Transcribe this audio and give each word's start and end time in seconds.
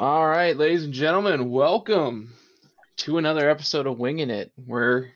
All 0.00 0.26
right, 0.26 0.56
ladies 0.56 0.84
and 0.84 0.94
gentlemen, 0.94 1.50
welcome 1.50 2.32
to 2.96 3.18
another 3.18 3.50
episode 3.50 3.86
of 3.86 3.98
Winging 3.98 4.30
It. 4.30 4.50
We're 4.56 5.10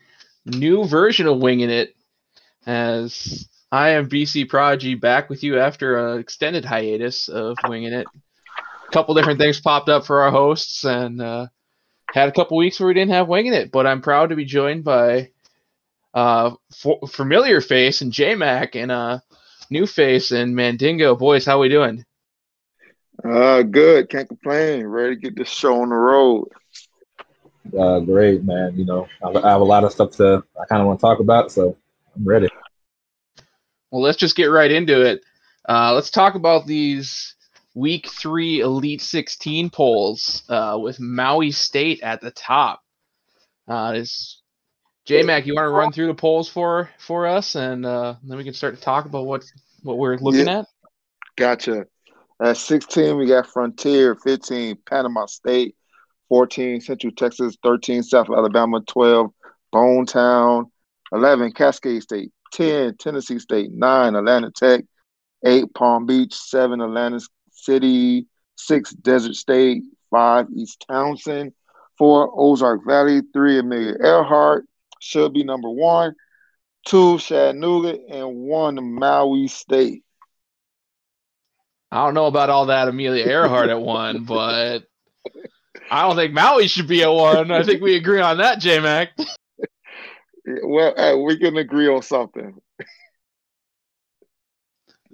new 0.45 0.85
version 0.85 1.25
of 1.25 1.39
Winging 1.39 1.71
It, 1.71 1.95
as 2.67 3.49
I 3.71 3.89
am 3.89 4.07
BC 4.07 4.47
Prodigy 4.47 4.93
back 4.93 5.27
with 5.27 5.41
you 5.41 5.57
after 5.57 5.97
an 5.97 6.19
extended 6.19 6.65
hiatus 6.65 7.29
of 7.29 7.57
Winging 7.67 7.93
It. 7.93 8.05
A 8.87 8.91
couple 8.91 9.15
different 9.15 9.39
things 9.39 9.59
popped 9.59 9.89
up 9.89 10.05
for 10.05 10.21
our 10.21 10.29
hosts, 10.29 10.83
and 10.85 11.19
uh, 11.19 11.47
had 12.13 12.29
a 12.29 12.31
couple 12.31 12.55
weeks 12.55 12.79
where 12.79 12.85
we 12.85 12.93
didn't 12.93 13.13
have 13.13 13.27
Winging 13.27 13.55
It. 13.55 13.71
But 13.71 13.87
I'm 13.87 14.03
proud 14.03 14.29
to 14.29 14.35
be 14.35 14.45
joined 14.45 14.83
by 14.83 15.31
uh, 16.13 16.51
familiar 17.09 17.59
face 17.59 18.01
and 18.01 18.11
J 18.11 18.35
Mac 18.35 18.75
and 18.75 18.91
uh, 18.91 19.17
new 19.71 19.87
face 19.87 20.29
and 20.29 20.55
Mandingo. 20.55 21.15
Boys, 21.15 21.43
how 21.43 21.59
we 21.59 21.69
doing? 21.69 22.05
Uh, 23.23 23.61
good. 23.63 24.09
Can't 24.09 24.27
complain. 24.27 24.85
Ready 24.85 25.15
to 25.15 25.21
get 25.21 25.35
this 25.35 25.49
show 25.49 25.81
on 25.81 25.89
the 25.89 25.95
road. 25.95 26.47
Uh, 27.77 27.99
great, 27.99 28.43
man. 28.43 28.77
You 28.77 28.85
know, 28.85 29.07
I, 29.23 29.29
I 29.29 29.51
have 29.51 29.61
a 29.61 29.65
lot 29.65 29.83
of 29.83 29.91
stuff 29.91 30.11
to 30.17 30.43
I 30.59 30.65
kind 30.65 30.81
of 30.81 30.87
want 30.87 30.99
to 30.99 31.01
talk 31.01 31.19
about, 31.19 31.51
so 31.51 31.75
I'm 32.15 32.23
ready. 32.27 32.47
Well, 33.91 34.01
let's 34.01 34.17
just 34.17 34.35
get 34.35 34.45
right 34.45 34.71
into 34.71 35.01
it. 35.01 35.21
Uh, 35.67 35.93
let's 35.93 36.11
talk 36.11 36.35
about 36.35 36.67
these 36.67 37.35
week 37.73 38.07
three 38.09 38.59
Elite 38.59 39.01
16 39.01 39.69
polls 39.69 40.43
uh, 40.49 40.77
with 40.79 40.99
Maui 40.99 41.51
State 41.51 42.01
at 42.01 42.21
the 42.21 42.31
top. 42.31 42.83
Uh, 43.67 43.93
is 43.95 44.41
J 45.05 45.23
Mac, 45.23 45.45
you 45.47 45.55
want 45.55 45.65
to 45.65 45.71
run 45.71 45.91
through 45.91 46.07
the 46.07 46.13
polls 46.13 46.47
for 46.49 46.89
for 46.99 47.25
us, 47.25 47.55
and 47.55 47.85
uh, 47.85 48.15
then 48.23 48.37
we 48.37 48.43
can 48.43 48.53
start 48.53 48.75
to 48.75 48.81
talk 48.81 49.05
about 49.05 49.25
what 49.25 49.43
what 49.81 49.97
we're 49.97 50.17
looking 50.17 50.47
Yeah. 50.47 50.59
at. 50.59 50.65
Gotcha. 51.35 51.85
At 52.41 52.57
16, 52.57 53.17
we 53.17 53.27
got 53.27 53.47
Frontier. 53.47 54.15
15, 54.15 54.77
Panama 54.85 55.25
State. 55.25 55.75
14, 56.29 56.81
Central 56.81 57.13
Texas. 57.13 57.55
13, 57.63 58.03
South 58.03 58.29
Alabama. 58.29 58.81
12, 58.81 59.31
Bone 59.71 60.05
Town. 60.05 60.65
11, 61.13 61.53
Cascade 61.53 62.03
State. 62.03 62.31
10, 62.51 62.97
Tennessee 62.97 63.39
State. 63.39 63.71
9, 63.71 64.15
Atlanta 64.15 64.51
Tech. 64.51 64.83
8, 65.45 65.73
Palm 65.73 66.05
Beach. 66.05 66.33
7, 66.33 66.81
Atlanta 66.81 67.21
City. 67.51 68.27
6, 68.57 68.91
Desert 68.95 69.35
State. 69.35 69.83
5, 70.11 70.47
East 70.55 70.85
Townsend. 70.89 71.53
4, 71.97 72.31
Ozark 72.35 72.81
Valley. 72.85 73.21
3, 73.31 73.59
Amelia 73.59 73.95
Earhart. 74.03 74.65
Should 74.99 75.33
be 75.33 75.45
number 75.45 75.69
one. 75.69 76.15
2, 76.87 77.17
Chattanooga. 77.19 77.97
And 78.09 78.35
1, 78.35 78.93
Maui 78.93 79.47
State. 79.47 80.03
I 81.91 82.05
don't 82.05 82.13
know 82.13 82.25
about 82.25 82.49
all 82.49 82.67
that 82.67 82.87
Amelia 82.87 83.25
Earhart 83.25 83.69
at 83.69 83.81
one, 83.81 84.23
but 84.25 84.87
I 85.89 86.01
don't 86.01 86.15
think 86.15 86.33
Maui 86.33 86.67
should 86.67 86.87
be 86.87 87.03
at 87.03 87.07
one. 87.11 87.51
I 87.51 87.63
think 87.63 87.81
we 87.81 87.95
agree 87.95 88.21
on 88.21 88.37
that, 88.37 88.59
J 88.59 88.79
Mac. 88.79 89.09
Well, 90.63 90.93
hey, 90.95 91.15
we 91.15 91.37
can 91.37 91.57
agree 91.57 91.87
on 91.87 92.01
something. 92.01 92.61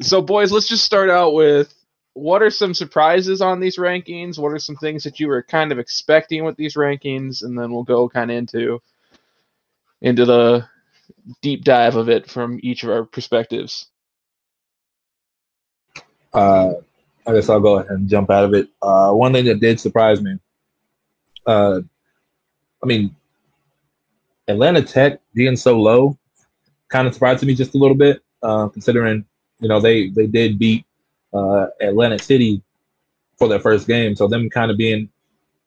So, 0.02 0.22
boys, 0.22 0.52
let's 0.52 0.68
just 0.68 0.84
start 0.84 1.10
out 1.10 1.34
with 1.34 1.74
what 2.14 2.42
are 2.42 2.50
some 2.50 2.74
surprises 2.74 3.42
on 3.42 3.60
these 3.60 3.78
rankings? 3.78 4.38
What 4.38 4.52
are 4.52 4.60
some 4.60 4.76
things 4.76 5.04
that 5.04 5.20
you 5.20 5.28
were 5.28 5.44
kind 5.44 5.72
of 5.72 5.80
expecting 5.80 6.44
with 6.44 6.58
these 6.58 6.76
rankings? 6.76 7.44
And 7.44 7.58
then 7.58 7.72
we'll 7.72 7.84
go 7.84 8.10
kind 8.10 8.32
of 8.32 8.38
into 8.38 8.82
into 10.02 10.26
the 10.26 10.68
deep 11.42 11.64
dive 11.64 11.96
of 11.96 12.10
it 12.10 12.30
from 12.30 12.60
each 12.64 12.84
of 12.84 12.90
our 12.90 13.04
perspectives. 13.04 13.88
Uh, 16.34 16.74
I 17.28 17.34
guess 17.34 17.50
I'll 17.50 17.60
go 17.60 17.78
ahead 17.78 17.92
and 17.92 18.10
jump 18.10 18.30
out 18.30 18.46
of 18.46 18.54
it. 18.54 18.70
Uh, 18.82 19.12
one 19.12 19.34
thing 19.34 19.46
that 19.46 19.60
did 19.60 19.80
surprise 19.80 20.22
me, 20.22 20.38
uh, 21.46 21.82
I 22.84 22.86
mean, 22.86 23.16
Atlanta 24.48 24.82
Tech 24.82 25.20
being 25.34 25.56
so 25.56 25.80
low 25.80 26.18
kind 26.90 27.08
of 27.08 27.14
surprised 27.14 27.46
me 27.46 27.56
just 27.56 27.76
a 27.76 27.78
little 27.78 27.96
bit, 27.96 28.22
uh, 28.44 28.68
considering 28.70 29.26
you 29.60 29.70
know 29.70 29.80
they 29.80 30.10
they 30.10 30.28
did 30.28 30.58
beat 30.58 30.86
uh, 31.34 31.68
Atlantic 31.80 32.22
City 32.22 32.62
for 33.38 33.48
their 33.48 33.60
first 33.60 33.88
game, 33.88 34.16
so 34.16 34.28
them 34.28 34.50
kind 34.50 34.72
of 34.72 34.78
being 34.78 35.10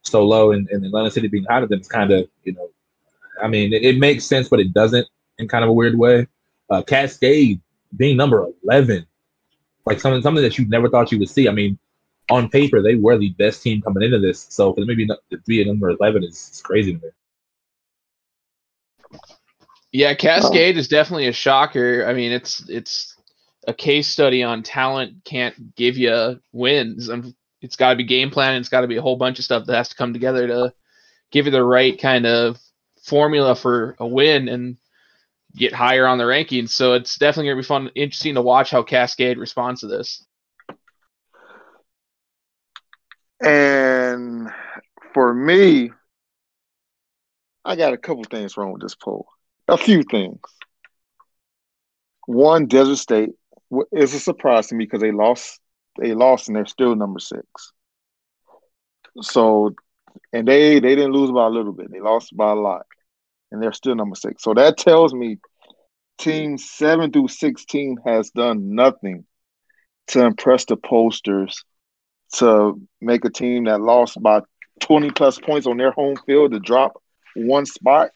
so 0.03 0.23
low 0.23 0.51
and, 0.51 0.69
and 0.69 0.85
Atlanta 0.85 1.09
City 1.09 1.27
being 1.27 1.45
higher 1.45 1.61
than 1.61 1.69
them 1.69 1.79
is 1.79 1.87
kind 1.87 2.11
of 2.11 2.27
you 2.43 2.53
know, 2.53 2.69
I 3.41 3.47
mean, 3.47 3.73
it, 3.73 3.83
it 3.83 3.97
makes 3.97 4.25
sense, 4.25 4.49
but 4.49 4.59
it 4.59 4.73
doesn't 4.73 5.07
in 5.39 5.47
kind 5.47 5.63
of 5.63 5.69
a 5.69 5.73
weird 5.73 5.97
way. 5.97 6.27
Uh, 6.69 6.81
Cascade 6.81 7.61
being 7.95 8.17
number 8.17 8.47
eleven 8.63 9.05
like 9.85 9.99
something 9.99 10.21
something 10.21 10.43
that 10.43 10.57
you 10.57 10.67
never 10.67 10.89
thought 10.89 11.11
you 11.11 11.19
would 11.19 11.29
see. 11.29 11.47
I 11.47 11.51
mean, 11.51 11.77
on 12.29 12.49
paper 12.49 12.81
they 12.81 12.95
were 12.95 13.17
the 13.17 13.29
best 13.29 13.61
team 13.61 13.81
coming 13.81 14.03
into 14.03 14.19
this, 14.19 14.47
so 14.49 14.73
for 14.73 14.81
them 14.81 14.87
maybe 14.87 15.05
not 15.05 15.19
to 15.31 15.37
be 15.45 15.61
at 15.61 15.67
number 15.67 15.89
eleven 15.89 16.23
is, 16.23 16.49
is 16.53 16.61
crazy 16.61 16.93
to 16.93 17.05
me. 17.05 17.11
Yeah, 19.91 20.13
Cascade 20.13 20.75
oh. 20.75 20.79
is 20.79 20.89
definitely 20.89 21.27
a 21.27 21.33
shocker. 21.33 22.05
I 22.05 22.13
mean, 22.13 22.31
it's 22.31 22.67
it's 22.67 23.15
a 23.67 23.73
case 23.73 24.07
study 24.07 24.43
on 24.43 24.63
talent 24.63 25.23
can't 25.23 25.75
give 25.75 25.97
you 25.97 26.39
wins. 26.51 27.09
And 27.09 27.33
It's 27.61 27.75
got 27.75 27.91
to 27.91 27.95
be 27.95 28.03
game 28.03 28.29
plan. 28.29 28.55
It's 28.55 28.69
got 28.69 28.81
to 28.81 28.87
be 28.87 28.97
a 28.97 29.01
whole 29.01 29.15
bunch 29.15 29.39
of 29.39 29.45
stuff 29.45 29.65
that 29.65 29.75
has 29.75 29.89
to 29.89 29.95
come 29.95 30.13
together 30.13 30.47
to 30.47 30.73
give 31.31 31.45
you 31.45 31.51
the 31.51 31.63
right 31.63 31.99
kind 31.99 32.25
of 32.25 32.59
formula 33.03 33.55
for 33.55 33.95
a 33.99 34.07
win 34.07 34.49
and 34.49 34.77
get 35.55 35.73
higher 35.73 36.07
on 36.07 36.17
the 36.17 36.23
rankings. 36.23 36.69
So 36.69 36.93
it's 36.93 37.17
definitely 37.17 37.49
going 37.49 37.57
to 37.57 37.63
be 37.63 37.67
fun, 37.67 37.91
interesting 37.95 38.35
to 38.35 38.41
watch 38.41 38.71
how 38.71 38.83
Cascade 38.83 39.37
responds 39.37 39.81
to 39.81 39.87
this. 39.87 40.23
And 43.41 44.49
for 45.13 45.33
me, 45.33 45.91
I 47.63 47.75
got 47.75 47.93
a 47.93 47.97
couple 47.97 48.23
things 48.23 48.57
wrong 48.57 48.73
with 48.73 48.81
this 48.81 48.95
poll. 48.95 49.27
A 49.67 49.77
few 49.77 50.03
things. 50.03 50.39
One, 52.27 52.67
Desert 52.67 52.97
State 52.97 53.31
is 53.91 54.13
a 54.13 54.19
surprise 54.19 54.67
to 54.67 54.75
me 54.75 54.85
because 54.85 55.01
they 55.01 55.11
lost. 55.11 55.59
They 55.99 56.13
lost 56.13 56.47
and 56.47 56.55
they're 56.55 56.65
still 56.65 56.95
number 56.95 57.19
six. 57.19 57.43
So, 59.21 59.73
and 60.33 60.47
they 60.47 60.79
they 60.79 60.95
didn't 60.95 61.13
lose 61.13 61.31
by 61.31 61.45
a 61.45 61.49
little 61.49 61.71
bit. 61.71 61.91
They 61.91 62.01
lost 62.01 62.35
by 62.35 62.51
a 62.51 62.55
lot, 62.55 62.85
and 63.55 63.63
they're 63.63 63.73
still 63.73 63.95
number 63.95 64.15
six. 64.15 64.43
So 64.43 64.53
that 64.53 64.77
tells 64.77 65.13
me 65.13 65.37
team 66.17 66.57
seven 66.57 67.11
through 67.11 67.29
sixteen 67.29 67.97
has 68.05 68.29
done 68.29 68.75
nothing 68.75 69.25
to 70.07 70.25
impress 70.25 70.65
the 70.65 70.75
posters 70.75 71.63
to 72.33 72.79
make 73.01 73.23
a 73.23 73.29
team 73.29 73.63
that 73.63 73.79
lost 73.79 74.21
by 74.21 74.41
20 74.81 75.11
plus 75.11 75.39
points 75.39 75.65
on 75.67 75.77
their 75.77 75.91
home 75.91 76.15
field 76.25 76.51
to 76.51 76.59
drop 76.59 77.01
one 77.35 77.65
spot. 77.65 78.09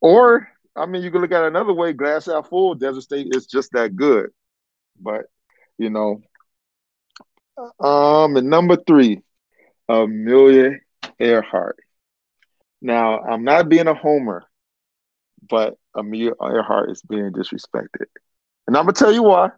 Or, 0.00 0.48
I 0.76 0.86
mean, 0.86 1.02
you 1.02 1.10
can 1.10 1.20
look 1.20 1.32
at 1.32 1.42
it 1.42 1.48
another 1.48 1.72
way 1.72 1.92
glass 1.92 2.26
half 2.26 2.48
full, 2.48 2.74
Desert 2.74 3.02
State 3.02 3.28
is 3.32 3.46
just 3.46 3.72
that 3.72 3.96
good. 3.96 4.30
But, 5.00 5.22
you 5.78 5.90
know, 5.90 6.20
um, 7.80 8.36
and 8.36 8.48
number 8.48 8.76
three, 8.76 9.20
Amelia 9.88 10.78
Earhart. 11.18 11.78
Now, 12.82 13.20
I'm 13.20 13.44
not 13.44 13.70
being 13.70 13.86
a 13.86 13.94
homer, 13.94 14.44
but 15.48 15.78
Amelia 15.94 16.32
Earhart 16.42 16.90
is 16.90 17.00
being 17.02 17.30
disrespected. 17.32 18.06
And 18.66 18.76
I'm 18.76 18.84
going 18.84 18.94
to 18.94 18.98
tell 18.98 19.12
you 19.12 19.22
why. 19.22 19.50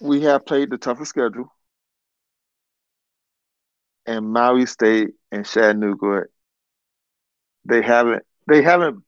we 0.00 0.22
have 0.22 0.46
played 0.46 0.70
the 0.70 0.78
toughest 0.78 1.10
schedule, 1.10 1.52
and 4.06 4.32
Maui 4.32 4.66
State 4.66 5.10
and 5.30 5.46
Chattanooga, 5.46 6.24
they 7.66 7.82
haven't 7.82 8.24
they 8.48 8.62
haven't 8.62 9.04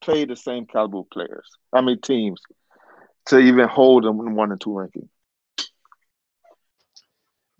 played 0.00 0.30
the 0.30 0.36
same 0.36 0.66
caliber 0.66 1.02
players. 1.12 1.46
I 1.72 1.80
mean 1.82 2.00
teams 2.00 2.40
to 3.26 3.38
even 3.38 3.68
hold 3.68 4.04
them 4.04 4.20
in 4.20 4.34
one 4.34 4.52
and 4.52 4.60
two 4.60 4.78
ranking. 4.78 5.08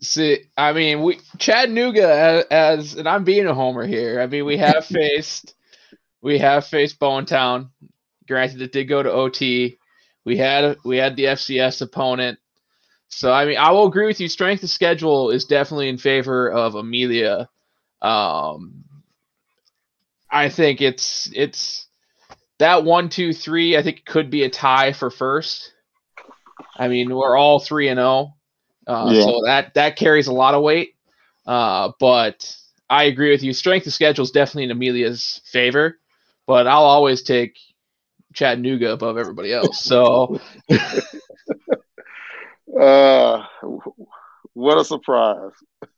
See, 0.02 0.44
I 0.56 0.73
mean, 0.73 1.02
we 1.02 1.19
Chattanooga 1.38 2.08
as, 2.08 2.44
as 2.50 2.94
and 2.94 3.08
I'm 3.08 3.25
being 3.25 3.47
a 3.47 3.55
homer 3.55 3.87
here. 3.87 4.20
I 4.20 4.26
mean, 4.26 4.44
we 4.47 4.56
have 4.56 4.87
faced 4.87 5.55
we 6.23 6.38
have 6.38 6.67
faced 6.67 6.99
Bone 6.99 7.26
Town. 7.26 7.70
Granted, 8.26 8.62
it 8.62 8.73
did 8.73 8.85
go 8.85 9.02
to 9.02 9.11
OT. 9.11 9.79
We 10.25 10.37
had 10.37 10.76
we 10.85 10.97
had 10.97 11.17
the 11.17 11.25
FCS 11.25 11.82
opponent. 11.82 12.38
So 13.08 13.32
I 13.32 13.44
mean, 13.44 13.58
I 13.58 13.73
will 13.73 13.87
agree 13.87 14.06
with 14.06 14.20
you. 14.20 14.29
Strength 14.29 14.62
of 14.62 14.70
schedule 14.70 15.31
is 15.31 15.44
definitely 15.44 15.88
in 15.88 15.99
favor 15.99 16.50
of 16.50 16.76
Amelia. 16.76 17.49
Um, 18.00 18.85
I 20.31 20.49
think 20.49 20.81
it's 20.81 21.31
it's 21.35 21.87
that 22.58 22.85
one, 22.85 23.08
two, 23.08 23.32
three. 23.32 23.76
I 23.76 23.82
think 23.82 23.99
it 23.99 24.06
could 24.06 24.31
be 24.31 24.44
a 24.44 24.50
tie 24.50 24.93
for 24.93 25.11
first. 25.11 25.73
I 26.76 26.88
mean, 26.88 27.14
we're 27.14 27.37
all 27.37 27.58
three 27.58 27.88
and 27.88 27.99
zero, 27.99 28.35
uh, 28.90 29.12
Yeah. 29.12 29.25
so 29.25 29.42
that 29.44 29.75
that 29.75 29.96
carries 29.96 30.26
a 30.26 30.32
lot 30.32 30.54
of 30.54 30.62
weight. 30.62 30.94
Uh, 31.46 31.92
but 32.00 32.54
I 32.88 33.04
agree 33.04 33.31
with 33.31 33.42
you. 33.42 33.52
Strength 33.52 33.87
of 33.87 33.92
schedule 33.92 34.25
is 34.25 34.31
definitely 34.31 34.64
in 34.64 34.70
Amelia's 34.72 35.40
favor, 35.44 35.98
but 36.46 36.66
I'll 36.66 36.82
always 36.82 37.22
take 37.22 37.58
Chattanooga 38.34 38.92
above 38.92 39.16
everybody 39.19 39.52
else. 39.52 39.81
So 39.84 40.40
Uh, 42.81 43.44
what 44.54 44.78
a 44.78 44.84
surprise! 44.84 45.52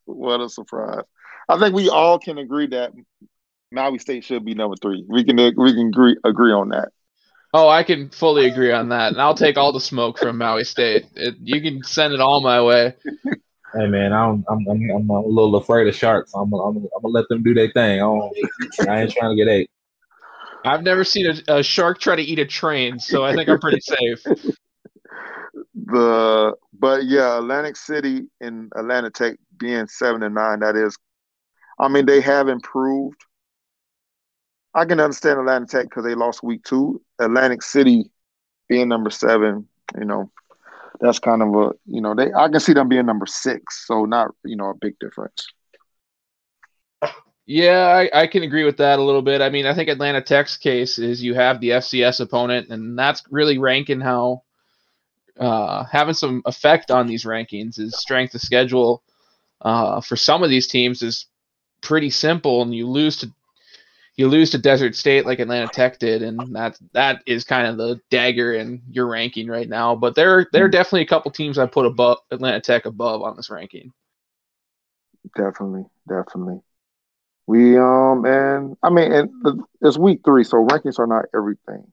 What 0.05 0.41
a 0.41 0.49
surprise! 0.49 1.03
I 1.47 1.59
think 1.59 1.75
we 1.75 1.89
all 1.89 2.17
can 2.17 2.37
agree 2.39 2.67
that 2.67 2.93
Maui 3.71 3.99
State 3.99 4.23
should 4.23 4.43
be 4.43 4.55
number 4.55 4.75
three. 4.81 5.05
We 5.07 5.23
can 5.23 5.35
we 5.37 5.73
can 5.73 5.87
agree 5.87 6.17
agree 6.23 6.51
on 6.51 6.69
that. 6.69 6.89
Oh, 7.55 7.69
I 7.69 7.83
can 7.83 8.09
fully 8.09 8.47
agree 8.47 8.71
on 8.71 8.89
that, 8.89 9.11
and 9.11 9.21
I'll 9.21 9.35
take 9.35 9.57
all 9.57 9.71
the 9.71 9.79
smoke 9.79 10.17
from 10.17 10.39
Maui 10.39 10.63
State. 10.63 11.05
It, 11.15 11.35
you 11.39 11.61
can 11.61 11.83
send 11.83 12.13
it 12.13 12.19
all 12.19 12.41
my 12.41 12.61
way. 12.63 12.95
Hey 13.75 13.87
man, 13.87 14.11
I'm 14.11 14.43
I'm 14.49 14.67
I'm, 14.67 14.89
I'm 14.89 15.09
a 15.09 15.19
little 15.21 15.55
afraid 15.55 15.87
of 15.87 15.95
sharks. 15.95 16.31
I'm 16.33 16.51
I'm, 16.53 16.77
I'm 16.77 16.89
gonna 17.01 17.07
let 17.07 17.27
them 17.29 17.43
do 17.43 17.53
their 17.53 17.71
thing. 17.71 18.01
I, 18.01 18.05
I 18.87 19.01
ain't 19.01 19.11
trying 19.11 19.35
to 19.35 19.35
get 19.35 19.51
ate. 19.51 19.69
I've 20.65 20.83
never 20.83 21.03
seen 21.03 21.27
a, 21.27 21.57
a, 21.57 21.63
shark 21.63 21.99
try 21.99 22.15
to 22.15 22.21
eat 22.21 22.39
a 22.39 22.45
train, 22.45 22.97
so 22.97 23.25
I 23.25 23.35
think 23.35 23.49
I'm 23.49 23.59
pretty 23.59 23.81
safe. 23.81 24.23
The 25.75 26.53
but 26.79 27.05
yeah, 27.05 27.37
Atlantic 27.37 27.75
City 27.75 28.23
and 28.41 28.71
Atlanta 28.75 29.09
Tech 29.09 29.35
being 29.57 29.87
seven 29.87 30.23
and 30.23 30.33
nine, 30.33 30.59
that 30.61 30.75
is, 30.75 30.97
I 31.79 31.87
mean 31.87 32.05
they 32.05 32.21
have 32.21 32.47
improved. 32.47 33.23
I 34.75 34.85
can 34.85 34.99
understand 34.99 35.39
Atlanta 35.39 35.65
Tech 35.65 35.85
because 35.85 36.03
they 36.03 36.15
lost 36.15 36.43
week 36.43 36.63
two. 36.63 37.01
Atlantic 37.19 37.61
City 37.61 38.09
being 38.67 38.87
number 38.87 39.09
seven, 39.09 39.67
you 39.97 40.05
know, 40.05 40.31
that's 40.99 41.19
kind 41.19 41.41
of 41.41 41.53
a 41.55 41.71
you 41.85 42.01
know 42.01 42.15
they 42.15 42.31
I 42.33 42.47
can 42.49 42.59
see 42.59 42.73
them 42.73 42.87
being 42.87 43.05
number 43.05 43.25
six, 43.25 43.85
so 43.87 44.05
not 44.05 44.31
you 44.43 44.55
know 44.55 44.69
a 44.69 44.75
big 44.75 44.97
difference. 44.99 45.45
Yeah, 47.45 47.87
I, 47.87 48.21
I 48.21 48.27
can 48.27 48.43
agree 48.43 48.63
with 48.63 48.77
that 48.77 48.99
a 48.99 49.03
little 49.03 49.21
bit. 49.21 49.41
I 49.41 49.49
mean, 49.49 49.65
I 49.65 49.73
think 49.73 49.89
Atlanta 49.89 50.21
Tech's 50.21 50.55
case 50.55 50.97
is 50.97 51.21
you 51.21 51.33
have 51.33 51.59
the 51.59 51.71
FCS 51.71 52.21
opponent, 52.21 52.69
and 52.69 52.97
that's 52.97 53.21
really 53.29 53.57
ranking 53.57 53.99
how 53.99 54.43
uh, 55.37 55.83
having 55.83 56.13
some 56.13 56.41
effect 56.45 56.89
on 56.89 57.05
these 57.05 57.25
rankings 57.25 57.79
is 57.79 57.99
strength 57.99 58.33
of 58.33 58.41
schedule. 58.41 59.03
Uh, 59.59 59.99
for 59.99 60.15
some 60.15 60.41
of 60.41 60.49
these 60.49 60.67
teams 60.67 61.01
is 61.01 61.25
pretty 61.81 62.09
simple, 62.09 62.61
and 62.61 62.73
you 62.73 62.87
lose 62.87 63.17
to 63.17 63.33
you 64.15 64.27
lose 64.27 64.51
to 64.51 64.57
Desert 64.57 64.95
State 64.95 65.25
like 65.25 65.39
Atlanta 65.39 65.67
Tech 65.67 65.97
did, 65.97 66.21
and 66.21 66.55
that 66.55 66.77
that 66.93 67.23
is 67.25 67.43
kind 67.43 67.67
of 67.67 67.77
the 67.77 67.99
dagger 68.09 68.53
in 68.53 68.81
your 68.89 69.07
ranking 69.07 69.47
right 69.47 69.67
now. 69.67 69.95
But 69.95 70.15
there 70.15 70.47
there 70.51 70.65
are 70.65 70.67
hmm. 70.67 70.71
definitely 70.71 71.01
a 71.01 71.07
couple 71.07 71.31
teams 71.31 71.57
I 71.57 71.65
put 71.65 71.85
above 71.85 72.19
Atlanta 72.31 72.61
Tech 72.61 72.85
above 72.85 73.21
on 73.23 73.35
this 73.35 73.49
ranking. 73.49 73.91
Definitely, 75.35 75.85
definitely. 76.07 76.59
We 77.47 77.77
um 77.77 78.23
and 78.25 78.77
I 78.83 78.89
mean 78.89 79.11
and 79.11 79.63
it's 79.81 79.97
week 79.97 80.21
three, 80.23 80.43
so 80.43 80.57
rankings 80.57 80.99
are 80.99 81.07
not 81.07 81.25
everything, 81.35 81.91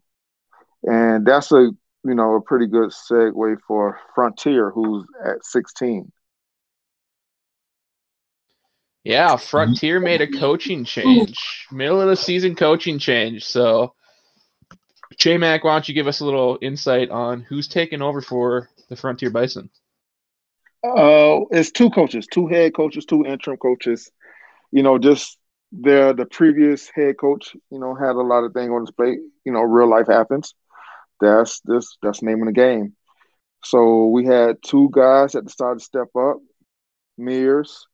and 0.82 1.26
that's 1.26 1.50
a 1.52 1.70
you 2.04 2.14
know 2.14 2.34
a 2.36 2.40
pretty 2.40 2.66
good 2.66 2.90
segue 2.90 3.56
for 3.66 3.98
Frontier, 4.14 4.70
who's 4.70 5.06
at 5.24 5.44
sixteen. 5.44 6.12
Yeah, 9.04 9.36
Frontier 9.36 9.98
made 9.98 10.20
a 10.20 10.30
coaching 10.30 10.84
change, 10.84 11.66
middle 11.72 12.00
of 12.02 12.08
the 12.08 12.16
season 12.16 12.54
coaching 12.54 12.98
change. 12.98 13.44
So, 13.44 13.94
J 15.16 15.38
Mac, 15.38 15.64
why 15.64 15.72
don't 15.72 15.88
you 15.88 15.94
give 15.94 16.06
us 16.06 16.20
a 16.20 16.24
little 16.24 16.58
insight 16.60 17.10
on 17.10 17.40
who's 17.40 17.66
taking 17.66 18.02
over 18.02 18.20
for 18.20 18.68
the 18.90 18.96
Frontier 18.96 19.30
Bison? 19.30 19.70
Uh, 20.84 21.40
it's 21.50 21.70
two 21.70 21.88
coaches, 21.90 22.26
two 22.30 22.46
head 22.46 22.74
coaches, 22.74 23.06
two 23.06 23.24
interim 23.24 23.56
coaches. 23.56 24.10
You 24.70 24.82
know, 24.82 24.98
just 24.98 25.38
the 25.72 26.14
the 26.16 26.26
previous 26.26 26.90
head 26.94 27.18
coach, 27.18 27.56
you 27.70 27.78
know, 27.78 27.94
had 27.94 28.16
a 28.16 28.20
lot 28.20 28.44
of 28.44 28.52
things 28.52 28.70
on 28.70 28.82
his 28.82 28.90
plate. 28.90 29.18
You 29.44 29.52
know, 29.52 29.62
real 29.62 29.88
life 29.88 30.08
happens. 30.08 30.54
That's 31.20 31.60
this 31.60 31.96
that's 32.02 32.22
naming 32.22 32.46
the 32.46 32.52
game. 32.52 32.94
So 33.64 34.06
we 34.08 34.26
had 34.26 34.56
two 34.62 34.90
guys 34.92 35.34
at 35.34 35.44
the 35.44 35.50
start 35.50 35.78
to 35.78 35.84
step 35.84 36.08
up. 36.16 36.38
Mears 37.18 37.86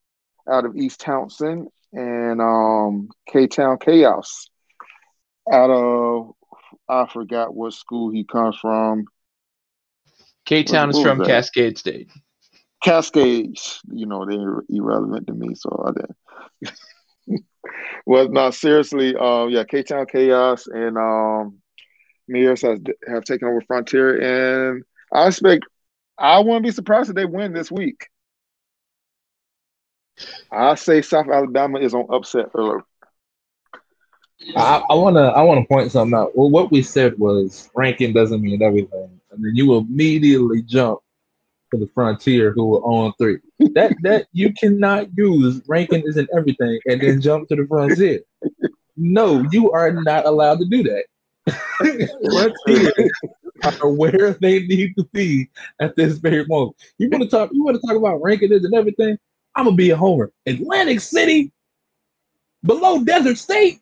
out 0.50 0.64
of 0.64 0.76
East 0.76 1.00
Townsend 1.00 1.68
and 1.92 2.40
um, 2.40 3.08
K 3.28 3.46
Town 3.46 3.78
Chaos 3.78 4.48
out 5.50 5.70
of 5.70 6.32
I 6.88 7.06
forgot 7.12 7.54
what 7.54 7.72
school 7.72 8.10
he 8.10 8.24
comes 8.24 8.56
from. 8.56 9.04
K 10.44 10.62
Town 10.62 10.90
is 10.90 11.00
from 11.00 11.24
Cascade 11.24 11.78
State. 11.78 12.10
Cascades, 12.82 13.80
you 13.92 14.06
know, 14.06 14.26
they're 14.26 14.62
irrelevant 14.68 15.26
to 15.26 15.32
me, 15.34 15.54
so 15.54 15.84
I 15.86 15.90
didn't. 15.92 17.44
well, 18.06 18.28
no, 18.28 18.50
seriously, 18.50 19.16
um, 19.16 19.50
yeah, 19.50 19.64
K 19.64 19.82
Town 19.82 20.06
Chaos 20.06 20.68
and 20.68 20.96
um, 20.96 21.58
Mears 22.28 22.62
has 22.62 22.78
have 23.08 23.24
taken 23.24 23.48
over 23.48 23.60
Frontier, 23.62 24.70
and 24.72 24.84
I 25.12 25.28
expect 25.28 25.64
I 26.18 26.38
wouldn't 26.38 26.64
be 26.64 26.70
surprised 26.70 27.10
if 27.10 27.16
they 27.16 27.24
win 27.24 27.52
this 27.52 27.70
week. 27.70 28.06
I 30.50 30.74
say 30.74 31.02
South 31.02 31.28
Alabama 31.28 31.78
is 31.78 31.94
on 31.94 32.06
upset 32.10 32.46
alert. 32.54 32.84
I, 34.56 34.82
I 34.90 34.94
wanna 34.94 35.28
I 35.28 35.42
wanna 35.42 35.64
point 35.64 35.90
something 35.90 36.16
out. 36.16 36.36
Well, 36.36 36.50
what 36.50 36.70
we 36.70 36.82
said 36.82 37.18
was 37.18 37.70
ranking 37.74 38.12
doesn't 38.12 38.42
mean 38.42 38.62
everything, 38.62 39.20
and 39.30 39.44
then 39.44 39.52
you 39.54 39.76
immediately 39.76 40.62
jump 40.62 41.00
to 41.72 41.80
the 41.80 41.90
frontier 41.94 42.52
who 42.52 42.66
were 42.66 42.82
on 42.82 43.12
three. 43.18 43.38
That 43.74 43.94
that 44.02 44.26
you 44.32 44.52
cannot 44.52 45.08
use 45.16 45.62
ranking 45.66 46.02
isn't 46.06 46.28
everything, 46.36 46.78
and 46.86 47.00
then 47.00 47.20
jump 47.20 47.48
to 47.48 47.56
the 47.56 47.66
frontier. 47.66 48.20
No, 48.96 49.44
you 49.50 49.72
are 49.72 49.92
not 49.92 50.26
allowed 50.26 50.58
to 50.60 50.66
do 50.66 50.82
that. 50.84 51.04
frontier 52.30 52.92
are 53.80 53.88
where 53.88 54.32
they 54.34 54.60
need 54.60 54.94
to 54.96 55.04
be 55.12 55.48
at 55.80 55.96
this 55.96 56.18
very 56.18 56.44
moment. 56.46 56.76
You 56.98 57.08
want 57.10 57.24
to 57.24 57.28
talk? 57.28 57.50
You 57.52 57.64
want 57.64 57.80
to 57.80 57.86
talk 57.86 57.96
about 57.96 58.22
ranking 58.22 58.52
and 58.52 58.74
everything? 58.74 59.18
I'm 59.56 59.64
gonna 59.64 59.76
be 59.76 59.90
a 59.90 59.96
homer. 59.96 60.32
Atlantic 60.44 61.00
City, 61.00 61.50
below 62.62 63.02
Desert 63.02 63.38
State. 63.38 63.80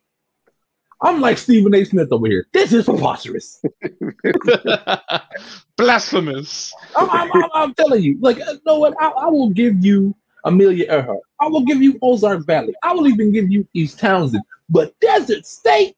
I'm 1.02 1.20
like 1.20 1.36
Stephen 1.36 1.74
A. 1.74 1.84
Smith 1.84 2.12
over 2.12 2.26
here. 2.26 2.46
This 2.52 2.72
is 2.72 2.84
preposterous. 2.84 3.62
Blasphemous. 5.76 6.72
I'm, 6.96 7.10
I'm, 7.10 7.30
I'm, 7.32 7.50
I'm, 7.52 7.74
telling 7.74 8.02
you, 8.02 8.18
like, 8.20 8.40
uh, 8.40 8.52
you 8.52 8.60
know 8.64 8.78
what? 8.78 8.94
I, 9.00 9.08
I, 9.08 9.26
will 9.26 9.50
give 9.50 9.84
you 9.84 10.14
Amelia 10.44 10.86
Earhart. 10.90 11.20
I 11.40 11.48
will 11.48 11.64
give 11.64 11.82
you 11.82 11.98
Ozark 12.00 12.46
Valley. 12.46 12.74
I 12.82 12.92
will 12.94 13.08
even 13.08 13.32
give 13.32 13.50
you 13.50 13.66
East 13.74 13.98
Townsend. 13.98 14.44
But 14.70 14.98
Desert 15.00 15.44
State, 15.44 15.96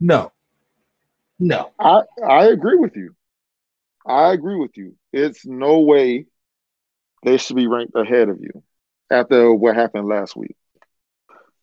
no, 0.00 0.32
no. 1.38 1.72
I 1.78 2.02
I 2.26 2.46
agree 2.46 2.76
with 2.76 2.96
you. 2.96 3.14
I 4.06 4.32
agree 4.32 4.56
with 4.56 4.76
you. 4.76 4.94
It's 5.12 5.44
no 5.44 5.80
way 5.80 6.26
they 7.22 7.36
should 7.36 7.56
be 7.56 7.66
ranked 7.66 7.96
ahead 7.96 8.28
of 8.28 8.40
you 8.40 8.62
after 9.10 9.52
what 9.54 9.74
happened 9.76 10.08
last 10.08 10.36
week. 10.36 10.56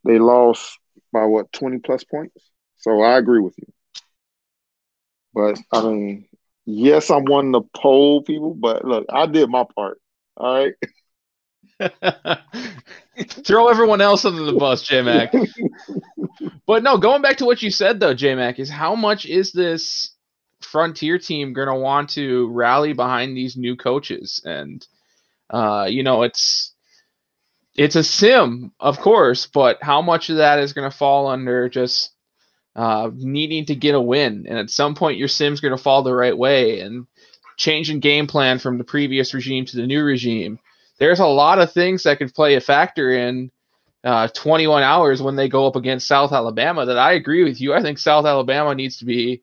They 0.05 0.19
lost 0.19 0.77
by 1.11 1.25
what, 1.25 1.51
20 1.53 1.79
plus 1.79 2.03
points? 2.03 2.49
So 2.77 3.01
I 3.01 3.17
agree 3.17 3.39
with 3.39 3.55
you. 3.57 3.67
But 5.33 5.59
I 5.71 5.81
mean, 5.81 6.27
yes, 6.65 7.09
I'm 7.09 7.25
one 7.25 7.53
to 7.53 7.61
poll 7.75 8.21
people, 8.23 8.53
but 8.53 8.85
look, 8.85 9.05
I 9.09 9.25
did 9.25 9.49
my 9.49 9.65
part. 9.75 9.99
All 10.37 10.55
right. 10.55 10.73
Throw 13.45 13.67
everyone 13.67 14.01
else 14.01 14.25
under 14.25 14.43
the 14.43 14.53
bus, 14.53 14.83
J 14.83 15.01
Mac. 15.01 15.33
but 16.65 16.83
no, 16.83 16.97
going 16.97 17.21
back 17.21 17.37
to 17.37 17.45
what 17.45 17.61
you 17.61 17.71
said 17.71 17.99
though, 17.99 18.13
J 18.13 18.35
Mac, 18.35 18.59
is 18.59 18.69
how 18.69 18.95
much 18.95 19.25
is 19.25 19.51
this 19.51 20.15
frontier 20.61 21.17
team 21.17 21.53
gonna 21.53 21.77
want 21.77 22.09
to 22.11 22.49
rally 22.51 22.93
behind 22.93 23.35
these 23.35 23.57
new 23.57 23.75
coaches? 23.75 24.41
And 24.45 24.85
uh, 25.49 25.87
you 25.89 26.03
know, 26.03 26.23
it's 26.23 26.72
it's 27.75 27.95
a 27.95 28.03
sim, 28.03 28.71
of 28.79 28.99
course, 28.99 29.47
but 29.47 29.79
how 29.81 30.01
much 30.01 30.29
of 30.29 30.37
that 30.37 30.59
is 30.59 30.73
going 30.73 30.89
to 30.89 30.95
fall 30.95 31.27
under 31.27 31.69
just 31.69 32.11
uh, 32.75 33.09
needing 33.13 33.65
to 33.65 33.75
get 33.75 33.95
a 33.95 34.01
win? 34.01 34.45
And 34.47 34.57
at 34.57 34.69
some 34.69 34.95
point, 34.95 35.17
your 35.17 35.27
sim's 35.27 35.59
going 35.59 35.75
to 35.75 35.81
fall 35.81 36.03
the 36.03 36.13
right 36.13 36.37
way 36.37 36.81
and 36.81 37.07
changing 37.57 37.99
game 37.99 38.27
plan 38.27 38.59
from 38.59 38.77
the 38.77 38.83
previous 38.83 39.33
regime 39.33 39.65
to 39.65 39.77
the 39.77 39.87
new 39.87 40.03
regime. 40.03 40.59
There's 40.99 41.19
a 41.19 41.25
lot 41.25 41.59
of 41.59 41.71
things 41.71 42.03
that 42.03 42.19
could 42.19 42.33
play 42.33 42.55
a 42.55 42.61
factor 42.61 43.11
in 43.11 43.51
uh, 44.03 44.27
21 44.27 44.83
hours 44.83 45.21
when 45.21 45.35
they 45.35 45.49
go 45.49 45.65
up 45.65 45.75
against 45.75 46.07
South 46.07 46.31
Alabama. 46.31 46.85
That 46.85 46.97
I 46.97 47.13
agree 47.13 47.43
with 47.43 47.59
you. 47.59 47.73
I 47.73 47.81
think 47.81 47.97
South 47.97 48.25
Alabama 48.25 48.75
needs 48.75 48.97
to 48.97 49.05
be 49.05 49.41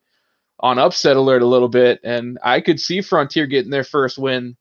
on 0.60 0.78
upset 0.78 1.16
alert 1.16 1.42
a 1.42 1.46
little 1.46 1.68
bit, 1.68 2.00
and 2.04 2.38
I 2.44 2.60
could 2.60 2.78
see 2.78 3.00
Frontier 3.00 3.46
getting 3.46 3.70
their 3.70 3.84
first 3.84 4.18
win 4.18 4.56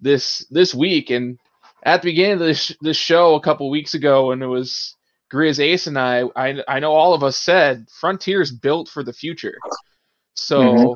this 0.00 0.46
this 0.50 0.74
week 0.74 1.10
and 1.10 1.38
at 1.82 2.02
the 2.02 2.08
beginning 2.08 2.32
of 2.34 2.38
this 2.40 2.76
this 2.80 2.96
show 2.96 3.34
a 3.34 3.40
couple 3.40 3.70
weeks 3.70 3.94
ago 3.94 4.28
when 4.28 4.42
it 4.42 4.46
was 4.46 4.96
Grizz 5.32 5.60
Ace 5.60 5.86
and 5.86 5.98
I, 5.98 6.24
I 6.36 6.62
I 6.68 6.80
know 6.80 6.92
all 6.92 7.14
of 7.14 7.22
us 7.22 7.36
said 7.36 7.86
Frontier's 8.00 8.50
built 8.50 8.88
for 8.88 9.02
the 9.02 9.12
future. 9.12 9.58
So 10.34 10.60
mm-hmm. 10.60 10.92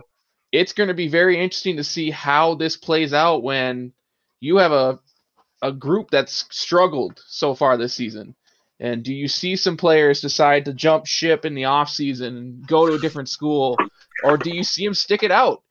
it's 0.53 0.73
going 0.73 0.89
to 0.89 0.95
be 0.95 1.09
very 1.09 1.41
interesting 1.41 1.77
to 1.77 1.85
see 1.85 2.11
how 2.11 2.55
this 2.55 2.77
plays 2.77 3.13
out 3.13 3.43
when 3.43 3.93
you 4.41 4.57
have 4.57 4.73
a 4.73 4.99
a 5.63 5.73
group 5.73 6.11
that's 6.11 6.45
struggled 6.51 7.23
so 7.27 7.55
far 7.55 7.77
this 7.77 7.95
season. 7.95 8.35
And 8.81 9.03
do 9.03 9.15
you 9.15 9.29
see 9.29 9.57
some 9.57 9.77
players 9.77 10.21
decide 10.21 10.65
to 10.65 10.75
jump 10.75 11.07
ship 11.07 11.45
in 11.45 11.55
the 11.55 11.63
offseason 11.63 12.37
and 12.37 12.67
go 12.67 12.87
to 12.87 12.95
a 12.95 12.99
different 12.99 13.29
school 13.29 13.79
or 14.25 14.37
do 14.37 14.55
you 14.55 14.65
see 14.65 14.85
them 14.85 14.95
stick 14.95 15.23
it 15.23 15.31
out? 15.31 15.63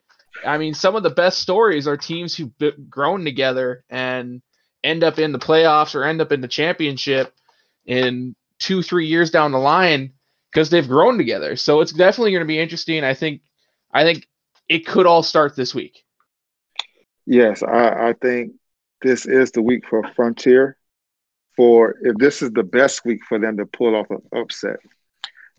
I 0.45 0.57
mean, 0.57 0.73
some 0.73 0.95
of 0.95 1.03
the 1.03 1.09
best 1.09 1.39
stories 1.39 1.87
are 1.87 1.97
teams 1.97 2.35
who've 2.35 2.51
grown 2.89 3.23
together 3.23 3.83
and 3.89 4.41
end 4.83 5.03
up 5.03 5.19
in 5.19 5.31
the 5.31 5.39
playoffs 5.39 5.95
or 5.95 6.03
end 6.03 6.21
up 6.21 6.31
in 6.31 6.41
the 6.41 6.47
championship 6.47 7.33
in 7.85 8.35
two, 8.59 8.81
three 8.81 9.07
years 9.07 9.31
down 9.31 9.51
the 9.51 9.59
line 9.59 10.13
because 10.51 10.69
they've 10.69 10.87
grown 10.87 11.17
together. 11.17 11.55
So 11.55 11.81
it's 11.81 11.91
definitely 11.91 12.31
going 12.31 12.43
to 12.43 12.47
be 12.47 12.59
interesting. 12.59 13.03
I 13.03 13.13
think, 13.13 13.41
I 13.91 14.03
think 14.03 14.27
it 14.69 14.85
could 14.85 15.05
all 15.05 15.23
start 15.23 15.55
this 15.55 15.73
week. 15.73 16.03
Yes, 17.25 17.63
I, 17.63 18.09
I 18.09 18.13
think 18.13 18.53
this 19.01 19.25
is 19.25 19.51
the 19.51 19.61
week 19.61 19.85
for 19.89 20.03
Frontier. 20.15 20.77
For 21.55 21.95
if 22.01 22.17
this 22.17 22.41
is 22.41 22.51
the 22.51 22.63
best 22.63 23.05
week 23.05 23.21
for 23.29 23.37
them 23.37 23.57
to 23.57 23.65
pull 23.67 23.95
off 23.95 24.09
an 24.09 24.23
upset. 24.35 24.77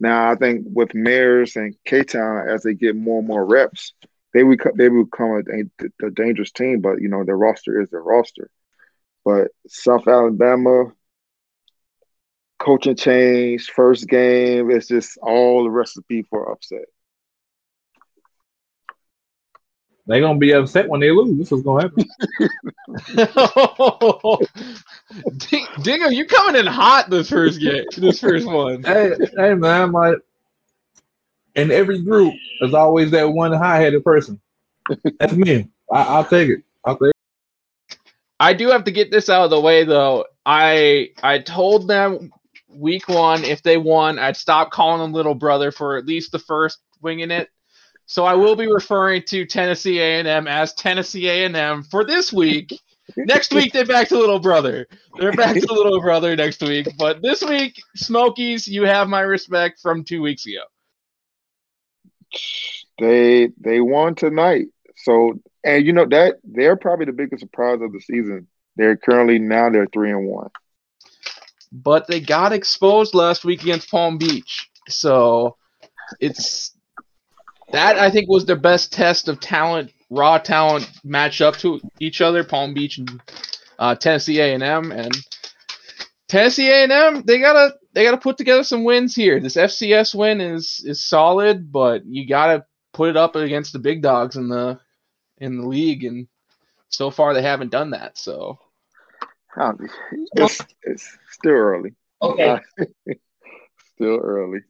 Now, 0.01 0.31
I 0.31 0.35
think 0.35 0.67
with 0.69 0.93
Mears 0.93 1.55
and 1.55 1.77
K 1.85 2.03
Town, 2.03 2.49
as 2.49 2.65
they 2.65 2.75
get 2.75 2.97
more 2.97 3.21
and 3.21 3.29
more 3.29 3.47
reps, 3.47 3.93
they 4.33 4.43
would 4.43 4.61
they 4.75 4.89
become 4.89 5.43
a, 5.47 5.85
a, 5.85 6.09
a 6.09 6.11
dangerous 6.11 6.51
team. 6.51 6.81
But 6.81 7.01
you 7.01 7.09
know, 7.09 7.25
their 7.25 7.39
roster 7.39 7.81
is 7.81 7.91
their 7.91 8.03
roster. 8.03 8.51
But 9.25 9.49
South 9.67 10.07
Alabama, 10.07 10.93
coaching 12.59 12.97
change, 12.97 13.71
first 13.71 14.09
game, 14.09 14.71
it's 14.71 14.89
just 14.89 15.19
all 15.23 15.65
the 15.65 15.71
recipe 15.71 16.23
for 16.23 16.53
upset. 16.53 16.85
They're 20.07 20.21
gonna 20.21 20.39
be 20.39 20.53
upset 20.53 20.89
when 20.89 21.01
they 21.01 21.11
lose. 21.11 21.39
This 21.39 21.53
is 21.53 21.63
gonna 21.63 21.85
happen. 21.85 22.05
Dingo, 25.83 26.09
you 26.09 26.27
coming 26.27 26.57
in 26.61 26.67
hot 26.67 27.09
this 27.09 27.31
first 27.31 27.59
game, 27.61 27.87
this 27.97 28.21
first 28.21 28.47
one. 28.47 28.83
Hey, 28.83 29.15
hey 29.37 29.55
man, 29.55 29.93
like 29.93 30.19
in 31.55 31.71
every 31.71 32.03
group, 32.03 32.35
there's 32.61 32.75
always 32.75 33.11
that 33.13 33.31
one 33.31 33.53
high-headed 33.53 34.05
person. 34.05 34.41
That's 35.19 35.33
me. 35.33 35.69
I, 35.91 36.19
will 36.19 36.25
take 36.25 36.51
it. 36.51 36.65
I'll 36.85 36.99
take 36.99 37.11
it. 37.11 37.14
I 38.45 38.53
do 38.53 38.69
have 38.69 38.85
to 38.85 38.91
get 38.91 39.11
this 39.11 39.31
out 39.31 39.45
of 39.45 39.51
the 39.51 39.61
way 39.61 39.85
though. 39.85 40.27
I 40.45 41.09
I 41.23 41.39
told 41.39 41.89
them 41.89 42.31
week 42.69 43.09
one 43.09 43.43
if 43.43 43.63
they 43.63 43.79
won, 43.79 44.19
I'd 44.19 44.37
stop 44.37 44.71
calling 44.71 45.01
them 45.01 45.15
little 45.15 45.35
brother 45.35 45.73
for 45.73 45.97
at 45.97 46.05
least 46.05 46.31
the 46.31 46.39
first 46.39 46.79
winging 47.01 47.31
it. 47.31 47.49
So 48.05 48.27
I 48.27 48.35
will 48.35 48.55
be 48.55 48.71
referring 48.71 49.23
to 49.29 49.47
Tennessee 49.47 49.99
A&M 49.99 50.47
as 50.47 50.75
Tennessee 50.75 51.27
A&M 51.27 51.85
for 51.85 52.05
this 52.05 52.35
week. 52.35 52.71
next 53.17 53.55
week 53.55 53.73
they're 53.73 53.87
back 53.87 54.09
to 54.09 54.19
little 54.19 54.41
brother. 54.41 54.89
They're 55.19 55.33
back 55.33 55.55
to 55.57 55.67
little 55.73 56.03
brother 56.03 56.37
next 56.37 56.61
week. 56.61 56.87
But 56.99 57.23
this 57.23 57.43
week, 57.43 57.81
Smokies, 57.97 58.69
you 58.69 58.85
have 58.85 59.09
my 59.09 59.21
respect 59.21 59.81
from 59.81 60.05
two 60.05 60.21
weeks 60.21 60.45
ago. 60.45 60.65
They 62.99 63.49
they 63.59 63.81
won 63.81 64.17
tonight. 64.17 64.67
So 64.97 65.41
and 65.65 65.85
you 65.85 65.93
know 65.93 66.07
that 66.07 66.37
they're 66.45 66.77
probably 66.77 67.07
the 67.07 67.13
biggest 67.13 67.41
surprise 67.41 67.81
of 67.81 67.93
the 67.93 68.01
season. 68.01 68.47
They're 68.77 68.97
currently 68.97 69.39
now 69.39 69.71
they're 69.71 69.87
three 69.87 70.11
and 70.11 70.27
one. 70.27 70.51
But 71.73 72.07
they 72.07 72.21
got 72.21 72.53
exposed 72.53 73.15
last 73.15 73.45
week 73.45 73.63
against 73.63 73.91
Palm 73.91 74.19
Beach. 74.19 74.69
So 74.89 75.57
it's 76.21 76.77
that 77.73 77.99
I 77.99 78.11
think 78.11 78.29
was 78.29 78.45
their 78.45 78.57
best 78.57 78.93
test 78.93 79.29
of 79.29 79.41
talent, 79.41 79.93
raw 80.11 80.39
talent 80.39 80.89
match 81.03 81.41
up 81.41 81.57
to 81.59 81.81
each 81.99 82.21
other. 82.21 82.45
Palm 82.45 82.75
Beach 82.75 82.99
and 82.99 83.21
uh, 83.79 83.95
Tennessee 83.95 84.41
A&M, 84.41 84.93
and 84.93 85.17
Tennessee 86.29 86.71
A&M 86.71 87.23
they 87.23 87.41
gotta 87.41 87.75
they 87.95 88.05
gotta 88.05 88.19
put 88.19 88.37
together 88.37 88.65
some 88.65 88.85
wins 88.85 89.15
here. 89.15 89.41
This 89.41 89.57
FCS 89.57 90.15
win 90.15 90.41
is 90.41 90.83
is 90.85 91.03
solid, 91.03 91.73
but 91.73 92.05
you 92.07 92.29
gotta 92.29 92.67
put 92.93 93.11
it 93.11 93.17
up 93.17 93.35
against 93.35 93.73
the 93.73 93.79
big 93.79 94.03
dogs 94.03 94.37
in 94.37 94.49
the 94.49 94.79
in 95.45 95.59
the 95.59 95.67
league, 95.67 96.05
and 96.05 96.27
so 96.89 97.11
far 97.11 97.35
they 97.35 97.43
haven't 97.43 97.71
done 97.71 97.91
that. 97.91 98.19
So 98.19 98.59
it's, 100.35 100.61
it's 100.83 101.19
still 101.31 101.53
early. 101.53 101.95
Okay, 102.23 102.59
still 103.95 104.19
early. 104.19 104.61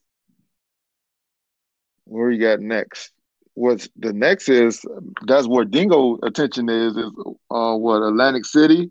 Where 2.04 2.30
you 2.30 2.40
got 2.40 2.60
next? 2.60 3.12
What's 3.54 3.88
the 3.96 4.12
next 4.12 4.48
is 4.48 4.84
that's 5.26 5.46
where 5.46 5.64
Dingo 5.64 6.18
attention 6.22 6.68
is 6.68 6.96
is 6.96 7.10
uh 7.50 7.74
what 7.76 8.02
Atlantic 8.02 8.44
City 8.44 8.90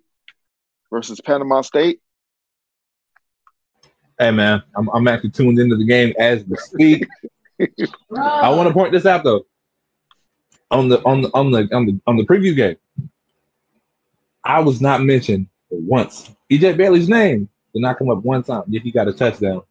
versus 0.90 1.20
Panama 1.20 1.62
State. 1.62 2.00
Hey 4.18 4.32
man, 4.32 4.64
I'm 4.76 4.90
I'm 4.94 5.08
actually 5.08 5.32
tuned 5.32 5.60
into 5.60 5.76
the 5.76 5.86
game 5.86 6.14
as 6.18 6.46
we 6.46 6.56
speak. 6.58 7.08
I 8.18 8.50
want 8.50 8.68
to 8.68 8.74
point 8.74 8.94
this 8.94 9.06
out 9.06 9.24
though. 9.24 9.46
On 10.74 10.90
the 10.90 11.02
on 11.06 11.22
the 11.22 11.30
on 11.34 11.52
the 11.52 11.70
on 11.72 11.86
the 11.86 12.00
on 12.08 12.18
the 12.18 12.24
preview 12.24 12.56
game, 12.56 12.78
I 14.44 14.60
was 14.60 14.82
not 14.82 15.02
mentioned 15.02 15.48
once. 15.70 16.32
EJ 16.52 16.78
Bailey's 16.78 17.08
name 17.08 17.48
did 17.74 17.82
not 17.82 17.98
come 17.98 18.10
up 18.10 18.24
one 18.24 18.44
time. 18.44 18.64
Yet 18.68 18.84
he 18.84 18.92
got 18.92 19.08
a 19.08 19.14
touchdown. 19.14 19.62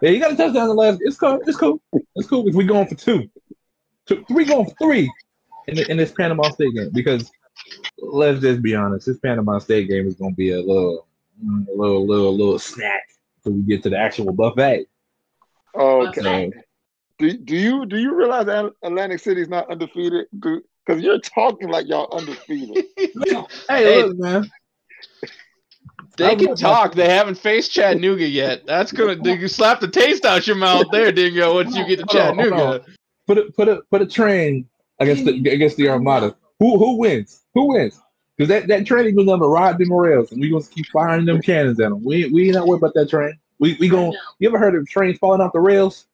Yeah, 0.00 0.10
he 0.10 0.18
got 0.18 0.32
a 0.32 0.36
touchdown 0.36 0.62
in 0.62 0.68
the 0.68 0.74
last. 0.74 0.98
It's 1.02 1.16
cool. 1.16 1.40
It's 1.46 1.56
cool. 1.56 1.80
It's 2.16 2.28
cool 2.28 2.48
if 2.48 2.54
we 2.54 2.64
going 2.64 2.88
for 2.88 2.96
two, 2.96 3.30
two 4.06 4.24
three 4.26 4.44
going 4.44 4.66
for 4.66 4.74
three 4.74 5.12
in, 5.68 5.76
the, 5.76 5.90
in 5.90 5.96
this 5.96 6.12
Panama 6.12 6.50
State 6.50 6.74
game 6.74 6.90
because 6.92 7.30
let's 7.98 8.40
just 8.40 8.62
be 8.62 8.74
honest, 8.74 9.06
this 9.06 9.18
Panama 9.18 9.58
State 9.58 9.88
game 9.88 10.06
is 10.06 10.16
going 10.16 10.32
to 10.32 10.36
be 10.36 10.52
a 10.52 10.60
little, 10.60 11.06
mm, 11.44 11.66
a 11.68 11.72
little, 11.72 12.06
little, 12.06 12.36
little 12.36 12.58
snack 12.58 13.02
until 13.36 13.58
we 13.58 13.62
get 13.62 13.82
to 13.84 13.90
the 13.90 13.98
actual 13.98 14.32
buffet. 14.32 14.86
Okay. 15.74 16.50
So, 16.52 16.60
do, 17.18 17.36
do 17.36 17.56
you 17.56 17.86
do 17.86 17.98
you 17.98 18.14
realize 18.14 18.46
that 18.46 18.72
Atlantic 18.82 19.20
City 19.20 19.42
is 19.42 19.48
not 19.48 19.70
undefeated? 19.70 20.26
Because 20.32 21.02
you're 21.02 21.20
talking 21.20 21.68
like 21.68 21.86
y'all 21.88 22.08
undefeated. 22.16 22.84
hey, 23.68 24.02
look, 24.02 24.18
man. 24.18 24.50
They 26.16 26.36
can 26.36 26.54
talk. 26.56 26.94
They 26.94 27.08
haven't 27.08 27.36
faced 27.36 27.72
Chattanooga 27.72 28.26
yet. 28.26 28.66
That's 28.66 28.92
gonna 28.92 29.16
you 29.34 29.48
slap 29.48 29.80
the 29.80 29.88
taste 29.88 30.24
out 30.24 30.46
your 30.46 30.56
mouth 30.56 30.86
there, 30.92 31.10
Dingo. 31.10 31.54
Once 31.54 31.74
you 31.74 31.86
get 31.86 32.00
to 32.00 32.06
Chattanooga, 32.06 32.84
put 33.26 33.38
a 33.38 33.44
put 33.52 33.68
a 33.68 33.82
put 33.90 34.02
a 34.02 34.06
train 34.06 34.68
against 34.98 35.24
the 35.24 35.50
against 35.50 35.76
the 35.76 35.88
Armada. 35.88 36.36
Who 36.58 36.78
who 36.78 36.98
wins? 36.98 37.42
Who 37.54 37.68
wins? 37.68 38.00
Because 38.36 38.48
that, 38.48 38.66
that 38.68 38.86
train 38.86 39.06
is 39.06 39.14
gonna 39.14 39.46
ride 39.46 39.78
them 39.78 39.92
rails, 39.92 40.32
and 40.32 40.40
we 40.40 40.50
gonna 40.50 40.64
keep 40.64 40.86
firing 40.92 41.26
them 41.26 41.40
cannons 41.40 41.80
at 41.80 41.90
them. 41.90 42.04
We 42.04 42.28
we 42.30 42.50
not 42.50 42.66
worried 42.66 42.78
about 42.78 42.94
that 42.94 43.08
train. 43.08 43.38
We 43.58 43.76
we 43.78 43.88
gonna. 43.88 44.12
You 44.38 44.48
ever 44.48 44.58
heard 44.58 44.74
of 44.74 44.86
trains 44.86 45.18
falling 45.18 45.40
off 45.40 45.52
the 45.52 45.60
rails? 45.60 46.06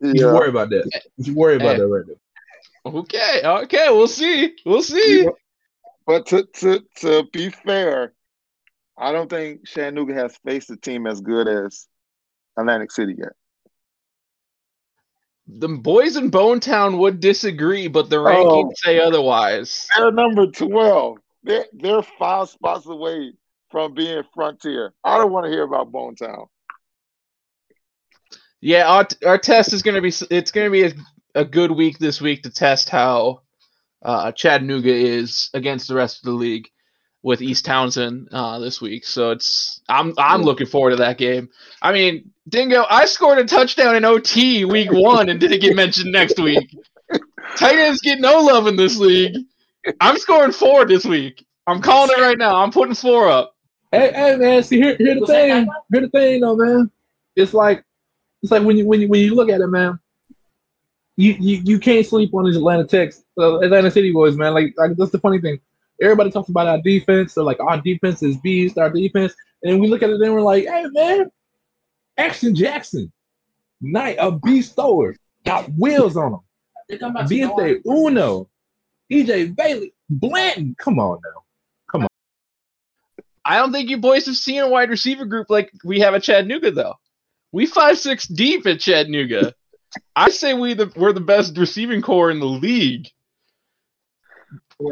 Yeah. 0.00 0.12
You 0.14 0.26
worry 0.26 0.48
about 0.48 0.70
that. 0.70 1.02
You 1.16 1.34
worry 1.34 1.56
about 1.56 1.76
hey. 1.76 1.80
that 1.80 1.88
right 1.88 2.04
now. 2.06 2.14
Okay, 2.86 3.40
okay, 3.44 3.86
we'll 3.90 4.08
see. 4.08 4.54
We'll 4.64 4.82
see. 4.82 5.28
But 6.06 6.26
to 6.26 6.44
to 6.60 6.82
to 6.96 7.24
be 7.32 7.50
fair, 7.50 8.14
I 8.96 9.12
don't 9.12 9.28
think 9.28 9.66
Chattanooga 9.66 10.14
has 10.14 10.36
faced 10.44 10.70
a 10.70 10.76
team 10.76 11.06
as 11.06 11.20
good 11.20 11.48
as 11.48 11.86
Atlantic 12.58 12.90
City 12.92 13.14
yet. 13.18 13.32
The 15.46 15.68
boys 15.68 16.16
in 16.16 16.30
Bonetown 16.30 16.98
would 16.98 17.20
disagree, 17.20 17.88
but 17.88 18.10
the 18.10 18.16
rankings 18.16 18.70
oh, 18.70 18.72
say 18.76 19.00
otherwise. 19.00 19.86
They're 19.96 20.12
number 20.12 20.46
twelve. 20.46 21.18
They're 21.42 21.66
they're 21.72 22.02
five 22.02 22.48
spots 22.48 22.86
away 22.86 23.32
from 23.70 23.94
being 23.94 24.22
Frontier. 24.34 24.94
I 25.04 25.18
don't 25.18 25.32
want 25.32 25.46
to 25.46 25.50
hear 25.50 25.62
about 25.62 25.92
Bonetown. 25.92 26.46
Yeah, 28.60 28.88
our, 28.88 29.06
our 29.24 29.38
test 29.38 29.72
is 29.72 29.82
gonna 29.82 30.00
be 30.00 30.12
it's 30.30 30.50
gonna 30.50 30.70
be 30.70 30.84
a, 30.84 30.92
a 31.34 31.44
good 31.44 31.70
week 31.70 31.98
this 31.98 32.20
week 32.20 32.42
to 32.42 32.50
test 32.50 32.88
how 32.88 33.42
uh, 34.02 34.32
Chattanooga 34.32 34.92
is 34.92 35.50
against 35.54 35.88
the 35.88 35.94
rest 35.94 36.18
of 36.18 36.24
the 36.24 36.32
league 36.32 36.68
with 37.22 37.42
East 37.42 37.64
Townsend 37.64 38.28
uh, 38.32 38.58
this 38.58 38.80
week. 38.80 39.04
So 39.04 39.30
it's 39.30 39.80
I'm 39.88 40.14
I'm 40.18 40.42
looking 40.42 40.66
forward 40.66 40.90
to 40.90 40.96
that 40.96 41.18
game. 41.18 41.48
I 41.82 41.92
mean, 41.92 42.30
Dingo, 42.48 42.84
I 42.88 43.04
scored 43.06 43.38
a 43.38 43.44
touchdown 43.44 43.96
in 43.96 44.04
OT 44.04 44.64
week 44.64 44.90
one 44.90 45.28
and 45.28 45.38
didn't 45.38 45.60
get 45.60 45.76
mentioned 45.76 46.12
next 46.12 46.38
week. 46.38 46.76
Titans 47.56 47.80
ends 47.80 48.00
get 48.00 48.20
no 48.20 48.40
love 48.40 48.66
in 48.66 48.76
this 48.76 48.98
league. 48.98 49.36
I'm 50.00 50.18
scoring 50.18 50.52
four 50.52 50.84
this 50.84 51.04
week. 51.04 51.44
I'm 51.66 51.80
calling 51.80 52.10
it 52.16 52.20
right 52.20 52.38
now. 52.38 52.56
I'm 52.56 52.70
putting 52.70 52.94
four 52.94 53.28
up. 53.28 53.54
Hey, 53.90 54.12
hey 54.12 54.36
man, 54.36 54.62
see 54.62 54.76
here, 54.76 54.96
here 54.96 55.18
the 55.18 55.26
thing. 55.26 55.68
Here 55.92 56.00
the 56.02 56.08
thing 56.08 56.40
though, 56.40 56.56
man. 56.56 56.90
It's 57.36 57.54
like 57.54 57.84
it's 58.42 58.52
like 58.52 58.62
when 58.62 58.76
you 58.76 58.86
when 58.86 59.00
you 59.00 59.08
when 59.08 59.20
you 59.20 59.34
look 59.34 59.50
at 59.50 59.60
it, 59.60 59.66
man. 59.68 59.98
You, 61.20 61.32
you, 61.40 61.60
you 61.64 61.78
can't 61.80 62.06
sleep 62.06 62.32
on 62.32 62.44
these 62.44 62.54
Atlanta 62.54 62.84
Techs, 62.84 63.24
uh, 63.40 63.58
Atlanta 63.58 63.90
City 63.90 64.12
boys, 64.12 64.36
man. 64.36 64.54
Like, 64.54 64.72
like 64.76 64.92
that's 64.96 65.10
the 65.10 65.18
funny 65.18 65.40
thing 65.40 65.58
everybody 66.00 66.30
talks 66.30 66.48
about 66.48 66.66
our 66.66 66.80
defense. 66.80 67.34
They're 67.34 67.44
like, 67.44 67.60
our 67.60 67.80
defense 67.80 68.22
is 68.22 68.36
beast, 68.38 68.78
our 68.78 68.90
defense. 68.90 69.34
And 69.62 69.80
we 69.80 69.88
look 69.88 70.02
at 70.02 70.10
it 70.10 70.20
and 70.20 70.34
we're 70.34 70.40
like, 70.40 70.64
hey, 70.64 70.86
man, 70.90 71.30
Action 72.16 72.54
Jackson, 72.54 73.12
night 73.80 74.16
a 74.18 74.32
beast 74.32 74.76
thrower, 74.76 75.16
got 75.44 75.68
wheels 75.76 76.16
on 76.16 76.34
him. 76.34 76.40
Viente 77.26 77.80
Uno, 77.86 78.48
EJ 79.10 79.54
Bailey, 79.56 79.92
Blanton. 80.08 80.74
Come 80.78 80.98
on 80.98 81.20
now. 81.22 81.42
Come 81.90 82.02
on. 82.02 82.08
I 83.44 83.58
don't 83.58 83.72
think 83.72 83.90
you 83.90 83.98
boys 83.98 84.26
have 84.26 84.36
seen 84.36 84.60
a 84.60 84.68
wide 84.68 84.90
receiver 84.90 85.26
group 85.26 85.50
like 85.50 85.70
we 85.84 86.00
have 86.00 86.14
at 86.14 86.22
Chattanooga, 86.22 86.70
though. 86.70 86.94
We 87.52 87.66
five 87.66 87.98
six 87.98 88.26
deep 88.26 88.66
at 88.66 88.80
Chattanooga. 88.80 89.54
I 90.14 90.30
say 90.30 90.54
we 90.54 90.74
the 90.74 90.92
we're 90.96 91.12
the 91.12 91.20
best 91.20 91.56
receiving 91.56 92.02
corps 92.02 92.30
in 92.30 92.40
the 92.40 92.46
league. 92.46 93.08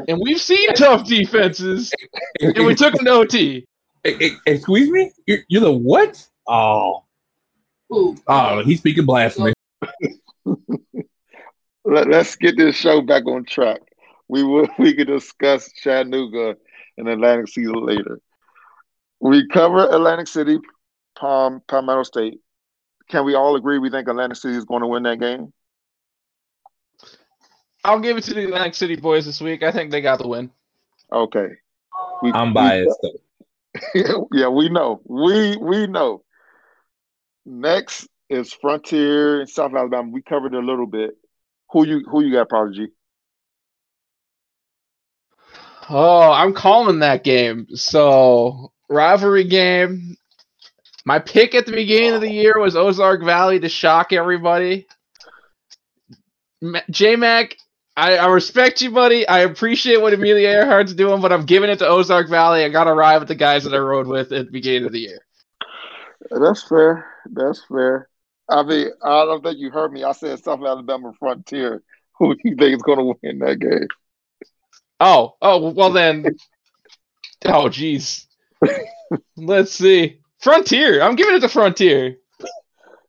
And 0.08 0.18
we've 0.20 0.40
seen 0.40 0.74
tough 0.74 1.06
defenses, 1.06 1.92
and 2.40 2.66
we 2.66 2.74
took 2.74 2.94
them 2.94 3.04
to 3.04 3.12
OT. 3.12 3.66
Excuse 4.04 4.90
me? 4.90 5.12
You're, 5.26 5.38
you're 5.48 5.60
the 5.60 5.72
what? 5.72 6.26
Oh. 6.48 7.04
Oh, 7.90 8.62
he's 8.64 8.80
speaking 8.80 9.06
blasphemy. 9.06 9.52
Let, 11.84 12.12
us 12.12 12.34
get 12.34 12.56
this 12.56 12.74
show 12.74 13.00
back 13.00 13.26
on 13.26 13.44
track. 13.44 13.80
We 14.28 14.42
will 14.42 14.66
we 14.78 14.94
can 14.94 15.06
discuss 15.06 15.70
Chattanooga 15.72 16.56
and 16.98 17.08
Atlantic 17.08 17.48
City 17.48 17.68
later. 17.68 18.20
We 19.20 19.46
cover 19.48 19.86
Atlantic 19.86 20.26
City, 20.26 20.58
Palm 21.16 21.62
Palmetto 21.68 22.02
State. 22.02 22.40
Can 23.08 23.24
we 23.24 23.34
all 23.34 23.56
agree 23.56 23.78
we 23.78 23.90
think 23.90 24.08
Atlantic 24.08 24.38
City 24.38 24.56
is 24.56 24.64
going 24.64 24.82
to 24.82 24.88
win 24.88 25.04
that 25.04 25.20
game? 25.20 25.52
I'll 27.84 28.00
give 28.00 28.16
it 28.16 28.24
to 28.24 28.34
the 28.34 28.44
Atlantic 28.44 28.74
City 28.74 28.96
boys 28.96 29.26
this 29.26 29.40
week. 29.40 29.62
I 29.62 29.70
think 29.70 29.90
they 29.90 30.00
got 30.00 30.18
the 30.18 30.26
win. 30.26 30.50
Okay. 31.12 31.50
We, 32.22 32.32
I'm 32.32 32.52
biased 32.52 32.98
we, 33.02 33.10
though. 33.94 34.28
yeah, 34.32 34.48
we 34.48 34.68
know. 34.68 35.00
We 35.04 35.56
we 35.56 35.86
know. 35.86 36.24
Next 37.44 38.08
is 38.28 38.52
Frontier 38.52 39.42
in 39.42 39.46
South 39.46 39.72
Alabama. 39.74 40.10
We 40.10 40.22
covered 40.22 40.54
it 40.54 40.62
a 40.62 40.66
little 40.66 40.86
bit. 40.86 41.16
Who 41.70 41.86
you 41.86 42.04
who 42.10 42.24
you 42.24 42.32
got, 42.32 42.48
Prodigy? 42.48 42.88
Oh, 45.88 46.32
I'm 46.32 46.52
calling 46.52 47.00
that 47.00 47.22
game. 47.22 47.68
So 47.74 48.72
rivalry 48.88 49.44
game. 49.44 50.16
My 51.06 51.20
pick 51.20 51.54
at 51.54 51.66
the 51.66 51.72
beginning 51.72 52.14
of 52.14 52.20
the 52.20 52.30
year 52.30 52.58
was 52.58 52.74
Ozark 52.74 53.22
Valley 53.22 53.60
to 53.60 53.68
shock 53.68 54.12
everybody. 54.12 54.88
J 56.90 57.14
Mac, 57.14 57.56
I, 57.96 58.16
I, 58.16 58.26
respect 58.26 58.82
you, 58.82 58.90
buddy. 58.90 59.26
I 59.26 59.40
appreciate 59.40 60.02
what 60.02 60.12
Amelia 60.12 60.48
Earhart's 60.48 60.94
doing, 60.94 61.22
but 61.22 61.32
I'm 61.32 61.46
giving 61.46 61.70
it 61.70 61.78
to 61.78 61.86
Ozark 61.86 62.28
Valley. 62.28 62.64
I 62.64 62.70
got 62.70 62.84
to 62.84 62.92
ride 62.92 63.18
with 63.18 63.28
the 63.28 63.36
guys 63.36 63.62
that 63.64 63.72
I 63.72 63.78
rode 63.78 64.08
with 64.08 64.32
at 64.32 64.46
the 64.46 64.50
beginning 64.50 64.84
of 64.86 64.92
the 64.92 64.98
year. 64.98 65.20
That's 66.28 66.66
fair. 66.66 67.06
That's 67.30 67.62
fair. 67.68 68.08
I 68.48 68.64
mean, 68.64 68.88
I 69.00 69.24
don't 69.26 69.44
think 69.44 69.58
you 69.58 69.70
heard 69.70 69.92
me. 69.92 70.02
I 70.02 70.10
said 70.10 70.42
South 70.42 70.60
Alabama 70.60 71.12
Frontier. 71.20 71.84
Who 72.18 72.34
do 72.34 72.40
you 72.42 72.56
think 72.56 72.74
is 72.74 72.82
going 72.82 72.98
to 72.98 73.14
win 73.22 73.38
that 73.38 73.60
game? 73.60 73.86
Oh, 74.98 75.36
oh, 75.40 75.70
well 75.70 75.92
then. 75.92 76.26
oh, 77.44 77.68
jeez. 77.68 78.26
Let's 79.36 79.70
see. 79.70 80.20
Frontier. 80.46 81.02
I'm 81.02 81.16
giving 81.16 81.34
it 81.34 81.40
to 81.40 81.48
Frontier. 81.48 82.18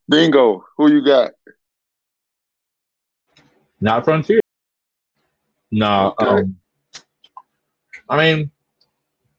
Dingo. 0.09 0.65
Who 0.77 0.91
you 0.91 1.05
got? 1.05 1.33
Not 3.79 4.03
Frontier. 4.03 4.39
No. 5.71 6.15
Okay. 6.19 6.41
Um, 6.41 6.57
I 8.09 8.17
mean, 8.17 8.51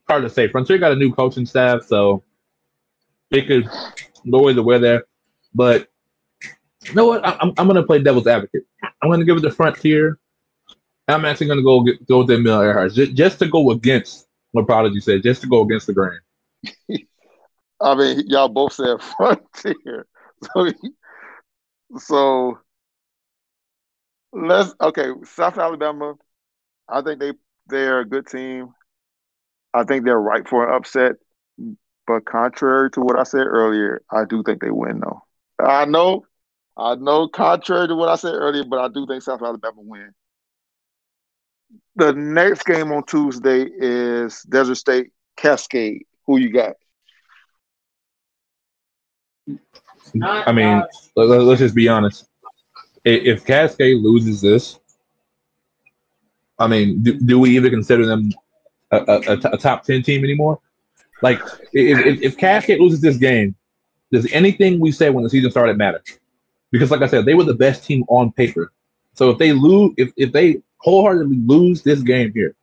hard 0.09 0.23
to 0.23 0.31
say. 0.31 0.47
Frontier 0.47 0.79
got 0.79 0.93
a 0.93 0.97
new 0.97 1.13
coaching 1.13 1.45
staff, 1.45 1.83
so 1.87 2.23
it 3.33 3.49
could 3.49 3.69
lower 4.25 4.53
the 4.53 4.63
way 4.63 4.79
there. 4.79 5.05
But 5.53 5.89
you 6.85 6.95
know 6.95 7.07
what? 7.07 7.27
I'm, 7.27 7.53
I'm 7.59 7.67
going 7.67 7.75
to 7.75 7.83
play 7.83 8.01
devil's 8.01 8.29
advocate. 8.29 8.63
I'm 9.03 9.09
going 9.09 9.19
to 9.19 9.27
give 9.27 9.39
it 9.39 9.41
to 9.41 9.51
Frontier 9.51 10.21
I'm 11.09 11.25
actually 11.25 11.47
going 11.47 11.59
to 11.59 11.65
go 11.65 11.83
get, 11.83 12.07
go 12.07 12.19
with 12.19 12.31
Emil 12.31 12.61
Earhart 12.61 12.93
just, 12.93 13.15
just 13.15 13.39
to 13.39 13.49
go 13.49 13.71
against 13.71 14.29
what 14.53 14.67
Prodigy 14.67 15.01
said, 15.01 15.23
just 15.25 15.41
to 15.41 15.49
go 15.49 15.63
against 15.63 15.87
the 15.89 15.95
grain. 15.95 16.21
I 17.81 17.95
mean, 17.95 18.25
y'all 18.27 18.49
both 18.49 18.73
said 18.75 19.01
frontier, 19.17 20.07
so 20.55 20.73
so 21.99 22.59
let's 24.33 24.75
okay. 24.81 25.09
South 25.25 25.59
Alabama, 25.59 26.15
I 26.89 27.03
think 27.03 27.21
they 27.21 27.33
they're 27.69 28.01
a 28.01 28.05
good 28.09 28.27
team. 28.27 28.75
I 29.75 29.85
think 29.85 30.05
they're 30.05 30.21
right 30.21 30.49
for 30.49 30.67
an 30.69 30.75
upset, 30.75 31.17
but 32.07 32.25
contrary 32.25 32.91
to 32.93 33.01
what 33.01 33.19
I 33.19 33.25
said 33.25 33.47
earlier, 33.47 34.03
I 34.11 34.25
do 34.25 34.43
think 34.43 34.61
they 34.61 34.71
win. 34.71 35.01
Though 35.01 35.23
I 35.61 35.85
know, 35.85 36.25
I 36.77 36.95
know, 36.97 37.29
contrary 37.29 37.89
to 37.89 37.95
what 37.95 38.09
I 38.09 38.17
said 38.17 38.35
earlier, 38.35 38.65
but 38.65 38.81
I 38.81 38.89
do 38.89 39.07
think 39.07 39.23
South 39.23 39.43
Alabama 39.43 39.81
win 39.81 40.15
the 41.97 42.13
next 42.13 42.65
game 42.65 42.93
on 42.93 43.05
Tuesday 43.05 43.67
is 43.79 44.43
Desert 44.43 44.77
State 44.77 45.11
Cascade. 45.37 46.07
Who 46.27 46.39
you 46.39 46.53
got? 46.53 46.77
I 50.23 50.53
mean, 50.53 50.83
let's 51.17 51.61
just 51.61 51.75
be 51.75 51.89
honest. 51.89 52.27
If 53.05 53.45
Cascade 53.45 53.99
loses 53.99 54.41
this, 54.41 54.79
I 56.59 56.67
mean, 56.67 57.03
do, 57.03 57.19
do 57.19 57.39
we 57.39 57.57
even 57.57 57.71
consider 57.71 58.05
them 58.05 58.33
a, 58.91 58.97
a, 58.99 59.39
a 59.53 59.59
top 59.59 59.85
10 59.85 60.03
team 60.03 60.25
anymore? 60.25 60.61
Like, 61.23 61.41
if, 61.73 62.23
if, 62.23 62.37
Cascade 62.37 62.81
loses 62.81 63.01
this 63.01 63.17
game, 63.17 63.55
does 64.13 64.31
anything 64.33 64.81
we 64.81 64.93
say 64.93 65.11
when 65.11 65.25
the 65.25 65.31
season 65.31 65.51
started 65.51 65.77
matter? 65.77 66.03
Because, 66.71 66.91
like 66.91 67.03
I 67.03 67.07
said, 67.07 67.25
they 67.25 67.35
were 67.35 67.45
the 67.45 67.55
best 67.55 67.85
team 67.85 68.05
on 68.09 68.33
paper. 68.33 68.73
So 69.15 69.31
if 69.31 69.39
they 69.39 69.53
lose, 69.53 69.95
if, 69.97 70.13
if 70.17 70.33
they 70.33 70.63
wholeheartedly 70.79 71.39
lose 71.45 71.83
this 71.83 72.01
game 72.03 72.33
here, 72.33 72.55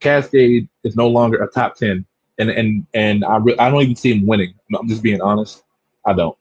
Cascade 0.00 0.68
is 0.82 0.96
no 0.96 1.08
longer 1.08 1.42
a 1.42 1.48
top 1.48 1.76
ten, 1.76 2.04
and 2.38 2.50
and 2.50 2.86
and 2.92 3.24
I 3.24 3.36
re- 3.36 3.56
I 3.58 3.70
don't 3.70 3.82
even 3.82 3.96
see 3.96 4.12
him 4.12 4.26
winning. 4.26 4.54
I'm 4.78 4.88
just 4.88 5.02
being 5.02 5.20
honest. 5.20 5.63
I 6.06 6.12
don't. 6.12 6.36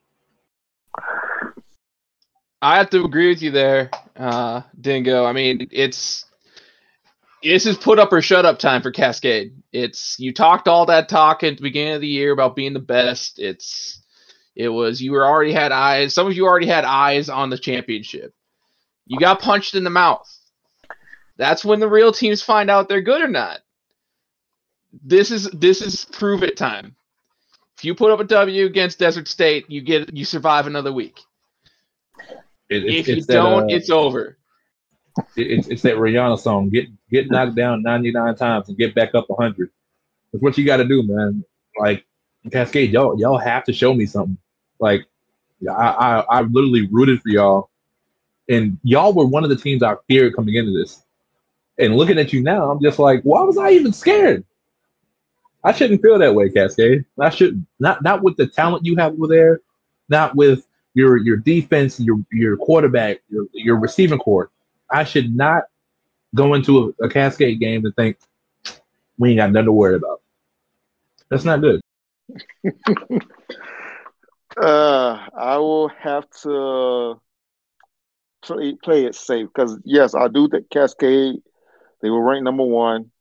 I 2.62 2.78
have 2.78 2.90
to 2.92 3.04
agree 3.04 3.30
with 3.30 3.42
you 3.42 3.52
there, 3.52 3.92
uh, 4.16 4.62
Dingo. 4.80 5.26
I 5.26 5.34
mean, 5.34 5.68
it's 5.72 6.26
this 7.44 7.66
is 7.66 7.78
put 7.78 8.00
up 8.00 8.14
or 8.14 8.22
shut 8.22 8.46
up 8.46 8.58
time 8.58 8.82
for 8.82 8.92
Cascade. 8.92 9.54
It's 9.74 10.18
you 10.20 10.34
talked 10.34 10.68
all 10.68 10.86
that 10.86 11.10
talk 11.10 11.44
at 11.44 11.58
the 11.58 11.62
beginning 11.62 11.94
of 11.96 12.02
the 12.02 12.08
year 12.08 12.32
about 12.32 12.56
being 12.56 12.74
the 12.74 12.80
best. 12.80 13.40
It's 13.40 14.02
it 14.56 14.70
was 14.70 15.02
you 15.02 15.12
were 15.12 15.26
already 15.26 15.52
had 15.52 15.72
eyes. 15.72 16.14
Some 16.14 16.28
of 16.28 16.34
you 16.34 16.46
already 16.46 16.68
had 16.68 16.86
eyes 16.86 17.30
on 17.30 17.50
the 17.50 17.58
championship. 17.58 18.34
You 19.06 19.20
got 19.20 19.42
punched 19.42 19.76
in 19.76 19.84
the 19.84 19.90
mouth. 19.90 20.30
That's 21.38 21.66
when 21.66 21.80
the 21.80 21.90
real 21.90 22.14
teams 22.14 22.42
find 22.42 22.70
out 22.70 22.88
they're 22.88 23.02
good 23.02 23.22
or 23.22 23.28
not. 23.28 23.60
This 25.04 25.32
is 25.32 25.50
this 25.52 25.82
is 25.82 26.06
prove 26.06 26.44
it 26.44 26.56
time. 26.56 26.96
If 27.78 27.86
you 27.86 27.96
put 27.96 28.12
up 28.12 28.20
a 28.20 28.24
W 28.24 28.66
against 28.66 29.00
Desert 29.00 29.28
State, 29.28 29.70
you 29.70 29.82
get 29.82 30.14
you 30.16 30.26
survive 30.26 30.68
another 30.68 30.94
week. 30.94 31.20
It, 32.70 32.86
if 32.86 33.08
you 33.08 33.24
don't, 33.24 33.64
uh, 33.64 33.76
it's 33.76 33.90
over. 33.90 34.38
It, 35.36 35.68
it's 35.68 35.82
that 35.84 35.96
Rihanna 35.96 36.40
song. 36.40 36.70
Get 36.70 36.88
get 37.10 37.30
knocked 37.30 37.56
down 37.56 37.84
99 37.84 38.36
times 38.36 38.70
and 38.70 38.78
get 38.78 38.96
back 38.96 39.14
up 39.16 39.30
100. 39.30 39.70
That's 40.32 40.42
what 40.42 40.58
you 40.58 40.66
got 40.66 40.78
to 40.78 40.86
do, 40.86 41.04
man. 41.04 41.44
Like 41.78 42.06
Cascade, 42.52 42.92
y'all 42.92 43.20
y'all 43.20 43.38
have 43.38 43.64
to 43.66 43.74
show 43.74 43.94
me 43.94 44.06
something. 44.06 44.38
Like 44.80 45.06
I, 45.70 45.72
I 45.72 46.20
I 46.20 46.42
literally 46.42 46.88
rooted 46.88 47.22
for 47.22 47.30
y'all, 47.30 47.70
and 48.50 48.78
y'all 48.84 49.14
were 49.14 49.26
one 49.26 49.44
of 49.44 49.50
the 49.50 49.56
teams 49.56 49.84
I 49.84 49.96
feared 50.08 50.36
coming 50.36 50.56
into 50.56 50.72
this. 50.72 51.04
And 51.80 51.96
looking 51.96 52.20
at 52.20 52.32
you 52.32 52.42
now, 52.42 52.70
I'm 52.70 52.82
just 52.82 53.00
like, 53.00 53.24
why 53.24 53.42
was 53.42 53.58
I 53.58 53.72
even 53.72 53.94
scared? 53.94 54.46
I 55.64 55.72
shouldn't 55.72 56.02
feel 56.02 56.20
that 56.20 56.36
way, 56.36 56.50
Cascade. 56.50 57.06
I 57.20 57.30
should 57.30 57.66
not 57.80 58.04
not 58.04 58.22
with 58.22 58.38
the 58.38 58.48
talent 58.48 58.86
you 58.86 58.96
have 58.98 59.14
over 59.14 59.28
there, 59.28 59.62
not 60.10 60.36
with 60.36 60.68
your 60.94 61.18
your 61.18 61.38
defense, 61.38 62.00
your 62.00 62.18
your 62.32 62.58
quarterback, 62.58 63.22
your 63.30 63.48
your 63.54 63.78
receiving 63.78 64.20
corps. 64.20 64.52
I 64.90 65.04
should 65.04 65.36
not 65.36 65.64
go 66.36 66.54
into 66.54 66.94
a, 67.00 67.06
a 67.06 67.10
Cascade 67.10 67.60
game 67.60 67.86
and 67.86 67.96
think 67.96 68.18
we 69.18 69.30
ain't 69.30 69.38
got 69.38 69.52
nothing 69.52 69.66
to 69.66 69.72
worry 69.72 69.96
about. 69.96 70.22
That's 71.30 71.46
not 71.46 71.62
good. 71.62 71.82
uh, 74.58 75.28
I 75.38 75.58
will 75.58 75.90
have 75.90 76.30
to 76.44 77.20
play 78.42 78.76
play 78.84 79.06
it 79.06 79.16
safe 79.16 79.48
because 79.48 79.80
yes, 79.86 80.14
I 80.14 80.28
do 80.28 80.48
think 80.50 80.70
Cascade 80.70 81.36
they 82.02 82.10
were 82.10 82.22
ranked 82.22 82.44
number 82.44 82.66
one. 82.66 83.12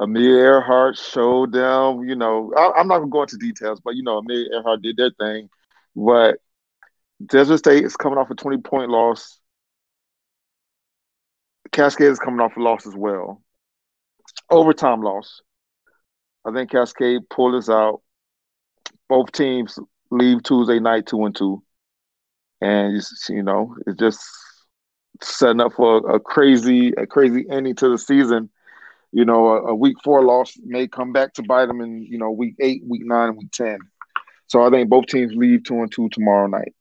Amelia 0.00 0.36
Earhart 0.36 0.96
showed 0.96 1.52
them, 1.52 2.04
you 2.04 2.16
know, 2.16 2.52
I, 2.56 2.80
am 2.80 2.88
not 2.88 2.98
going 3.00 3.10
to 3.10 3.12
go 3.12 3.22
into 3.22 3.36
details, 3.36 3.80
but, 3.84 3.96
you 3.96 4.02
know, 4.02 4.16
Amelia 4.18 4.46
Earhart 4.54 4.80
did 4.80 4.96
their 4.96 5.10
thing. 5.10 5.50
But 5.94 6.38
Desert 7.24 7.58
State 7.58 7.84
is 7.84 7.96
coming 7.96 8.18
off 8.18 8.30
a 8.30 8.34
20 8.34 8.58
point 8.62 8.90
loss. 8.90 9.38
Cascade 11.70 12.10
is 12.10 12.18
coming 12.18 12.40
off 12.40 12.56
a 12.56 12.60
loss 12.60 12.86
as 12.86 12.96
well. 12.96 13.42
Overtime 14.48 15.02
loss. 15.02 15.42
I 16.46 16.52
think 16.52 16.70
Cascade 16.70 17.28
pulled 17.28 17.54
us 17.54 17.68
out. 17.68 18.00
Both 19.06 19.32
teams 19.32 19.78
leave 20.10 20.42
Tuesday 20.42 20.80
night 20.80 21.06
two 21.06 21.26
and 21.26 21.36
two. 21.36 21.62
And, 22.62 22.98
you 23.28 23.42
know, 23.42 23.76
it's 23.86 23.98
just 23.98 24.20
setting 25.20 25.60
up 25.60 25.74
for 25.74 25.98
a 26.10 26.18
crazy, 26.18 26.92
a 26.96 27.06
crazy 27.06 27.44
ending 27.50 27.74
to 27.76 27.90
the 27.90 27.98
season. 27.98 28.48
You 29.12 29.24
know, 29.24 29.48
a, 29.48 29.62
a, 29.68 29.74
week 29.74 29.96
four 30.04 30.24
loss 30.24 30.54
may 30.64 30.86
come 30.86 31.12
back 31.12 31.34
to 31.34 31.42
bite 31.42 31.66
them 31.66 31.80
in 31.80 32.02
you 32.02 32.18
know 32.18 32.30
week 32.30 32.54
eight, 32.60 32.82
week 32.86 33.02
nine, 33.04 33.36
week 33.36 33.50
ten. 33.52 33.78
So 34.46 34.62
I 34.62 34.70
think 34.70 34.88
both 34.88 35.06
teams 35.06 35.32
leave 35.34 35.64
two 35.64 35.80
and 35.80 35.90
two 35.90 36.08
tomorrow 36.10 36.46
night. 36.46 36.74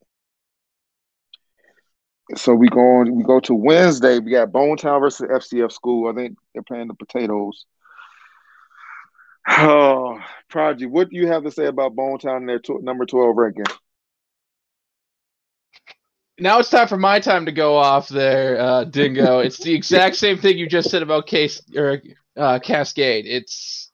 So 2.36 2.54
we 2.54 2.70
go 2.70 2.80
on, 2.80 3.16
we 3.16 3.24
go 3.24 3.40
to 3.42 3.56
Wednesday. 3.56 4.20
We 4.20 4.32
got 4.32 4.52
Bonetown 4.52 5.00
versus 5.00 5.28
FCS 5.28 5.72
School. 5.72 6.10
I 6.10 6.14
think 6.14 6.38
they're 6.54 6.64
playing 6.64 6.88
the 6.88 6.94
potatoes. 6.94 7.66
Oh, 9.52 10.20
Prodigy, 10.48 10.86
what 10.86 11.10
do 11.10 11.18
you 11.18 11.28
have 11.28 11.44
to 11.44 11.52
say 11.52 11.66
about 11.66 11.96
Bonetown 11.96 12.38
and 12.38 12.50
their 12.50 12.60
tw- 12.60 12.84
number 12.84 13.08
12 13.08 13.36
ranking? 13.36 13.66
Now 16.40 16.60
it's 16.60 16.70
time 16.70 16.88
for 16.88 16.98
my 16.98 17.20
time 17.20 17.46
to 17.46 17.52
go 17.52 17.76
off 17.76 18.08
there, 18.08 18.60
uh, 18.60 18.84
Dingo. 18.86 19.40
it's 19.46 19.58
the 19.58 19.74
exact 19.74 20.16
same 20.16 20.38
thing 20.38 20.58
you 20.58 20.68
just 20.68 20.90
said 20.90 21.02
about 21.02 21.28
Case 21.28 21.62
or 21.76 22.02
uh, 22.38 22.60
Cascade. 22.60 23.26
It's 23.28 23.92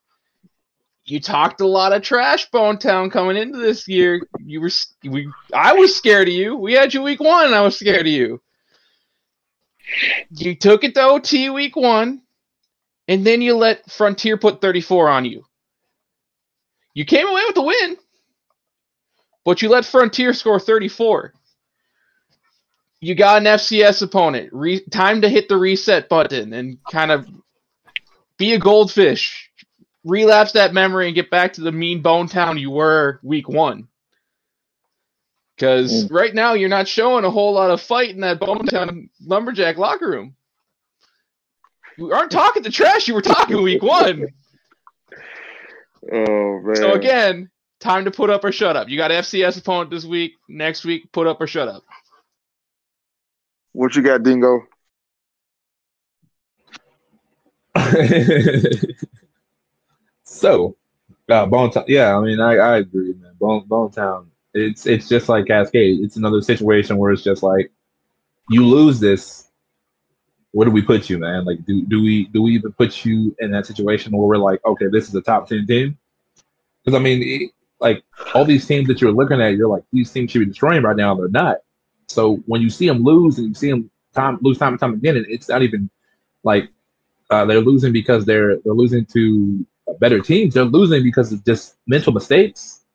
you 1.06 1.20
talked 1.20 1.62
a 1.62 1.68
lot 1.68 1.94
of 1.94 2.02
trash, 2.02 2.50
Bone 2.50 2.78
Town, 2.78 3.10
coming 3.10 3.38
into 3.38 3.58
this 3.58 3.88
year. 3.88 4.22
You 4.40 4.62
were 4.62 4.72
we. 5.04 5.32
I 5.54 5.74
was 5.74 5.96
scared 5.96 6.28
of 6.28 6.34
you. 6.34 6.56
We 6.56 6.74
had 6.74 6.94
you 6.94 7.02
week 7.02 7.20
one, 7.20 7.46
and 7.46 7.56
I 7.56 7.62
was 7.62 7.78
scared 7.78 8.02
of 8.02 8.08
you. 8.08 8.42
You 10.32 10.56
took 10.56 10.84
it 10.84 10.96
to 10.96 11.04
OT 11.04 11.50
week 11.50 11.76
one, 11.76 12.22
and 13.08 13.26
then 13.26 13.42
you 13.42 13.56
let 13.56 13.90
Frontier 13.92 14.38
put 14.38 14.62
34 14.62 15.10
on 15.10 15.26
you. 15.26 15.46
You 16.94 17.06
came 17.06 17.28
away 17.28 17.42
with 17.46 17.56
the 17.56 17.62
win, 17.62 17.98
but 19.44 19.62
you 19.62 19.70
let 19.70 19.86
Frontier 19.86 20.34
score 20.34 20.60
34 20.60 21.34
you 23.06 23.14
got 23.14 23.38
an 23.38 23.44
FCS 23.44 24.02
opponent. 24.02 24.50
Re- 24.52 24.84
time 24.90 25.22
to 25.22 25.30
hit 25.30 25.48
the 25.48 25.58
reset 25.58 26.10
button 26.10 26.54
and 26.54 26.84
kind 26.92 27.12
of 27.12 27.28
be 28.40 28.54
a 28.54 28.60
goldfish. 28.60 29.52
Relapse 30.04 30.54
that 30.54 30.74
memory 30.74 31.06
and 31.06 31.14
get 31.14 31.30
back 31.30 31.54
to 31.54 31.62
the 31.62 31.72
mean 31.72 32.02
bone 32.02 32.28
town 32.28 32.58
you 32.58 32.72
were 32.72 33.20
week 33.22 33.48
one. 33.48 33.88
Because 35.56 36.06
mm. 36.06 36.12
right 36.12 36.34
now 36.34 36.54
you're 36.54 36.68
not 36.68 36.88
showing 36.88 37.26
a 37.26 37.30
whole 37.30 37.54
lot 37.54 37.70
of 37.70 37.80
fight 37.80 38.10
in 38.10 38.22
that 38.22 38.40
bone 38.40 38.66
town 38.66 39.12
lumberjack 39.22 39.78
locker 39.78 40.10
room. 40.10 40.36
You 42.00 42.12
aren't 42.12 42.32
talking 42.32 42.64
the 42.64 42.72
trash 42.72 43.08
you 43.08 43.14
were 43.14 43.22
talking 43.22 43.62
week 43.62 43.84
one. 43.84 44.30
Oh 46.12 46.60
man. 46.60 46.76
So 46.76 46.94
again, 46.94 47.52
time 47.80 48.06
to 48.06 48.12
put 48.12 48.32
up 48.32 48.44
or 48.44 48.52
shut 48.52 48.76
up. 48.76 48.90
You 48.90 48.98
got 48.98 49.12
FCS 49.12 49.60
opponent 49.60 49.92
this 49.92 50.06
week. 50.06 50.34
Next 50.50 50.86
week, 50.86 51.12
put 51.12 51.28
up 51.28 51.40
or 51.40 51.46
shut 51.46 51.68
up. 51.68 51.84
What 53.76 53.94
you 53.94 54.02
got, 54.02 54.24
Dingo? 54.24 54.62
so, 60.24 60.78
uh, 61.28 61.46
Bone 61.46 61.72
Town. 61.72 61.84
Yeah, 61.86 62.16
I 62.18 62.22
mean, 62.22 62.40
I, 62.40 62.56
I 62.56 62.78
agree, 62.78 63.14
man. 63.16 63.34
Bone 63.38 63.66
Bone 63.68 63.92
Town. 63.92 64.32
It's 64.54 64.86
it's 64.86 65.10
just 65.10 65.28
like 65.28 65.48
Cascade. 65.48 66.00
It's 66.00 66.16
another 66.16 66.42
situation 66.42 66.96
where 66.96 67.12
it's 67.12 67.22
just 67.22 67.44
like 67.44 67.70
you 68.50 68.66
lose 68.66 69.02
this. 69.02 69.50
Where 70.52 70.64
do 70.64 70.72
we 70.72 70.82
put 70.82 71.10
you, 71.10 71.18
man? 71.18 71.44
Like, 71.44 71.66
do 71.66 71.86
do 71.86 72.02
we 72.02 72.28
do 72.28 72.44
we 72.44 72.52
even 72.52 72.72
put 72.72 73.04
you 73.04 73.36
in 73.40 73.52
that 73.52 73.66
situation 73.66 74.16
where 74.16 74.26
we're 74.26 74.38
like, 74.38 74.64
okay, 74.66 74.88
this 74.90 75.10
is 75.10 75.16
a 75.16 75.22
top 75.22 75.50
ten 75.50 75.68
team? 75.68 75.98
Because 76.82 76.98
I 76.98 77.04
mean, 77.04 77.22
it, 77.22 77.52
like 77.82 78.06
all 78.34 78.46
these 78.46 78.66
teams 78.66 78.88
that 78.88 79.02
you're 79.02 79.12
looking 79.12 79.42
at, 79.42 79.56
you're 79.58 79.68
like, 79.68 79.84
these 79.92 80.14
teams 80.14 80.32
should 80.32 80.40
be 80.40 80.46
destroying 80.46 80.84
right 80.84 80.96
now. 80.96 81.14
They're 81.14 81.28
not. 81.28 81.58
So 82.08 82.38
when 82.46 82.62
you 82.62 82.70
see 82.70 82.88
them 82.88 83.04
lose 83.04 83.38
and 83.38 83.50
you 83.50 83.54
see 83.54 83.70
them 83.70 83.90
time 84.14 84.40
lose 84.42 84.58
time 84.58 84.74
and 84.74 84.80
time 84.80 84.94
again, 84.94 85.18
and 85.18 85.26
it's 85.30 85.50
not 85.50 85.64
even 85.64 85.90
like 86.44 86.70
uh, 87.30 87.46
they're 87.46 87.62
losing 87.62 87.94
because 87.94 88.26
they're 88.26 88.58
they're 88.58 88.74
losing 88.74 89.06
to 89.14 89.66
better 90.00 90.20
teams. 90.22 90.54
They're 90.54 90.64
losing 90.64 91.04
because 91.04 91.32
of 91.32 91.44
just 91.46 91.76
mental 91.88 92.14
mistakes. 92.14 92.86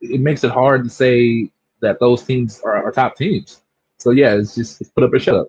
It 0.00 0.20
makes 0.20 0.44
it 0.44 0.50
hard 0.50 0.84
to 0.84 0.90
say 0.90 1.50
that 1.80 1.98
those 2.00 2.22
teams 2.22 2.60
are, 2.60 2.84
are 2.84 2.92
top 2.92 3.16
teams. 3.16 3.62
So 3.98 4.10
yeah, 4.10 4.34
it's 4.34 4.54
just 4.54 4.80
it's 4.80 4.90
put 4.90 5.04
up 5.04 5.12
or 5.12 5.18
shut 5.18 5.36
up. 5.36 5.48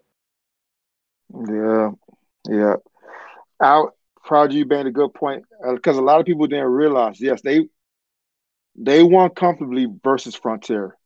Yeah, 1.49 1.91
yeah. 2.49 2.75
Out 3.61 3.93
proud 4.23 4.53
you 4.53 4.65
made 4.65 4.87
a 4.87 4.91
good 4.91 5.13
point 5.13 5.45
because 5.73 5.97
uh, 5.97 6.01
a 6.01 6.03
lot 6.03 6.19
of 6.19 6.25
people 6.25 6.47
didn't 6.47 6.65
realize. 6.65 7.19
Yes, 7.21 7.41
they 7.41 7.67
they 8.75 9.03
won 9.03 9.29
comfortably 9.31 9.87
versus 10.03 10.35
Frontier 10.35 10.97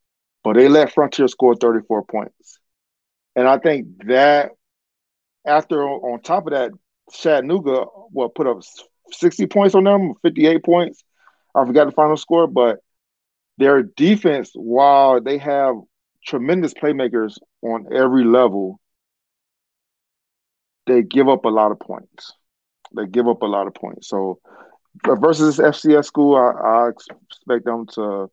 but 0.43 0.53
they 0.53 0.67
let 0.67 0.93
Frontier 0.93 1.27
score 1.27 1.55
34 1.55 2.03
points. 2.05 2.59
And 3.35 3.47
I 3.47 3.57
think 3.57 4.05
that 4.07 4.51
after 5.45 5.83
on 5.83 6.21
top 6.21 6.47
of 6.47 6.53
that, 6.53 6.71
Chattanooga 7.11 7.85
what 8.11 8.35
put 8.35 8.47
up 8.47 8.59
60 9.11 9.47
points 9.47 9.75
on 9.75 9.83
them, 9.83 10.13
58 10.21 10.63
points. 10.63 11.03
I 11.55 11.65
forgot 11.65 11.85
the 11.85 11.91
final 11.91 12.17
score, 12.17 12.47
but 12.47 12.79
their 13.57 13.83
defense, 13.83 14.51
while 14.53 15.21
they 15.21 15.37
have 15.37 15.75
tremendous 16.25 16.73
playmakers 16.73 17.37
on 17.61 17.87
every 17.93 18.23
level, 18.23 18.79
they 20.85 21.01
give 21.01 21.27
up 21.27 21.45
a 21.45 21.49
lot 21.49 21.71
of 21.71 21.79
points. 21.79 22.33
They 22.95 23.05
give 23.05 23.27
up 23.27 23.41
a 23.41 23.47
lot 23.47 23.67
of 23.67 23.73
points. 23.73 24.07
So 24.07 24.39
versus 25.05 25.57
FCS 25.59 26.05
school, 26.05 26.35
I, 26.35 26.51
I 26.67 26.89
expect 26.89 27.65
them 27.65 27.85
to 27.93 28.29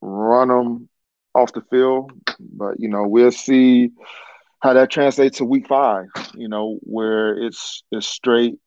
run 0.00 0.48
them 0.48 0.88
off 1.34 1.52
the 1.52 1.62
field. 1.70 2.12
But 2.38 2.78
you 2.78 2.88
know, 2.88 3.06
we'll 3.06 3.32
see 3.32 3.90
how 4.60 4.72
that 4.72 4.90
translates 4.90 5.38
to 5.38 5.44
week 5.44 5.68
five. 5.68 6.06
You 6.34 6.48
know, 6.48 6.78
where 6.82 7.36
it's 7.36 7.82
it's 7.90 8.06
straight 8.06 8.58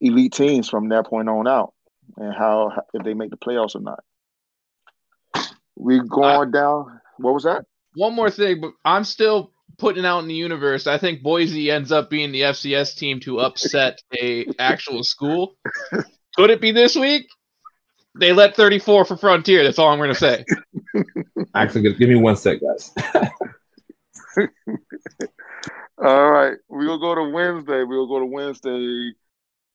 elite 0.00 0.32
teams 0.32 0.68
from 0.68 0.88
that 0.88 1.06
point 1.06 1.28
on 1.28 1.46
out, 1.46 1.74
and 2.16 2.34
how 2.34 2.72
if 2.94 3.04
they 3.04 3.14
make 3.14 3.30
the 3.30 3.36
playoffs 3.36 3.74
or 3.74 3.80
not. 3.80 4.02
We 5.76 6.00
going 6.00 6.50
down. 6.50 7.00
What 7.18 7.34
was 7.34 7.44
that? 7.44 7.64
One 7.94 8.14
more 8.14 8.30
thing, 8.30 8.60
but 8.60 8.72
I'm 8.84 9.04
still 9.04 9.52
putting 9.78 10.04
out 10.04 10.20
in 10.20 10.28
the 10.28 10.34
universe. 10.34 10.86
I 10.86 10.98
think 10.98 11.22
Boise 11.22 11.70
ends 11.70 11.90
up 11.90 12.10
being 12.10 12.32
the 12.32 12.42
FCS 12.42 12.96
team 12.96 13.20
to 13.20 13.40
upset 13.40 14.00
a 14.14 14.46
actual 14.58 15.02
school. 15.02 15.56
Could 16.36 16.50
it 16.50 16.60
be 16.60 16.72
this 16.72 16.94
week? 16.94 17.26
They 18.18 18.32
let 18.32 18.56
34 18.56 19.04
for 19.04 19.16
Frontier. 19.16 19.64
That's 19.64 19.78
all 19.78 19.88
I'm 19.88 19.98
going 19.98 20.10
to 20.10 20.14
say. 20.14 20.44
Actually, 21.54 21.92
give 21.94 22.08
me 22.08 22.16
one 22.16 22.36
sec, 22.36 22.58
guys. 22.60 22.92
all 25.98 26.30
right, 26.30 26.56
we'll 26.68 26.98
go 26.98 27.14
to 27.14 27.30
Wednesday. 27.30 27.84
We'll 27.84 28.08
go 28.08 28.18
to 28.20 28.26
Wednesday. 28.26 29.12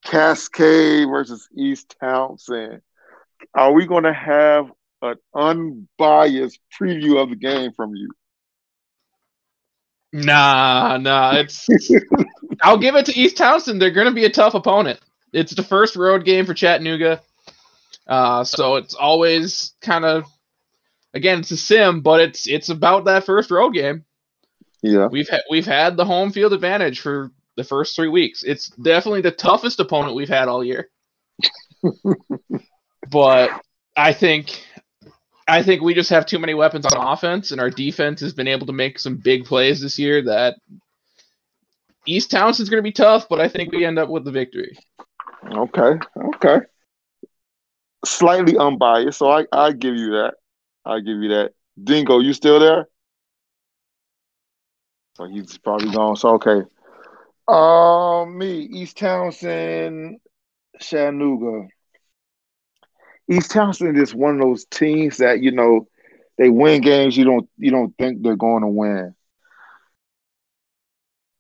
Cascade 0.06 1.08
versus 1.10 1.50
East 1.58 1.96
Townsend. 2.00 2.82
Are 3.54 3.74
we 3.74 3.86
going 3.86 4.04
to 4.04 4.14
have 4.14 4.72
an 5.02 5.16
unbiased 5.34 6.60
preview 6.80 7.22
of 7.22 7.30
the 7.30 7.36
game 7.36 7.72
from 7.74 7.96
you? 7.96 8.10
Nah, 10.14 10.98
nah. 10.98 11.36
It's. 11.36 11.68
I'll 12.62 12.78
give 12.78 12.96
it 12.96 13.08
to 13.08 13.20
East 13.20 13.36
Townsend. 13.36 13.82
They're 13.82 13.92
going 13.92 14.08
to 14.08 14.14
be 14.14 14.26
a 14.26 14.30
tough 14.30 14.54
opponent. 14.54 15.00
It's 15.34 15.54
the 15.54 15.64
first 15.64 15.96
road 15.96 16.24
game 16.24 16.46
for 16.46 16.54
Chattanooga. 16.54 17.22
Uh, 18.08 18.44
so 18.44 18.76
it's 18.76 18.94
always 18.94 19.74
kind 19.82 20.06
of 20.06 20.26
again 21.16 21.40
it's 21.40 21.52
a 21.52 21.58
sim, 21.58 22.02
but 22.02 22.20
it's 22.20 22.48
it's 22.48 22.70
about 22.70 23.06
that 23.06 23.26
first 23.26 23.50
road 23.50 23.72
game. 23.72 24.06
Yeah, 24.84 25.08
we've 25.08 25.30
had 25.30 25.42
we've 25.50 25.66
had 25.66 25.98
the 25.98 26.06
home 26.06 26.32
field 26.32 26.54
advantage 26.54 27.00
for 27.00 27.32
the 27.56 27.64
first 27.64 27.96
three 27.96 28.10
weeks. 28.10 28.44
It's 28.44 28.68
definitely 28.68 29.22
the 29.22 29.32
toughest 29.32 29.80
opponent 29.80 30.16
we've 30.16 30.30
had 30.30 30.48
all 30.48 30.64
year. 30.64 30.90
but 33.10 33.50
I 33.96 34.14
think 34.14 34.64
I 35.48 35.64
think 35.64 35.82
we 35.82 35.94
just 35.94 36.10
have 36.12 36.26
too 36.26 36.40
many 36.40 36.54
weapons 36.54 36.86
on 36.86 37.14
offense, 37.14 37.52
and 37.52 37.60
our 37.60 37.70
defense 37.70 38.22
has 38.22 38.34
been 38.34 38.48
able 38.48 38.68
to 38.68 38.74
make 38.74 39.00
some 39.00 39.18
big 39.18 39.46
plays 39.46 39.82
this 39.82 39.98
year. 39.98 40.22
That 40.24 40.58
East 42.06 42.30
Townsend's 42.30 42.70
going 42.70 42.84
to 42.84 42.88
be 42.88 42.92
tough, 42.92 43.28
but 43.28 43.40
I 43.40 43.48
think 43.48 43.72
we 43.72 43.86
end 43.86 43.98
up 43.98 44.10
with 44.10 44.26
the 44.26 44.32
victory. 44.32 44.78
Okay, 45.52 46.00
okay 46.36 46.60
slightly 48.06 48.58
unbiased, 48.58 49.20
so 49.20 49.30
I 49.30 49.46
I 49.52 49.72
give 49.72 49.96
you 49.96 50.12
that. 50.12 50.36
I 50.86 51.00
give 51.00 51.18
you 51.18 51.30
that. 51.30 51.52
Dingo, 51.82 52.20
you 52.20 52.34
still 52.34 52.60
there? 52.60 52.88
So 55.16 55.26
he's 55.26 55.58
probably 55.58 55.92
gone. 55.92 56.16
So 56.16 56.40
okay. 56.42 56.64
Um, 57.48 58.38
me, 58.38 58.62
East 58.62 58.98
Townsend, 58.98 60.20
Chattanooga. 60.80 61.68
East 63.30 63.52
Townsend 63.52 63.98
is 63.98 64.14
one 64.14 64.36
of 64.36 64.42
those 64.42 64.66
teams 64.66 65.18
that 65.18 65.42
you 65.42 65.52
know 65.52 65.88
they 66.38 66.50
win 66.50 66.82
games 66.82 67.16
you 67.16 67.24
don't 67.24 67.50
you 67.58 67.72
don't 67.72 67.96
think 67.98 68.22
they're 68.22 68.36
going 68.36 68.62
to 68.62 68.68
win, 68.68 69.16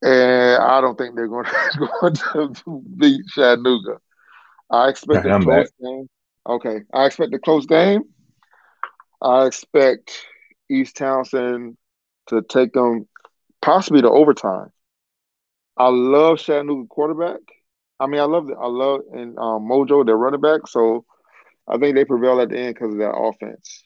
and 0.01 0.63
I 0.63 0.81
don't 0.81 0.97
think 0.97 1.15
they're 1.15 1.27
going 1.27 1.45
to, 1.71 1.89
going 2.01 2.53
to 2.53 2.83
beat 2.97 3.21
Chattanooga. 3.27 3.99
I 4.69 4.89
expect 4.89 5.25
a 5.25 5.39
close 5.39 5.71
game. 5.81 6.09
Okay, 6.47 6.81
I 6.93 7.05
expect 7.05 7.33
a 7.33 7.39
close 7.39 7.65
game. 7.65 8.03
I 9.21 9.45
expect 9.45 10.25
East 10.69 10.97
Townsend 10.97 11.77
to 12.27 12.41
take 12.41 12.73
them 12.73 13.07
possibly 13.61 14.01
to 14.01 14.09
overtime. 14.09 14.71
I 15.77 15.89
love 15.89 16.39
Chattanooga 16.39 16.87
quarterback. 16.87 17.39
I 17.99 18.07
mean, 18.07 18.19
I 18.19 18.25
love 18.25 18.49
I 18.49 18.67
love 18.67 19.01
and 19.13 19.37
um, 19.37 19.67
Mojo, 19.67 20.05
their 20.05 20.17
running 20.17 20.41
back. 20.41 20.67
So 20.67 21.05
I 21.67 21.77
think 21.77 21.95
they 21.95 22.05
prevail 22.05 22.39
at 22.41 22.49
the 22.49 22.57
end 22.57 22.75
because 22.75 22.93
of 22.93 22.99
that 22.99 23.15
offense. 23.15 23.83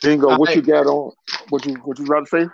Dingo, 0.00 0.36
what 0.36 0.50
I, 0.50 0.54
you 0.54 0.62
got 0.62 0.86
on? 0.86 1.12
What 1.48 1.64
you 1.66 1.74
what 1.76 1.98
you 1.98 2.04
about 2.04 2.26
to 2.28 2.42
say? 2.42 2.48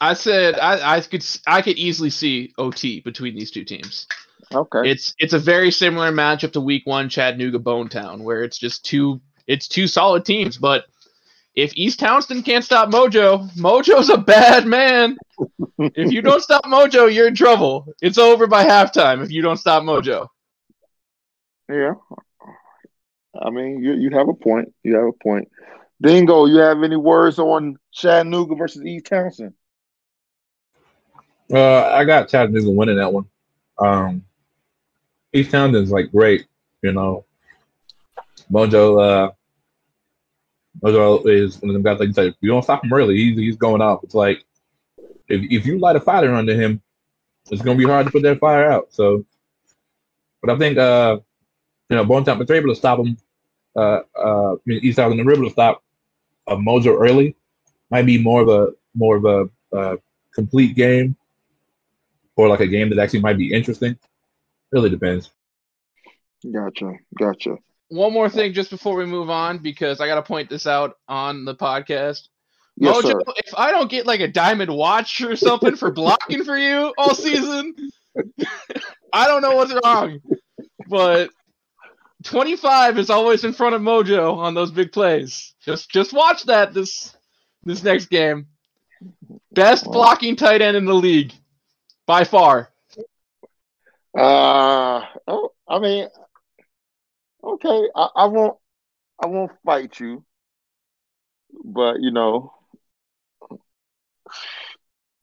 I 0.00 0.14
said 0.14 0.58
I, 0.58 0.96
I 0.96 1.00
could 1.00 1.24
I 1.46 1.62
could 1.62 1.76
easily 1.76 2.10
see 2.10 2.52
OT 2.58 3.00
between 3.00 3.34
these 3.34 3.50
two 3.50 3.64
teams. 3.64 4.06
Okay. 4.52 4.90
It's 4.90 5.14
it's 5.18 5.34
a 5.34 5.38
very 5.38 5.70
similar 5.70 6.10
matchup 6.10 6.52
to 6.52 6.60
Week 6.60 6.86
One 6.86 7.08
Chattanooga 7.08 7.58
Bone 7.58 7.88
Town, 7.88 8.24
where 8.24 8.42
it's 8.42 8.58
just 8.58 8.84
two 8.84 9.20
it's 9.48 9.66
two 9.66 9.88
solid 9.88 10.24
teams. 10.24 10.56
But 10.56 10.84
if 11.56 11.72
East 11.74 11.98
Townsend 11.98 12.44
can't 12.44 12.62
stop 12.62 12.90
Mojo, 12.90 13.50
Mojo's 13.56 14.10
a 14.10 14.18
bad 14.18 14.66
man. 14.66 15.16
if 15.78 16.12
you 16.12 16.22
don't 16.22 16.42
stop 16.42 16.64
Mojo, 16.64 17.12
you're 17.12 17.26
in 17.26 17.34
trouble. 17.34 17.92
It's 18.00 18.18
over 18.18 18.46
by 18.46 18.64
halftime 18.64 19.24
if 19.24 19.32
you 19.32 19.42
don't 19.42 19.56
stop 19.56 19.82
Mojo. 19.82 20.28
Yeah. 21.68 21.94
I 23.40 23.50
mean, 23.50 23.82
you 23.82 23.94
you 23.94 24.10
have 24.10 24.28
a 24.28 24.34
point. 24.34 24.72
You 24.82 24.96
have 24.96 25.06
a 25.06 25.12
point. 25.12 25.48
Dingo, 26.00 26.46
you 26.46 26.58
have 26.58 26.82
any 26.82 26.96
words 26.96 27.38
on 27.38 27.76
Chattanooga 27.92 28.54
versus 28.54 28.84
East 28.84 29.06
Townsend? 29.06 29.54
Uh, 31.52 31.86
I 31.88 32.04
got 32.04 32.28
Chattanooga 32.28 32.70
winning 32.70 32.98
that 32.98 33.12
one. 33.12 33.26
Um, 33.78 34.24
East 35.32 35.50
Townsend's 35.50 35.90
like 35.90 36.10
great, 36.12 36.46
you 36.82 36.92
know. 36.92 37.24
Mojo, 38.50 39.00
uh, 39.02 39.32
Mojo 40.82 41.26
is 41.26 41.60
one 41.60 41.70
of 41.70 41.74
them 41.74 41.82
guys 41.82 41.98
like 41.98 42.08
you 42.08 42.14
said. 42.14 42.34
You 42.40 42.50
don't 42.50 42.62
stop 42.62 42.84
him 42.84 42.92
early, 42.92 43.16
he's 43.16 43.38
he's 43.38 43.56
going 43.56 43.82
off. 43.82 44.04
It's 44.04 44.14
like 44.14 44.44
if 45.28 45.42
if 45.50 45.66
you 45.66 45.78
light 45.78 45.96
a 45.96 46.00
fire 46.00 46.32
under 46.34 46.54
him, 46.54 46.80
it's 47.50 47.62
gonna 47.62 47.78
be 47.78 47.84
hard 47.84 48.06
to 48.06 48.12
put 48.12 48.22
that 48.22 48.38
fire 48.38 48.70
out. 48.70 48.92
So, 48.92 49.24
but 50.42 50.50
I 50.50 50.58
think 50.58 50.78
uh, 50.78 51.18
you 51.88 51.96
know, 51.96 52.04
Bone 52.04 52.24
if 52.26 52.46
they're 52.46 52.56
able 52.56 52.68
to 52.68 52.76
stop 52.76 52.98
him, 52.98 53.16
uh, 53.76 54.00
uh, 54.16 54.52
I 54.54 54.56
mean, 54.66 54.80
Townsend, 54.94 55.18
they're 55.18 55.34
able 55.34 55.46
to 55.46 55.50
stop 55.50 55.82
uh, 56.46 56.56
Mojo 56.56 57.00
early, 57.00 57.36
might 57.90 58.06
be 58.06 58.18
more 58.18 58.42
of 58.42 58.48
a 58.48 58.72
more 58.94 59.16
of 59.16 59.24
a 59.24 59.76
uh, 59.76 59.96
complete 60.34 60.74
game 60.74 61.16
or 62.36 62.48
like 62.48 62.60
a 62.60 62.66
game 62.66 62.88
that 62.90 62.98
actually 62.98 63.20
might 63.20 63.38
be 63.38 63.52
interesting. 63.52 63.98
Really 64.70 64.90
depends. 64.90 65.30
Gotcha. 66.52 66.92
Gotcha. 67.18 67.56
One 67.88 68.12
more 68.12 68.28
thing 68.28 68.52
just 68.52 68.70
before 68.70 68.96
we 68.96 69.06
move 69.06 69.30
on, 69.30 69.58
because 69.58 70.00
I 70.00 70.06
got 70.06 70.16
to 70.16 70.22
point 70.22 70.50
this 70.50 70.66
out 70.66 70.96
on 71.08 71.44
the 71.44 71.54
podcast. 71.54 72.28
Yes, 72.76 72.96
Mojo, 72.96 73.12
sir. 73.12 73.20
if 73.36 73.54
I 73.56 73.70
don't 73.70 73.90
get 73.90 74.06
like 74.06 74.20
a 74.20 74.28
diamond 74.28 74.70
watch 74.70 75.20
or 75.20 75.36
something 75.36 75.74
for 75.74 75.90
blocking 75.92 76.44
for 76.44 76.56
you 76.56 76.92
all 76.98 77.14
season, 77.14 77.74
I 79.12 79.26
don't 79.26 79.42
know 79.42 79.56
what's 79.56 79.74
wrong. 79.84 80.20
But 80.86 81.30
25 82.24 82.98
is 82.98 83.10
always 83.10 83.44
in 83.44 83.52
front 83.52 83.74
of 83.74 83.82
Mojo 83.82 84.36
on 84.36 84.54
those 84.54 84.70
big 84.70 84.92
plays. 84.92 85.54
Just 85.64 85.90
just 85.90 86.12
watch 86.12 86.44
that 86.44 86.74
this 86.74 87.16
this 87.64 87.82
next 87.82 88.06
game. 88.06 88.46
Best 89.52 89.84
blocking 89.84 90.36
tight 90.36 90.62
end 90.62 90.76
in 90.76 90.84
the 90.84 90.94
league 90.94 91.32
by 92.06 92.24
far. 92.24 92.70
Uh, 94.16 95.04
oh, 95.26 95.52
I 95.68 95.78
mean, 95.78 96.08
okay, 97.42 97.88
I, 97.94 98.08
I 98.16 98.24
won't, 98.26 98.56
I 99.22 99.26
won't 99.26 99.52
fight 99.64 99.98
you, 100.00 100.24
but 101.64 102.00
you 102.00 102.10
know, 102.10 102.52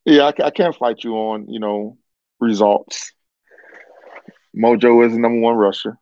yeah, 0.06 0.23
I, 0.23 0.45
I 0.45 0.49
can't 0.51 0.75
fight 0.75 1.04
you 1.04 1.13
on 1.15 1.47
you 1.49 1.60
know 1.60 1.97
results. 2.39 3.12
Mojo 4.56 5.06
is 5.06 5.13
the 5.13 5.19
number 5.19 5.39
one 5.39 5.56
rusher. 5.56 5.97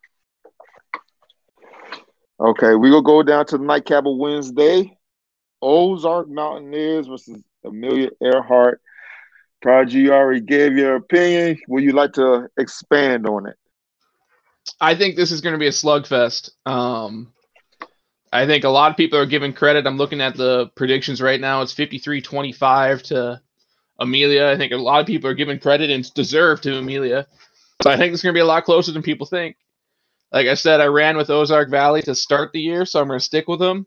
Okay, 2.40 2.76
we 2.76 2.90
gonna 2.90 3.04
go 3.04 3.24
down 3.24 3.46
to 3.48 3.58
the 3.58 3.64
nightcap 3.64 4.06
of 4.06 4.18
Wednesday. 4.18 4.98
Ozark 5.62 6.28
Mountaineers 6.30 7.08
versus 7.08 7.42
Amelia 7.64 8.10
Earhart. 8.22 8.82
Prodigy, 9.62 10.00
you 10.02 10.14
already 10.14 10.42
gave 10.42 10.76
your 10.76 10.96
opinion. 10.96 11.58
Would 11.70 11.84
you 11.84 11.94
like 11.94 12.12
to 12.14 12.50
expand 12.58 13.26
on 13.26 13.48
it? 13.48 13.56
I 14.80 14.96
think 14.96 15.16
this 15.16 15.32
is 15.32 15.42
going 15.42 15.54
to 15.54 15.60
be 15.60 15.68
a 15.68 15.72
slugfest. 15.72 16.52
Um, 16.66 17.34
I 18.32 18.46
think 18.46 18.64
a 18.64 18.70
lot 18.70 18.92
of 18.92 18.98
people 18.98 19.20
are 19.20 19.26
giving 19.26 19.54
credit. 19.54 19.86
I'm 19.86 19.98
looking 19.98 20.22
at 20.22 20.36
the 20.36 20.68
predictions 20.76 21.22
right 21.22 21.40
now. 21.40 21.62
It's 21.62 21.74
53-25 21.74 23.04
to 23.04 23.42
Amelia. 24.00 24.48
I 24.48 24.58
think 24.58 24.72
a 24.72 24.78
lot 24.78 25.02
of 25.02 25.08
people 25.08 25.30
are 25.30 25.36
giving 25.36 25.60
credit 25.60 25.90
and 25.90 26.12
deserve 26.14 26.62
to 26.62 26.78
Amelia. 26.78 27.28
So 27.82 27.92
I 27.92 27.98
think 27.98 28.14
it's 28.14 28.24
going 28.24 28.34
to 28.34 28.38
be 28.38 28.42
a 28.42 28.46
lot 28.46 28.66
closer 28.66 28.92
than 28.92 29.04
people 29.04 29.28
think. 29.28 29.58
Like 30.32 30.48
I 30.48 30.56
said, 30.56 30.82
I 30.82 30.86
ran 30.86 31.16
with 31.16 31.30
Ozark 31.30 31.70
Valley 31.70 32.02
to 32.04 32.16
start 32.16 32.52
the 32.54 32.62
year, 32.62 32.86
so 32.86 33.00
I'm 33.00 33.08
going 33.08 33.20
to 33.20 33.26
stick 33.26 33.48
with 33.48 33.60
them. 33.60 33.86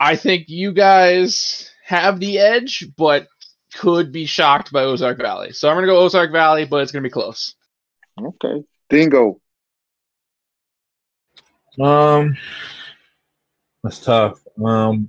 I 0.00 0.16
think 0.16 0.48
you 0.48 0.72
guys 0.72 1.70
have 1.84 2.18
the 2.18 2.38
edge, 2.38 2.84
but 2.96 3.28
could 3.74 4.10
be 4.10 4.26
shocked 4.26 4.72
by 4.72 4.82
Ozark 4.82 5.18
Valley. 5.18 5.52
So 5.52 5.68
I'm 5.68 5.76
going 5.76 5.86
to 5.86 5.92
go 5.92 6.00
Ozark 6.00 6.32
Valley, 6.32 6.64
but 6.64 6.82
it's 6.82 6.90
going 6.90 7.02
to 7.02 7.08
be 7.08 7.12
close. 7.12 7.54
Okay. 8.20 8.64
Dingo. 8.88 9.40
Um, 11.80 12.36
that's 13.82 14.00
tough. 14.00 14.40
Um, 14.64 15.08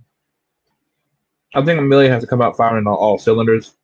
I 1.53 1.63
think 1.63 1.79
Amelia 1.79 2.09
has 2.09 2.23
to 2.23 2.27
come 2.27 2.41
out 2.41 2.57
firing 2.57 2.87
on 2.87 2.93
all 2.93 3.17
cylinders. 3.17 3.75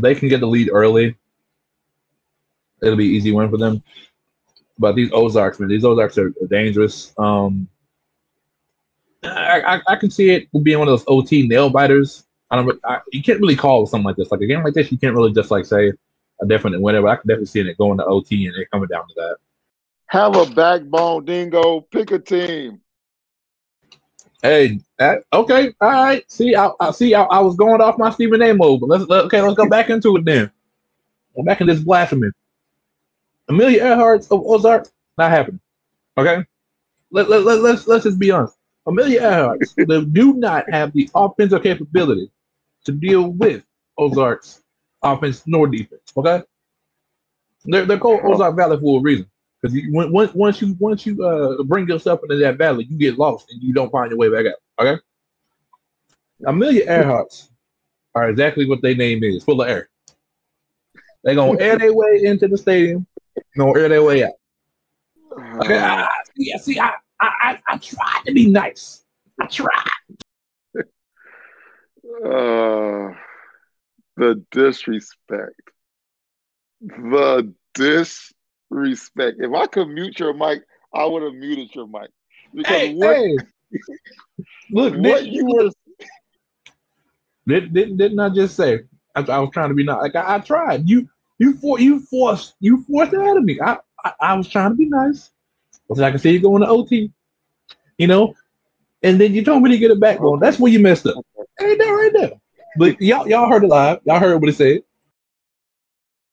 They 0.00 0.14
can 0.14 0.28
get 0.28 0.40
the 0.40 0.46
lead 0.46 0.70
early. 0.72 1.16
It'll 2.82 2.96
be 2.96 3.06
easy 3.06 3.32
win 3.32 3.50
for 3.50 3.58
them. 3.58 3.82
But 4.78 4.96
these 4.96 5.10
Ozarks, 5.12 5.60
man, 5.60 5.68
these 5.68 5.84
Ozarks 5.84 6.18
are, 6.18 6.28
are 6.28 6.46
dangerous. 6.48 7.12
Um, 7.18 7.68
I, 9.22 9.76
I, 9.76 9.80
I 9.88 9.96
can 9.96 10.10
see 10.10 10.30
it 10.30 10.48
being 10.62 10.78
one 10.78 10.88
of 10.88 10.92
those 10.92 11.04
OT 11.06 11.46
nail 11.46 11.70
biters. 11.70 12.24
I 12.50 12.56
don't. 12.56 12.80
I, 12.84 13.00
you 13.12 13.22
can't 13.22 13.40
really 13.40 13.56
call 13.56 13.86
something 13.86 14.04
like 14.04 14.16
this. 14.16 14.30
Like 14.30 14.40
a 14.40 14.46
game 14.46 14.62
like 14.62 14.74
this, 14.74 14.92
you 14.92 14.98
can't 14.98 15.14
really 15.14 15.32
just 15.32 15.50
like 15.50 15.64
say 15.64 15.92
a 16.40 16.46
definite 16.46 16.80
winner. 16.80 17.02
But 17.02 17.08
I 17.08 17.16
can 17.16 17.28
definitely 17.28 17.46
see 17.46 17.60
it 17.60 17.78
going 17.78 17.98
to 17.98 18.04
OT 18.04 18.46
and 18.46 18.56
it 18.56 18.70
coming 18.70 18.88
down 18.88 19.06
to 19.08 19.14
that. 19.16 19.36
Have 20.14 20.36
a 20.36 20.46
backbone, 20.46 21.24
Dingo. 21.24 21.80
Pick 21.90 22.12
a 22.12 22.20
team. 22.20 22.80
Hey, 24.42 24.78
that, 24.96 25.24
okay, 25.32 25.74
all 25.80 25.90
right. 25.90 26.30
See, 26.30 26.54
I, 26.54 26.70
I 26.78 26.92
see. 26.92 27.16
I, 27.16 27.24
I 27.24 27.40
was 27.40 27.56
going 27.56 27.80
off 27.80 27.98
my 27.98 28.10
Stephen 28.10 28.40
A. 28.40 28.54
mode, 28.54 28.78
but 28.78 28.90
let's 28.90 29.08
let, 29.08 29.24
okay. 29.24 29.40
Let's 29.40 29.56
go 29.56 29.68
back 29.68 29.90
into 29.90 30.14
it 30.14 30.24
then. 30.24 30.52
Go 31.34 31.42
back 31.42 31.60
in 31.62 31.66
this 31.66 31.80
blasphemy. 31.80 32.28
Amelia 33.48 33.82
Earhart 33.82 34.30
of 34.30 34.46
Ozark, 34.46 34.86
not 35.18 35.32
happening. 35.32 35.58
Okay, 36.16 36.44
let, 37.10 37.28
let, 37.28 37.42
let, 37.42 37.60
let's 37.62 37.88
let's 37.88 38.04
just 38.04 38.20
be 38.20 38.30
honest. 38.30 38.56
Amelia 38.86 39.20
Earhart 39.20 39.62
they 39.76 40.04
do 40.12 40.34
not 40.34 40.70
have 40.70 40.92
the 40.92 41.10
offensive 41.16 41.64
capability 41.64 42.30
to 42.84 42.92
deal 42.92 43.30
with 43.30 43.64
Ozark's 43.98 44.62
offense 45.02 45.42
nor 45.44 45.66
defense. 45.66 46.12
Okay, 46.16 46.40
they're 47.64 47.84
they're 47.84 47.98
called 47.98 48.20
oh. 48.22 48.34
Ozark 48.34 48.54
Valley 48.54 48.78
for 48.78 49.00
a 49.00 49.02
reason. 49.02 49.28
Because 49.64 50.34
once 50.34 50.60
you 50.60 50.76
once 50.78 51.06
you 51.06 51.24
uh, 51.24 51.62
bring 51.62 51.88
yourself 51.88 52.20
into 52.22 52.36
that 52.36 52.58
valley, 52.58 52.84
you 52.84 52.98
get 52.98 53.18
lost 53.18 53.50
and 53.50 53.62
you 53.62 53.72
don't 53.72 53.90
find 53.90 54.10
your 54.10 54.18
way 54.18 54.28
back 54.28 54.44
out. 54.52 54.84
Okay. 54.84 55.00
Amelia 56.46 56.86
Earharts 56.86 57.48
are 58.14 58.28
exactly 58.28 58.68
what 58.68 58.82
their 58.82 58.94
name 58.94 59.24
is, 59.24 59.42
full 59.42 59.62
of 59.62 59.68
air. 59.68 59.88
They're 61.22 61.34
gonna 61.34 61.58
air 61.60 61.78
their 61.78 61.94
way 61.94 62.24
into 62.24 62.46
the 62.46 62.58
stadium, 62.58 63.06
gonna 63.56 63.78
air 63.80 63.88
their 63.88 64.02
way 64.02 64.24
out. 64.24 64.34
Okay. 65.62 65.78
I, 65.78 66.02
I- 66.02 66.08
see, 66.36 66.58
see, 66.58 66.78
I, 66.78 66.92
I 67.20 67.30
I 67.40 67.58
I 67.66 67.78
tried 67.78 68.22
to 68.26 68.34
be 68.34 68.50
nice. 68.50 69.02
I 69.40 69.46
tried. 69.46 69.88
Uh, 72.22 73.14
the 74.18 74.44
disrespect. 74.50 75.58
The 76.82 77.54
disrespect. 78.74 79.38
If 79.40 79.52
I 79.52 79.66
could 79.66 79.88
mute 79.88 80.18
your 80.18 80.34
mic, 80.34 80.62
I 80.92 81.04
would 81.04 81.22
have 81.22 81.34
muted 81.34 81.74
your 81.74 81.86
mic. 81.86 82.10
Because 82.54 82.76
Hey, 82.76 82.94
what, 82.94 83.16
hey. 83.16 83.38
Look, 84.70 84.94
what 84.94 85.24
did, 85.24 85.32
you 85.32 85.46
were 85.46 85.70
did, 87.46 87.74
did, 87.74 87.98
didn't 87.98 88.20
I 88.20 88.28
just 88.30 88.56
say 88.56 88.80
I, 89.14 89.20
I 89.20 89.38
was 89.38 89.50
trying 89.52 89.68
to 89.68 89.74
be 89.74 89.84
nice? 89.84 90.00
Like 90.00 90.16
I, 90.16 90.36
I 90.36 90.38
tried. 90.38 90.88
You 90.88 91.08
you 91.38 91.54
for 91.54 91.78
you 91.80 92.00
forced 92.00 92.54
you 92.60 92.82
forced 92.84 93.12
it 93.12 93.20
out 93.20 93.36
of 93.36 93.44
me. 93.44 93.60
I, 93.60 93.78
I 94.04 94.12
I 94.20 94.34
was 94.34 94.48
trying 94.48 94.70
to 94.70 94.76
be 94.76 94.86
nice. 94.86 95.30
But 95.88 96.00
I 96.02 96.10
can 96.10 96.18
see 96.18 96.30
you 96.30 96.40
going 96.40 96.62
to 96.62 96.68
OT, 96.68 97.12
you 97.98 98.06
know, 98.06 98.34
and 99.02 99.20
then 99.20 99.34
you 99.34 99.44
told 99.44 99.62
me 99.62 99.70
to 99.70 99.78
get 99.78 99.90
a 99.90 99.96
backbone. 99.96 100.40
That's 100.40 100.58
where 100.58 100.72
you 100.72 100.78
messed 100.78 101.06
up. 101.06 101.24
Ain't 101.60 101.78
that 101.78 101.84
right 101.84 102.10
there? 102.14 102.32
But 102.78 103.00
y'all 103.00 103.28
y'all 103.28 103.50
heard 103.50 103.64
it 103.64 103.68
live. 103.68 104.00
Y'all 104.04 104.18
heard 104.18 104.40
what 104.40 104.48
it 104.48 104.56
said. 104.56 104.82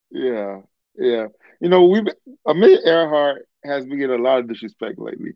Yeah, 0.10 0.62
yeah. 0.98 1.28
You 1.62 1.70
know, 1.70 1.86
we 1.86 2.04
Amelia 2.48 2.80
Earhart 2.86 3.48
has 3.66 3.86
been 3.86 4.00
getting 4.00 4.20
a 4.20 4.24
lot 4.24 4.40
of 4.40 4.50
disrespect 4.50 5.00
lately. 5.00 5.34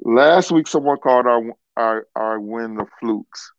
Last 0.00 0.52
week, 0.52 0.68
someone 0.68 0.98
called 0.98 1.26
our 1.26 1.42
our 1.76 2.08
our 2.16 2.40
win 2.40 2.76
the 2.76 2.86
flukes. 3.00 3.52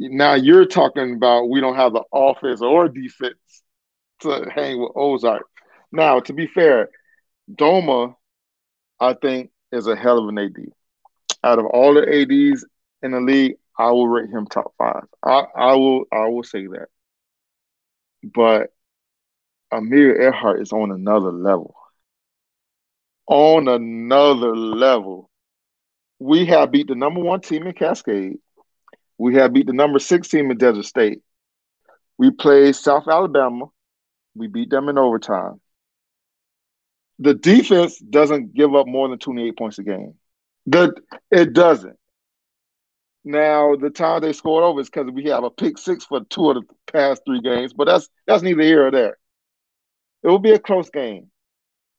Now 0.00 0.34
you're 0.34 0.66
talking 0.66 1.14
about 1.14 1.50
we 1.50 1.60
don't 1.60 1.76
have 1.76 1.94
the 1.94 2.04
offense 2.12 2.62
or 2.62 2.88
defense 2.88 3.64
to 4.20 4.48
hang 4.54 4.80
with 4.80 4.92
Ozark. 4.96 5.46
Now, 5.92 6.20
to 6.20 6.34
be 6.34 6.46
fair, 6.48 6.90
Doma, 7.52 8.14
I 9.00 9.14
think, 9.14 9.50
is 9.72 9.88
a 9.88 9.96
hell 9.96 10.18
of 10.18 10.28
an 10.28 10.38
AD. 10.38 10.56
Out 11.44 11.58
of 11.60 11.66
all 11.66 11.94
the 11.94 12.02
ADs 12.08 12.64
in 13.02 13.12
the 13.12 13.20
league, 13.20 13.56
I 13.78 13.90
will 13.92 14.08
rate 14.08 14.30
him 14.30 14.46
top 14.46 14.74
five. 14.78 15.04
I, 15.24 15.44
I 15.56 15.74
will 15.74 16.04
I 16.12 16.28
will 16.28 16.44
say 16.44 16.66
that. 16.68 16.88
but 18.22 18.72
Amir 19.72 20.20
Earhart 20.20 20.60
is 20.60 20.72
on 20.72 20.90
another 20.90 21.32
level. 21.32 21.74
On 23.26 23.68
another 23.68 24.54
level. 24.56 25.30
We 26.18 26.46
have 26.46 26.70
beat 26.70 26.88
the 26.88 26.94
number 26.94 27.20
one 27.20 27.40
team 27.40 27.66
in 27.66 27.72
Cascade. 27.72 28.36
We 29.18 29.34
have 29.36 29.52
beat 29.52 29.66
the 29.66 29.72
number 29.72 29.98
six 29.98 30.28
team 30.28 30.50
in 30.50 30.58
Desert 30.58 30.84
State. 30.84 31.20
We 32.18 32.30
played 32.30 32.76
South 32.76 33.08
Alabama. 33.08 33.66
We 34.34 34.46
beat 34.46 34.70
them 34.70 34.88
in 34.88 34.98
overtime. 34.98 35.60
The 37.18 37.34
defense 37.34 37.98
doesn't 37.98 38.54
give 38.54 38.74
up 38.74 38.86
more 38.86 39.08
than 39.08 39.18
28 39.18 39.56
points 39.56 39.78
a 39.78 39.82
game. 39.82 40.14
The, 40.66 40.94
it 41.30 41.52
doesn't. 41.52 41.96
Now 43.24 43.76
the 43.76 43.90
time 43.90 44.20
they 44.20 44.32
scored 44.32 44.64
over 44.64 44.80
is 44.80 44.90
because 44.90 45.10
we 45.12 45.24
have 45.24 45.44
a 45.44 45.50
pick 45.50 45.78
six 45.78 46.04
for 46.04 46.24
two 46.24 46.50
of 46.50 46.56
the 46.56 46.62
past 46.92 47.22
three 47.24 47.40
games, 47.40 47.72
but 47.72 47.84
that's 47.84 48.08
that's 48.26 48.42
neither 48.42 48.62
here 48.62 48.86
or 48.86 48.90
there. 48.90 49.16
It 50.22 50.28
will 50.28 50.38
be 50.38 50.52
a 50.52 50.58
close 50.58 50.90
game. 50.90 51.30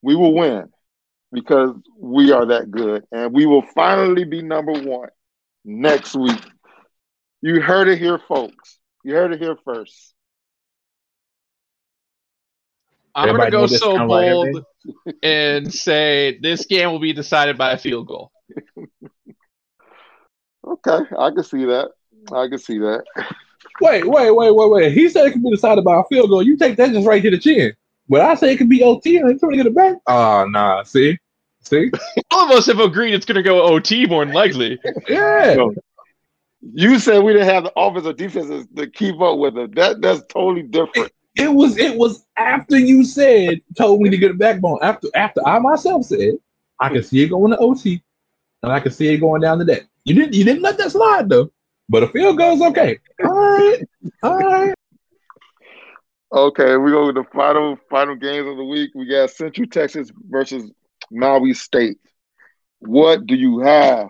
We 0.02 0.16
will 0.16 0.34
win 0.34 0.70
because 1.32 1.76
we 1.98 2.32
are 2.32 2.46
that 2.48 2.72
good, 2.72 3.04
and 3.12 3.34
we 3.34 3.46
will 3.46 3.62
finally 3.62 4.24
be 4.24 4.42
number 4.42 4.74
one 4.74 5.10
next 5.66 6.16
week. 6.16 6.42
You 7.42 7.62
heard 7.62 7.88
it 7.88 8.00
here, 8.00 8.20
folks. 8.20 8.80
You 9.04 9.14
heard 9.16 9.34
it 9.34 9.42
here 9.42 9.58
first. 9.66 10.14
I'm 13.16 13.36
gonna 13.36 13.52
go 13.52 13.68
so 13.68 13.98
bold 13.98 14.66
and 15.24 15.72
say 15.74 16.40
this 16.42 16.66
game 16.66 16.92
will 16.92 17.00
be 17.00 17.14
decided 17.14 17.58
by 17.58 17.74
a 17.74 17.78
field 17.78 18.08
goal. 18.08 18.32
Okay, 20.66 21.00
I 21.20 21.30
can 21.32 21.44
see 21.44 21.66
that. 21.66 21.90
I 22.32 22.48
can 22.48 22.58
see 22.58 22.78
that. 22.80 23.04
Wait, 23.82 24.08
wait, 24.08 24.32
wait, 24.32 24.56
wait, 24.56 24.70
wait. 24.72 24.92
He 24.94 25.10
said 25.10 25.28
it 25.28 25.32
can 25.32 25.44
be 25.44 25.50
decided 25.52 25.84
by 25.84 26.00
a 26.00 26.04
field 26.06 26.30
goal. 26.30 26.42
You 26.42 26.56
take 26.56 26.78
that 26.78 26.92
just 26.92 27.06
right 27.06 27.22
to 27.22 27.30
the 27.30 27.38
chin. 27.38 27.74
But 28.10 28.22
I 28.22 28.36
say 28.36 28.54
it 28.54 28.58
can 28.58 28.68
be 28.68 28.84
OT 28.84 29.18
and 29.18 29.30
I'm 29.30 29.40
trying 29.40 29.52
to 29.52 29.58
get 29.58 29.66
it 29.68 29.76
back. 29.76 29.96
Oh, 30.08 30.46
nah. 30.50 30.84
See? 30.84 31.18
See? 31.62 31.92
All 32.32 32.46
of 32.46 32.52
us 32.52 32.66
have 32.68 32.80
agreed 32.80 33.14
it's 33.14 33.26
gonna 33.26 33.42
go 33.42 33.64
OT 33.64 34.06
more 34.06 34.26
than 34.26 34.34
likely. 34.34 34.80
Yeah. 35.08 35.56
No. 35.58 35.74
You 36.74 37.00
said 37.00 37.24
we 37.24 37.34
didn't 37.34 37.50
have 37.50 37.66
the 37.66 37.74
offensive 37.76 38.18
defenses 38.18 38.66
to 38.76 38.88
keep 38.88 39.20
up 39.22 39.38
with 39.38 39.58
it. 39.58 39.76
That 39.76 40.02
that's 40.02 40.22
totally 40.28 40.64
different. 40.64 41.12
It 41.36 41.52
was 41.52 41.78
it 41.78 41.98
was 41.98 42.26
after 42.38 42.78
you 42.78 43.04
said 43.04 43.62
told 43.78 44.02
me 44.02 44.10
to 44.10 44.18
get 44.18 44.32
a 44.32 44.36
backbone. 44.36 44.80
After 44.82 45.08
after 45.16 45.46
I 45.46 45.60
myself 45.60 46.06
said 46.06 46.34
I 46.80 46.90
can 46.90 47.04
see 47.04 47.24
it 47.24 47.30
going 47.30 47.52
to 47.52 47.58
OT 47.58 48.02
and 48.62 48.72
I 48.72 48.80
can 48.80 48.92
see 48.92 49.08
it 49.10 49.18
going 49.18 49.42
down 49.42 49.60
to 49.60 49.66
that. 49.66 49.84
You 50.06 50.16
didn't 50.16 50.34
you 50.34 50.44
didn't 50.44 50.62
let 50.62 50.78
that 50.78 50.92
slide 50.92 51.30
though. 51.30 51.52
But 51.90 52.04
a 52.04 52.08
field 52.08 52.38
goal's 52.38 52.62
okay. 52.62 53.00
All 53.24 53.34
right. 53.34 53.80
All 54.22 54.38
right. 54.38 54.74
Okay, 56.34 56.78
we 56.78 56.90
go 56.90 57.12
to 57.12 57.22
the 57.22 57.28
final 57.32 57.78
final 57.92 58.16
games 58.16 58.48
of 58.48 58.58
the 58.58 58.64
week. 58.64 58.90
We 58.96 59.06
got 59.06 59.30
Central 59.30 59.68
Texas 59.68 60.12
versus 60.30 60.72
Maui 61.12 61.54
State. 61.54 61.98
What 62.80 63.28
do 63.28 63.36
you 63.36 63.60
have? 63.60 64.10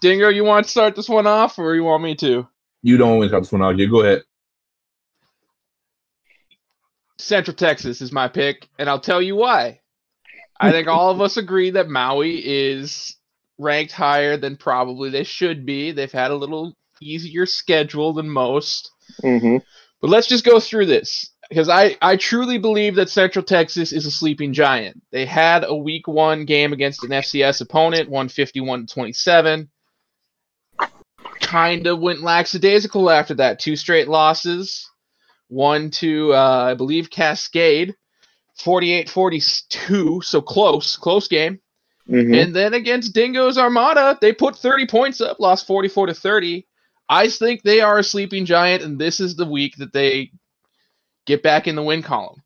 Dingo, 0.00 0.30
you 0.30 0.42
want 0.42 0.66
to 0.66 0.70
start 0.70 0.96
this 0.96 1.08
one 1.08 1.28
off, 1.28 1.60
or 1.60 1.76
you 1.76 1.84
want 1.84 2.02
me 2.02 2.16
to? 2.16 2.48
You 2.82 2.96
don't 2.96 3.18
want 3.18 3.22
to 3.22 3.28
start 3.28 3.44
this 3.44 3.52
one 3.52 3.62
out. 3.62 3.78
You 3.78 3.88
go 3.88 4.02
ahead. 4.02 4.22
Central 7.16 7.56
Texas 7.56 8.00
is 8.00 8.10
my 8.10 8.26
pick, 8.26 8.68
and 8.80 8.90
I'll 8.90 9.00
tell 9.00 9.22
you 9.22 9.36
why. 9.36 9.80
I 10.58 10.72
think 10.72 10.88
all 10.88 11.10
of 11.10 11.20
us 11.20 11.36
agree 11.36 11.70
that 11.70 11.88
Maui 11.88 12.38
is 12.44 13.16
ranked 13.58 13.92
higher 13.92 14.36
than 14.36 14.56
probably 14.56 15.10
they 15.10 15.24
should 15.24 15.64
be. 15.64 15.92
They've 15.92 16.10
had 16.10 16.32
a 16.32 16.36
little 16.36 16.74
easier 17.00 17.46
schedule 17.46 18.12
than 18.12 18.28
most. 18.28 18.90
Mm-hmm. 19.22 19.58
But 20.00 20.10
let's 20.10 20.26
just 20.26 20.44
go 20.44 20.60
through 20.60 20.86
this 20.86 21.30
because 21.48 21.68
I, 21.68 21.96
I 22.02 22.16
truly 22.16 22.58
believe 22.58 22.96
that 22.96 23.08
Central 23.08 23.44
Texas 23.44 23.92
is 23.92 24.06
a 24.06 24.10
sleeping 24.10 24.52
giant. 24.52 25.02
They 25.12 25.26
had 25.26 25.64
a 25.64 25.74
week 25.74 26.08
one 26.08 26.44
game 26.44 26.72
against 26.72 27.04
an 27.04 27.10
FCS 27.10 27.60
opponent, 27.60 28.10
151 28.10 28.86
to 28.86 28.94
27. 28.94 29.70
Kind 31.40 31.86
of 31.86 32.00
went 32.00 32.22
lackadaisical 32.22 33.10
after 33.10 33.34
that. 33.34 33.60
Two 33.60 33.76
straight 33.76 34.08
losses. 34.08 34.88
One 35.48 35.90
to, 35.92 36.34
uh, 36.34 36.70
I 36.70 36.74
believe, 36.74 37.10
Cascade, 37.10 37.94
48 38.58 39.08
42. 39.08 40.20
So 40.22 40.40
close, 40.40 40.96
close 40.96 41.28
game. 41.28 41.60
Mm-hmm. 42.08 42.34
And 42.34 42.54
then 42.56 42.74
against 42.74 43.14
Dingo's 43.14 43.56
Armada, 43.56 44.18
they 44.20 44.32
put 44.32 44.56
30 44.56 44.86
points 44.86 45.20
up, 45.20 45.40
lost 45.40 45.66
44 45.66 46.08
to 46.08 46.14
30. 46.14 46.66
I 47.08 47.28
think 47.28 47.62
they 47.62 47.80
are 47.80 47.98
a 47.98 48.04
sleeping 48.04 48.46
giant, 48.46 48.82
and 48.82 48.98
this 48.98 49.20
is 49.20 49.36
the 49.36 49.44
week 49.44 49.76
that 49.76 49.92
they 49.92 50.30
get 51.26 51.42
back 51.42 51.66
in 51.66 51.76
the 51.76 51.82
win 51.82 52.02
column. 52.02 52.42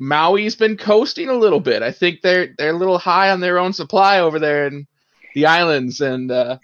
Maui's 0.00 0.54
been 0.54 0.76
coasting 0.76 1.28
a 1.28 1.34
little 1.34 1.60
bit. 1.60 1.82
I 1.82 1.92
think 1.92 2.20
they're 2.20 2.54
they're 2.56 2.74
a 2.74 2.78
little 2.78 2.98
high 2.98 3.30
on 3.30 3.40
their 3.40 3.58
own 3.58 3.72
supply 3.72 4.20
over 4.20 4.38
there 4.38 4.66
in 4.66 4.86
the 5.34 5.46
islands, 5.46 6.00
and 6.00 6.30
uh, 6.30 6.58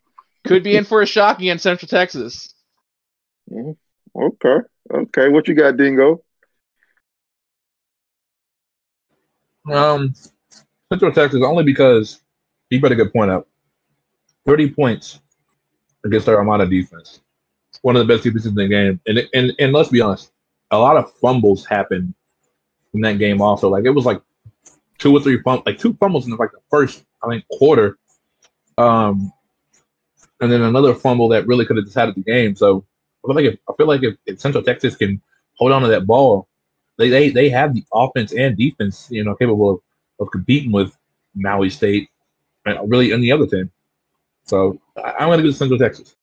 could 0.44 0.62
be 0.62 0.77
in 0.77 0.85
for 0.85 1.03
a 1.03 1.07
shock 1.07 1.38
against 1.38 1.64
Central 1.64 1.88
Texas. 1.88 2.55
Okay. 3.50 4.59
Okay. 4.92 5.29
What 5.29 5.48
you 5.48 5.55
got, 5.55 5.77
Dingo? 5.77 6.22
Um, 9.70 10.14
Central 10.92 11.12
Texas 11.12 11.42
only 11.42 11.64
because 11.64 12.20
you 12.70 12.81
put 12.81 12.92
a 12.92 12.96
good 12.96 13.12
point 13.12 13.31
up. 13.31 13.48
Thirty 14.46 14.70
points 14.70 15.20
against 16.05 16.29
our 16.29 16.37
Armada 16.37 16.67
defense. 16.67 17.21
One 17.83 17.97
of 17.97 18.07
the 18.07 18.12
best 18.12 18.25
defenses 18.25 18.51
in 18.51 18.55
the 18.55 18.69
game, 18.69 19.01
and 19.07 19.29
and 19.35 19.53
and 19.59 19.73
let's 19.73 19.88
be 19.88 20.01
honest, 20.01 20.31
a 20.71 20.79
lot 20.79 20.97
of 20.97 21.12
fumbles 21.14 21.67
happened 21.67 22.14
in 22.95 23.01
that 23.01 23.19
game. 23.19 23.40
Also, 23.40 23.69
like 23.69 23.85
it 23.85 23.90
was 23.90 24.07
like 24.07 24.23
two 24.99 25.14
or 25.14 25.21
three 25.21 25.40
fumbles, 25.43 25.67
like 25.67 25.79
two 25.79 25.95
fumbles 25.95 26.27
in 26.27 26.37
like 26.37 26.53
the 26.53 26.61
first, 26.71 27.05
I 27.23 27.29
think, 27.29 27.45
quarter. 27.59 27.99
Um, 28.79 29.33
and 30.40 30.51
then 30.51 30.62
another 30.62 30.95
fumble 30.95 31.29
that 31.29 31.47
really 31.47 31.67
could 31.67 31.77
have 31.77 31.87
decided 31.87 32.14
the 32.14 32.23
game. 32.23 32.55
So 32.55 32.85
I 33.25 33.29
feel 33.29 33.35
like 33.35 33.45
if 33.45 33.59
I 33.69 33.73
feel 33.77 33.87
like 33.87 34.03
if, 34.03 34.17
if 34.27 34.40
Central 34.40 34.62
Texas 34.62 34.97
can 34.97 35.21
hold 35.57 35.73
on 35.73 35.83
to 35.83 35.88
that 35.88 36.07
ball, 36.07 36.49
they 36.97 37.09
they 37.09 37.31
they 37.31 37.49
have 37.49 37.75
the 37.75 37.85
offense 37.93 38.33
and 38.33 38.57
defense, 38.57 39.09
you 39.11 39.25
know, 39.25 39.35
capable 39.35 39.71
of, 39.71 39.81
of 40.21 40.31
competing 40.31 40.73
with 40.73 40.97
Maui 41.35 41.71
State 41.71 42.09
and 42.67 42.90
really 42.90 43.12
any 43.12 43.33
other 43.33 43.47
team. 43.47 43.71
So 44.44 44.78
I, 44.96 45.12
I'm 45.18 45.28
going 45.28 45.38
to 45.38 45.44
go 45.44 45.50
to 45.50 45.57
Central 45.57 45.78
Texas. 45.78 46.14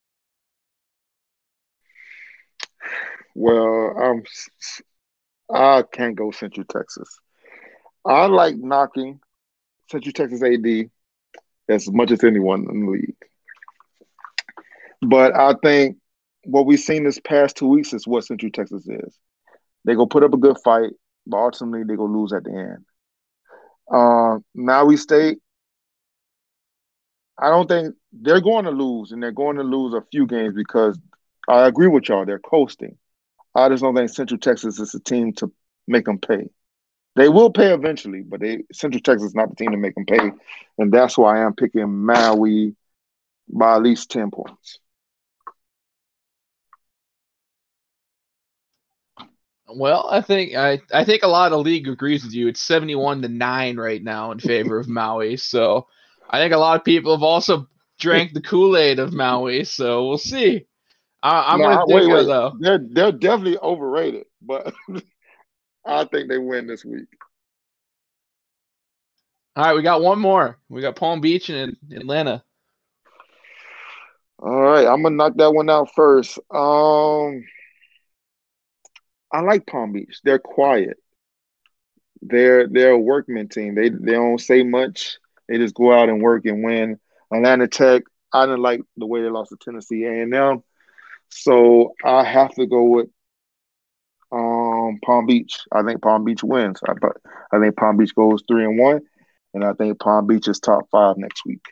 Well, 3.35 3.97
um, 4.01 4.23
I 5.53 5.83
can't 5.91 6.15
go 6.15 6.31
Central 6.31 6.65
Texas. 6.65 7.19
I 8.05 8.25
like 8.25 8.55
knocking 8.57 9.19
Central 9.89 10.13
Texas 10.13 10.41
AD 10.41 10.89
as 11.69 11.91
much 11.91 12.11
as 12.11 12.23
anyone 12.23 12.67
in 12.69 12.85
the 12.85 12.91
league. 12.91 13.15
But 15.01 15.35
I 15.35 15.55
think 15.63 15.97
what 16.43 16.65
we've 16.65 16.79
seen 16.79 17.03
this 17.03 17.19
past 17.19 17.57
two 17.57 17.67
weeks 17.67 17.93
is 17.93 18.07
what 18.07 18.25
Central 18.25 18.51
Texas 18.51 18.87
is. 18.87 19.17
They 19.85 19.95
go 19.95 20.05
put 20.05 20.23
up 20.23 20.33
a 20.33 20.37
good 20.37 20.57
fight, 20.63 20.91
but 21.25 21.37
ultimately 21.37 21.83
they 21.83 21.95
go 21.95 22.05
lose 22.05 22.33
at 22.33 22.43
the 22.43 22.51
end. 22.51 22.85
Uh, 23.91 24.39
Maui 24.55 24.97
State, 24.97 25.39
I 27.37 27.49
don't 27.49 27.67
think 27.67 27.95
they're 28.13 28.41
going 28.41 28.65
to 28.65 28.71
lose, 28.71 29.11
and 29.11 29.21
they're 29.21 29.31
going 29.31 29.57
to 29.57 29.63
lose 29.63 29.93
a 29.93 30.05
few 30.11 30.27
games 30.27 30.53
because 30.55 30.99
I 31.47 31.67
agree 31.67 31.87
with 31.87 32.09
y'all. 32.09 32.25
They're 32.25 32.39
coasting. 32.39 32.97
I 33.55 33.69
just 33.69 33.83
don't 33.83 33.95
think 33.95 34.09
Central 34.09 34.39
Texas 34.39 34.79
is 34.79 34.93
a 34.93 34.99
team 34.99 35.33
to 35.33 35.51
make 35.87 36.05
them 36.05 36.19
pay. 36.19 36.49
They 37.15 37.27
will 37.27 37.51
pay 37.51 37.73
eventually, 37.73 38.21
but 38.21 38.39
they 38.39 38.63
Central 38.71 39.01
Texas 39.01 39.29
is 39.29 39.35
not 39.35 39.49
the 39.49 39.55
team 39.55 39.71
to 39.71 39.77
make 39.77 39.95
them 39.95 40.05
pay, 40.05 40.31
and 40.77 40.91
that's 40.91 41.17
why 41.17 41.39
I 41.39 41.45
am 41.45 41.53
picking 41.53 42.05
Maui 42.05 42.75
by 43.49 43.75
at 43.75 43.83
least 43.83 44.09
ten 44.09 44.31
points. 44.31 44.79
Well, 49.73 50.07
I 50.09 50.21
think 50.21 50.55
I, 50.55 50.81
I 50.93 51.05
think 51.05 51.23
a 51.23 51.27
lot 51.27 51.51
of 51.51 51.57
the 51.57 51.63
league 51.63 51.87
agrees 51.87 52.23
with 52.23 52.33
you. 52.33 52.47
It's 52.47 52.61
seventy 52.61 52.95
one 52.95 53.21
to 53.21 53.29
nine 53.29 53.77
right 53.77 54.01
now 54.03 54.31
in 54.31 54.39
favor 54.39 54.79
of 54.79 54.87
Maui. 54.87 55.37
So 55.37 55.87
I 56.29 56.39
think 56.39 56.53
a 56.53 56.57
lot 56.57 56.77
of 56.77 56.85
people 56.85 57.13
have 57.13 57.23
also 57.23 57.67
drank 58.01 58.33
the 58.33 58.41
Kool 58.41 58.75
Aid 58.75 58.99
of 58.99 59.13
Maui. 59.13 59.63
So 59.63 60.07
we'll 60.07 60.17
see. 60.17 60.65
I, 61.23 61.53
I'm 61.53 61.61
Nah, 61.61 61.85
with 61.85 61.95
wait, 61.95 62.07
wait. 62.09 62.25
though. 62.25 62.57
They're 62.59 62.79
they're 62.79 63.11
definitely 63.11 63.59
overrated, 63.59 64.25
but 64.41 64.73
I 65.85 66.03
think 66.05 66.29
they 66.29 66.37
win 66.37 66.67
this 66.67 66.83
week. 66.83 67.07
All 69.55 69.65
right, 69.65 69.75
we 69.75 69.83
got 69.83 70.01
one 70.01 70.19
more. 70.19 70.57
We 70.69 70.81
got 70.81 70.95
Palm 70.95 71.21
Beach 71.21 71.49
and 71.49 71.77
Atlanta. 71.93 72.43
All 74.39 74.59
right, 74.59 74.87
I'm 74.87 75.03
gonna 75.03 75.15
knock 75.15 75.35
that 75.35 75.53
one 75.53 75.69
out 75.69 75.93
first. 75.93 76.39
Um, 76.49 77.43
I 79.31 79.41
like 79.41 79.67
Palm 79.67 79.93
Beach. 79.93 80.19
They're 80.23 80.39
quiet. 80.39 80.97
They're 82.23 82.67
they're 82.67 82.91
a 82.91 82.99
workman 82.99 83.49
team. 83.49 83.75
They 83.75 83.89
they 83.89 84.13
don't 84.13 84.39
say 84.39 84.63
much. 84.63 85.17
They 85.47 85.57
just 85.57 85.75
go 85.75 85.91
out 85.91 86.09
and 86.09 86.21
work 86.21 86.45
and 86.45 86.63
win. 86.63 86.99
Atlanta 87.31 87.67
Tech. 87.67 88.03
I 88.33 88.45
didn't 88.45 88.61
like 88.61 88.81
the 88.97 89.05
way 89.05 89.21
they 89.21 89.29
lost 89.29 89.49
to 89.49 89.57
Tennessee 89.57 90.05
A&M, 90.05 90.63
So 91.29 91.93
I 92.03 92.23
have 92.23 92.53
to 92.55 92.65
go 92.65 92.83
with 92.83 93.07
um 94.31 94.99
Palm 95.05 95.25
Beach. 95.25 95.59
I 95.71 95.83
think 95.83 96.01
Palm 96.01 96.23
Beach 96.23 96.43
wins. 96.43 96.79
I 96.87 96.93
but 96.93 97.17
I 97.51 97.59
think 97.59 97.75
Palm 97.75 97.97
Beach 97.97 98.15
goes 98.15 98.43
three 98.47 98.63
and 98.63 98.79
one, 98.79 99.01
and 99.53 99.63
I 99.63 99.73
think 99.73 99.99
Palm 99.99 100.27
Beach 100.27 100.47
is 100.47 100.59
top 100.59 100.89
five 100.91 101.17
next 101.17 101.45
week. 101.45 101.65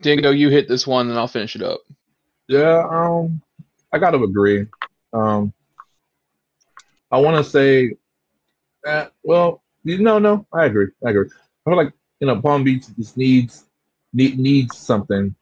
Dingo, 0.00 0.30
you 0.30 0.48
hit 0.48 0.68
this 0.68 0.86
one, 0.86 1.08
and 1.08 1.18
I'll 1.18 1.28
finish 1.28 1.56
it 1.56 1.62
up. 1.62 1.80
Yeah, 2.48 2.86
um, 2.90 3.42
I 3.92 3.98
gotta 3.98 4.18
agree. 4.18 4.66
Um, 5.12 5.52
I 7.10 7.18
want 7.18 7.42
to 7.42 7.50
say, 7.50 7.92
that, 8.84 9.12
well, 9.22 9.62
no, 9.84 10.18
no, 10.18 10.46
I 10.52 10.66
agree. 10.66 10.88
I 11.04 11.10
agree. 11.10 11.28
I 11.66 11.70
feel 11.70 11.76
like 11.76 11.92
you 12.20 12.26
know 12.26 12.40
Palm 12.40 12.64
Beach 12.64 12.84
just 12.96 13.16
needs 13.16 13.64
need, 14.12 14.38
needs 14.38 14.76
something. 14.76 15.34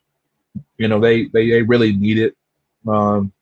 You 0.79 0.89
know, 0.89 1.01
they 1.01 1.27
they, 1.27 1.51
they 1.51 1.62
really 1.62 1.93
need 1.93 2.18
it. 2.18 2.37
Um, 2.87 3.33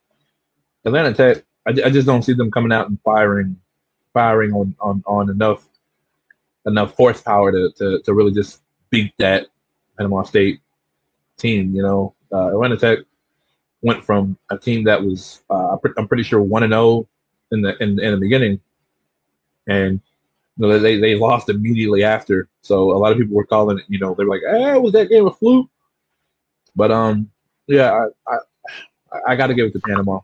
Atlanta 0.84 1.14
Tech, 1.14 1.44
I, 1.66 1.70
I 1.70 1.90
just 1.90 2.06
don't 2.06 2.22
see 2.22 2.34
them 2.34 2.50
coming 2.50 2.72
out 2.72 2.88
and 2.88 2.98
firing 3.04 3.56
firing 4.12 4.52
on 4.52 4.74
on, 4.80 5.02
on 5.06 5.30
enough 5.30 5.66
enough 6.66 6.94
horsepower 6.94 7.50
to, 7.52 7.72
to 7.78 8.02
to 8.02 8.14
really 8.14 8.32
just 8.32 8.62
beat 8.90 9.12
that 9.18 9.46
Panama 9.96 10.22
State 10.22 10.60
team. 11.36 11.74
You 11.74 11.82
know, 11.82 12.14
uh, 12.32 12.48
Atlanta 12.48 12.76
Tech 12.76 12.98
went 13.80 14.04
from 14.04 14.38
a 14.50 14.58
team 14.58 14.84
that 14.84 15.02
was 15.02 15.42
uh, 15.50 15.76
I'm 15.96 16.08
pretty 16.08 16.22
sure 16.22 16.40
one 16.40 16.62
and 16.62 16.72
zero 16.72 16.82
oh 16.82 17.08
in 17.50 17.62
the 17.62 17.82
in, 17.82 17.98
in 18.00 18.12
the 18.12 18.20
beginning, 18.20 18.60
and 19.66 20.00
know, 20.58 20.78
they 20.78 20.98
they 20.98 21.14
lost 21.14 21.48
immediately 21.48 22.04
after. 22.04 22.48
So 22.62 22.92
a 22.92 22.98
lot 22.98 23.12
of 23.12 23.18
people 23.18 23.36
were 23.36 23.46
calling 23.46 23.78
it. 23.78 23.84
You 23.88 23.98
know, 23.98 24.14
they 24.14 24.24
were 24.24 24.34
like, 24.34 24.42
"Ah, 24.48 24.78
was 24.78 24.92
that 24.92 25.08
game 25.08 25.26
a 25.26 25.32
fluke?" 25.32 25.68
But 26.76 26.90
um, 26.90 27.30
yeah, 27.66 28.06
I 28.28 28.34
I, 29.12 29.18
I 29.28 29.36
got 29.36 29.48
to 29.48 29.54
give 29.54 29.66
it 29.66 29.72
to 29.72 29.80
Panama. 29.80 30.20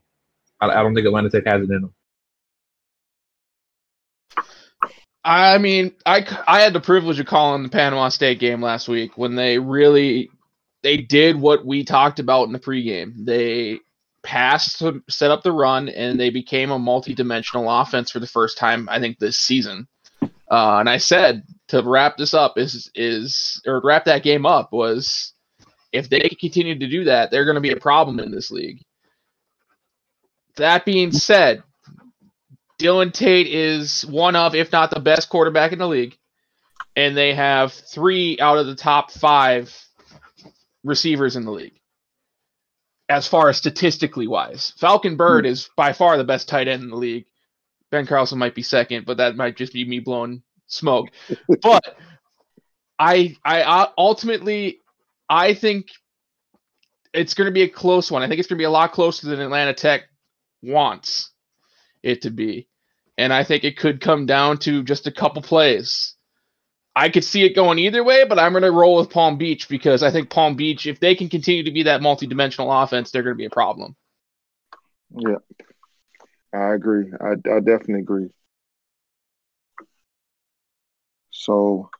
I, 0.60 0.68
I 0.68 0.82
don't 0.82 0.94
think 0.94 1.06
Atlanta 1.06 1.30
Tech 1.30 1.46
has 1.46 1.62
it 1.62 1.70
in 1.70 1.82
them. 1.82 1.94
I 5.24 5.58
mean, 5.58 5.92
I, 6.06 6.26
I 6.46 6.60
had 6.60 6.72
the 6.72 6.80
privilege 6.80 7.20
of 7.20 7.26
calling 7.26 7.62
the 7.62 7.68
Panama 7.68 8.08
State 8.08 8.38
game 8.38 8.62
last 8.62 8.88
week 8.88 9.18
when 9.18 9.34
they 9.34 9.58
really 9.58 10.30
they 10.82 10.96
did 10.96 11.38
what 11.38 11.66
we 11.66 11.84
talked 11.84 12.18
about 12.18 12.44
in 12.44 12.52
the 12.52 12.58
pregame. 12.58 13.26
They 13.26 13.80
passed 14.22 14.78
to 14.78 15.02
set 15.08 15.30
up 15.30 15.42
the 15.42 15.52
run, 15.52 15.88
and 15.88 16.18
they 16.18 16.30
became 16.30 16.70
a 16.70 16.78
multi-dimensional 16.78 17.68
offense 17.70 18.10
for 18.10 18.20
the 18.20 18.26
first 18.26 18.58
time 18.58 18.88
I 18.88 19.00
think 19.00 19.18
this 19.18 19.38
season. 19.38 19.88
Uh, 20.50 20.78
and 20.78 20.88
I 20.88 20.96
said 20.96 21.42
to 21.68 21.82
wrap 21.82 22.16
this 22.16 22.32
up 22.34 22.56
is 22.56 22.90
is 22.94 23.60
or 23.66 23.80
wrap 23.84 24.06
that 24.06 24.22
game 24.22 24.46
up 24.46 24.72
was 24.72 25.34
if 25.92 26.08
they 26.08 26.20
continue 26.40 26.78
to 26.78 26.88
do 26.88 27.04
that, 27.04 27.30
they're 27.30 27.44
going 27.44 27.56
to 27.56 27.60
be 27.60 27.72
a 27.72 27.76
problem 27.76 28.20
in 28.20 28.30
this 28.30 28.50
league. 28.50 28.82
That 30.56 30.84
being 30.84 31.12
said, 31.12 31.62
Dylan 32.80 33.12
Tate 33.12 33.48
is 33.48 34.04
one 34.06 34.36
of, 34.36 34.54
if 34.54 34.72
not 34.72 34.90
the 34.90 35.00
best 35.00 35.28
quarterback 35.28 35.72
in 35.72 35.78
the 35.78 35.88
league, 35.88 36.16
and 36.96 37.16
they 37.16 37.34
have 37.34 37.72
three 37.72 38.38
out 38.40 38.58
of 38.58 38.66
the 38.66 38.74
top 38.74 39.10
five 39.10 39.74
receivers 40.84 41.36
in 41.36 41.44
the 41.44 41.52
league. 41.52 41.78
As 43.08 43.26
far 43.26 43.48
as 43.48 43.56
statistically 43.56 44.26
wise, 44.26 44.74
Falcon 44.76 45.16
Bird 45.16 45.44
hmm. 45.44 45.52
is 45.52 45.70
by 45.76 45.92
far 45.92 46.18
the 46.18 46.24
best 46.24 46.48
tight 46.48 46.68
end 46.68 46.82
in 46.82 46.90
the 46.90 46.96
league. 46.96 47.26
Ben 47.90 48.06
Carlson 48.06 48.38
might 48.38 48.54
be 48.54 48.62
second, 48.62 49.06
but 49.06 49.16
that 49.16 49.36
might 49.36 49.56
just 49.56 49.72
be 49.72 49.84
me 49.84 50.00
blowing 50.00 50.42
smoke. 50.66 51.08
but 51.62 51.96
I, 52.98 53.36
I 53.44 53.62
uh, 53.62 53.90
ultimately, 53.96 54.80
I 55.28 55.54
think 55.54 55.88
it's 57.14 57.34
going 57.34 57.46
to 57.46 57.52
be 57.52 57.62
a 57.62 57.68
close 57.68 58.10
one. 58.10 58.22
I 58.22 58.28
think 58.28 58.38
it's 58.38 58.48
going 58.48 58.58
to 58.58 58.62
be 58.62 58.66
a 58.66 58.70
lot 58.70 58.92
closer 58.92 59.28
than 59.28 59.40
Atlanta 59.40 59.74
Tech 59.74 60.02
wants 60.62 61.30
it 62.02 62.22
to 62.22 62.30
be, 62.30 62.68
and 63.16 63.32
I 63.32 63.44
think 63.44 63.64
it 63.64 63.78
could 63.78 64.00
come 64.00 64.26
down 64.26 64.58
to 64.58 64.82
just 64.82 65.06
a 65.06 65.12
couple 65.12 65.42
plays. 65.42 66.14
I 66.94 67.10
could 67.10 67.24
see 67.24 67.44
it 67.44 67.54
going 67.54 67.78
either 67.78 68.02
way, 68.02 68.24
but 68.24 68.40
I'm 68.40 68.52
going 68.52 68.64
to 68.64 68.72
roll 68.72 68.96
with 68.96 69.10
Palm 69.10 69.38
Beach 69.38 69.68
because 69.68 70.02
I 70.02 70.10
think 70.10 70.30
Palm 70.30 70.56
Beach, 70.56 70.84
if 70.84 70.98
they 70.98 71.14
can 71.14 71.28
continue 71.28 71.62
to 71.62 71.70
be 71.70 71.84
that 71.84 72.02
multi-dimensional 72.02 72.72
offense, 72.72 73.12
they're 73.12 73.22
going 73.22 73.36
to 73.36 73.38
be 73.38 73.44
a 73.44 73.50
problem. 73.50 73.94
Yeah, 75.10 75.36
I 76.52 76.74
agree. 76.74 77.12
I, 77.20 77.32
I 77.32 77.60
definitely 77.60 78.00
agree. 78.00 78.30
So, 81.30 81.90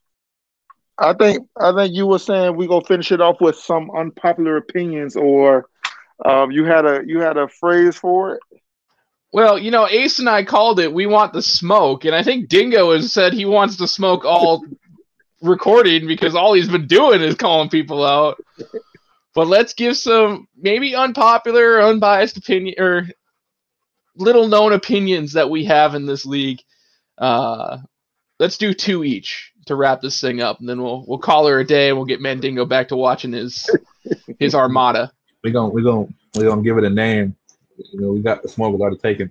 I 0.99 1.13
think 1.15 1.49
I 1.57 1.73
think 1.73 1.95
you 1.95 2.07
were 2.07 2.19
saying 2.19 2.57
we're 2.57 2.69
gonna 2.69 2.85
finish 2.85 3.13
it 3.13 3.21
off 3.21 3.41
with 3.41 3.57
some 3.57 3.91
unpopular 3.91 4.57
opinions, 4.57 5.17
or 5.17 5.69
um, 6.25 6.51
you 6.51 6.65
had 6.65 6.85
a 6.85 7.03
you 7.07 7.21
had 7.21 7.37
a 7.37 7.49
phrase 7.49 7.97
for 7.97 8.35
it. 8.35 8.41
Well, 9.33 9.59
you 9.59 9.71
know, 9.71 9.87
Ace 9.87 10.19
and 10.19 10.29
I 10.29 10.43
called 10.43 10.81
it. 10.81 10.93
We 10.93 11.07
want 11.07 11.33
the 11.33 11.43
smoke, 11.43 12.05
and 12.05 12.15
I 12.15 12.23
think 12.23 12.49
Dingo 12.49 12.93
has 12.93 13.13
said 13.13 13.33
he 13.33 13.45
wants 13.45 13.77
to 13.77 13.87
smoke 13.87 14.25
all 14.25 14.65
recording 15.43 16.07
because 16.07 16.35
all 16.35 16.55
he's 16.55 16.69
been 16.69 16.87
doing 16.87 17.21
is 17.21 17.35
calling 17.37 17.69
people 17.69 18.05
out. 18.05 18.39
But 19.35 19.47
let's 19.47 19.75
give 19.75 19.97
some 19.97 20.49
maybe 20.57 20.97
unpopular, 20.97 21.81
unbiased 21.81 22.39
opinion 22.39 22.75
or 22.79 23.07
little 24.19 24.49
known 24.49 24.73
opinions 24.73 25.33
that 25.35 25.51
we 25.51 25.65
have 25.65 25.95
in 25.95 26.07
this 26.07 26.27
league. 26.27 26.61
Uh, 27.17 27.79
let's 28.39 28.59
do 28.59 28.75
two 28.75 29.05
each 29.05 29.53
to 29.67 29.75
wrap 29.75 30.01
this 30.01 30.21
thing 30.21 30.41
up, 30.41 30.61
and 30.61 30.69
then 30.69 30.83
we'll 30.83 31.05
we'll 31.07 31.19
call 31.19 31.47
her 31.47 31.61
a 31.61 31.67
day, 31.67 31.89
and 31.89 31.97
we'll 31.97 32.07
get 32.07 32.21
Mandingo 32.21 32.65
back 32.65 32.89
to 32.89 32.97
watching 32.97 33.33
his 33.33 33.69
his 34.39 34.55
Armada. 34.55 35.13
We're 35.43 35.53
gonna 35.53 35.69
we're 35.69 35.85
gonna 35.85 36.09
we're 36.35 36.49
gonna 36.49 36.63
give 36.63 36.79
it 36.79 36.85
a 36.85 36.91
name. 36.91 37.37
You 37.93 38.01
know, 38.01 38.13
we 38.13 38.21
got 38.21 38.43
the 38.43 38.49
smoke 38.49 38.79
already 38.79 38.97
taken. 38.97 39.31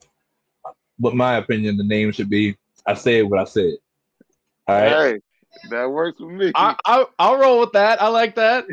But 0.99 1.15
my 1.15 1.37
opinion, 1.37 1.77
the 1.77 1.83
name 1.83 2.11
should 2.11 2.29
be 2.29 2.57
I 2.85 2.93
said 2.93 3.25
what 3.25 3.39
I 3.39 3.43
said. 3.43 3.73
All 4.67 4.75
right. 4.75 5.13
Hey. 5.13 5.19
That 5.69 5.89
works 5.89 6.19
for 6.19 6.29
me. 6.29 6.51
I, 6.55 6.75
I 6.85 7.05
I'll 7.17 7.37
roll 7.37 7.59
with 7.59 7.71
that. 7.73 8.01
I 8.01 8.07
like 8.09 8.35
that. 8.35 8.65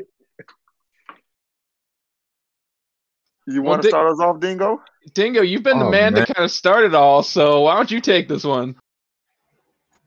You 3.47 3.63
want 3.63 3.79
well, 3.79 3.83
to 3.83 3.89
start 3.89 4.13
us 4.13 4.21
off, 4.21 4.41
Dingo? 4.41 4.83
Dingo, 5.13 5.43
you've 5.43 5.63
been 5.63 5.77
oh, 5.77 5.85
the 5.85 5.91
man, 5.91 6.15
man, 6.15 6.27
to 6.27 6.35
kind 6.35 6.45
of 6.45 6.51
start 6.51 6.85
it 6.85 6.95
all, 6.95 7.23
so 7.23 7.63
why 7.63 7.77
don't 7.77 7.91
you 7.91 8.01
take 8.01 8.29
this 8.29 8.45
one? 8.45 8.77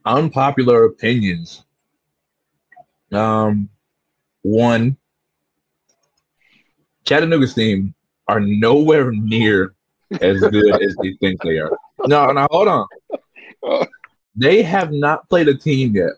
Unpopular 0.06 0.86
opinions. 0.86 1.64
Um, 3.12 3.70
one, 4.42 4.98
Chattanooga's 7.06 7.54
team 7.54 7.94
are 8.28 8.40
nowhere 8.40 9.12
near 9.12 9.76
as 10.22 10.40
good 10.42 10.82
as 10.82 10.96
they 11.02 11.14
think 11.20 11.42
they 11.42 11.60
are. 11.60 11.78
No, 12.06 12.32
no, 12.32 12.48
hold 12.50 12.68
on. 12.68 13.88
They 14.36 14.62
have 14.64 14.92
not 14.92 15.28
played 15.30 15.48
a 15.48 15.56
team 15.56 15.96
yet 15.96 16.12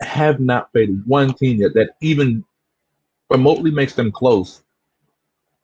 have 0.00 0.40
not 0.40 0.72
played 0.72 1.04
one 1.06 1.32
team 1.34 1.60
yet 1.60 1.74
that 1.74 1.90
even 2.00 2.44
remotely 3.30 3.70
makes 3.70 3.94
them 3.94 4.12
close 4.12 4.62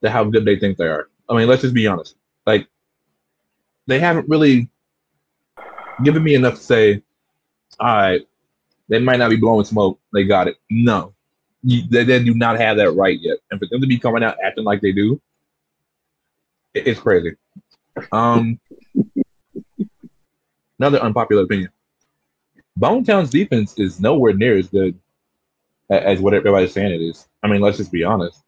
to 0.03 0.11
how 0.11 0.23
good 0.23 0.45
they 0.45 0.59
think 0.59 0.77
they 0.77 0.87
are. 0.87 1.09
I 1.29 1.35
mean, 1.35 1.47
let's 1.47 1.61
just 1.61 1.73
be 1.73 1.87
honest. 1.87 2.15
Like, 2.45 2.67
they 3.87 3.99
haven't 3.99 4.29
really 4.29 4.69
given 6.03 6.23
me 6.23 6.35
enough 6.35 6.55
to 6.55 6.61
say, 6.61 7.01
all 7.79 7.95
right, 7.95 8.27
they 8.89 8.99
might 8.99 9.17
not 9.17 9.29
be 9.29 9.37
blowing 9.37 9.65
smoke. 9.65 9.99
They 10.13 10.25
got 10.25 10.47
it. 10.47 10.57
No, 10.69 11.13
they, 11.63 12.03
they 12.03 12.23
do 12.23 12.33
not 12.33 12.59
have 12.59 12.77
that 12.77 12.91
right 12.91 13.19
yet. 13.19 13.37
And 13.49 13.59
for 13.59 13.67
them 13.67 13.81
to 13.81 13.87
be 13.87 13.97
coming 13.97 14.23
out 14.23 14.37
acting 14.43 14.65
like 14.65 14.81
they 14.81 14.91
do, 14.91 15.21
it, 16.73 16.87
it's 16.87 16.99
crazy. 16.99 17.35
Um, 18.11 18.59
another 20.79 20.99
unpopular 20.99 21.43
opinion. 21.43 21.69
Bonetown's 22.77 23.29
defense 23.29 23.75
is 23.77 23.99
nowhere 23.99 24.33
near 24.33 24.57
as 24.57 24.67
good 24.67 24.99
as 25.89 26.19
what 26.19 26.33
everybody's 26.33 26.73
saying 26.73 26.91
it 26.91 27.01
is. 27.01 27.27
I 27.41 27.47
mean, 27.47 27.61
let's 27.61 27.77
just 27.77 27.91
be 27.91 28.03
honest. 28.03 28.42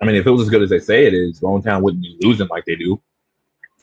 I 0.00 0.04
mean, 0.04 0.16
if 0.16 0.26
it 0.26 0.30
was 0.30 0.42
as 0.42 0.50
good 0.50 0.62
as 0.62 0.70
they 0.70 0.78
say 0.78 1.06
it 1.06 1.14
is, 1.14 1.40
Bonetown 1.40 1.82
wouldn't 1.82 2.02
be 2.02 2.16
losing 2.20 2.48
like 2.48 2.64
they 2.64 2.76
do. 2.76 3.00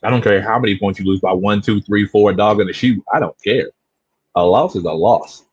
I 0.04 0.10
don't 0.10 0.22
care 0.22 0.42
how 0.42 0.60
many 0.60 0.78
points 0.78 1.00
you 1.00 1.06
lose 1.06 1.22
by 1.22 1.32
one, 1.32 1.62
two, 1.62 1.82
three, 1.82 2.06
four, 2.06 2.32
a 2.32 2.36
dog 2.36 2.60
in 2.60 2.68
the 2.68 2.74
shoe. 2.74 3.04
I 3.14 3.20
don't 3.20 3.36
care. 3.42 3.70
A 4.36 4.44
loss 4.44 4.76
is 4.76 4.84
a 4.84 4.92
loss. 4.92 5.46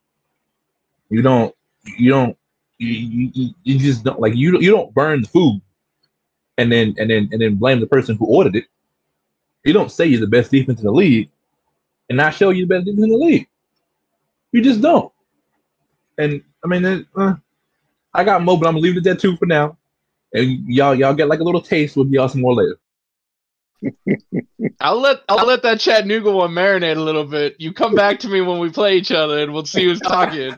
You 1.08 1.22
don't. 1.22 1.54
You 1.98 2.10
don't. 2.10 2.36
You, 2.78 3.30
you, 3.32 3.50
you 3.62 3.78
just 3.78 4.04
don't 4.04 4.20
like 4.20 4.34
you. 4.34 4.58
You 4.58 4.70
don't 4.70 4.92
burn 4.92 5.22
the 5.22 5.28
food, 5.28 5.60
and 6.58 6.72
then 6.72 6.94
and 6.98 7.10
then 7.10 7.28
and 7.30 7.40
then 7.40 7.56
blame 7.56 7.80
the 7.80 7.86
person 7.86 8.16
who 8.16 8.26
ordered 8.26 8.56
it. 8.56 8.64
You 9.64 9.72
don't 9.72 9.92
say 9.92 10.06
you're 10.06 10.20
the 10.20 10.26
best 10.26 10.50
defense 10.50 10.80
in 10.80 10.86
the 10.86 10.92
league, 10.92 11.30
and 12.08 12.16
not 12.16 12.34
show 12.34 12.50
you 12.50 12.66
the 12.66 12.74
best 12.74 12.86
defense 12.86 13.04
in 13.04 13.10
the 13.10 13.16
league. 13.16 13.48
You 14.52 14.62
just 14.62 14.80
don't. 14.80 15.12
And 16.18 16.42
I 16.64 16.68
mean, 16.68 17.06
uh, 17.14 17.34
I 18.14 18.24
got 18.24 18.42
more, 18.42 18.58
but 18.58 18.66
I'm 18.66 18.74
gonna 18.74 18.82
leave 18.82 18.96
it 18.96 19.04
there 19.04 19.14
too 19.14 19.36
for 19.36 19.46
now. 19.46 19.76
And 20.32 20.68
y'all, 20.68 20.94
y'all 20.94 21.14
get 21.14 21.28
like 21.28 21.40
a 21.40 21.44
little 21.44 21.62
taste. 21.62 21.96
We'll 21.96 22.06
y'all 22.08 22.28
some 22.28 22.40
more 22.40 22.54
later. 22.54 22.78
I'll 24.80 25.00
let 25.00 25.22
I'll 25.28 25.46
let 25.46 25.62
that 25.62 25.80
Chattanooga 25.80 26.30
one 26.30 26.52
marinate 26.52 26.96
a 26.96 27.00
little 27.00 27.24
bit. 27.24 27.56
You 27.58 27.72
come 27.72 27.94
back 27.94 28.18
to 28.20 28.28
me 28.28 28.40
when 28.40 28.58
we 28.58 28.70
play 28.70 28.96
each 28.96 29.10
other, 29.10 29.42
and 29.42 29.52
we'll 29.52 29.64
see 29.64 29.84
who's 29.84 30.00
talking. 30.00 30.54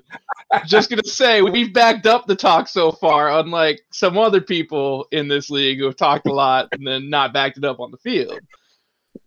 just 0.66 0.90
gonna 0.90 1.04
say 1.04 1.40
we've 1.40 1.72
backed 1.72 2.06
up 2.06 2.26
the 2.26 2.36
talk 2.36 2.68
so 2.68 2.92
far, 2.92 3.30
unlike 3.30 3.80
some 3.92 4.18
other 4.18 4.40
people 4.40 5.06
in 5.12 5.28
this 5.28 5.50
league 5.50 5.78
who 5.78 5.84
have 5.84 5.96
talked 5.96 6.26
a 6.26 6.32
lot 6.32 6.68
and 6.72 6.86
then 6.86 7.10
not 7.10 7.32
backed 7.32 7.58
it 7.58 7.64
up 7.64 7.80
on 7.80 7.90
the 7.90 7.96
field. 7.98 8.40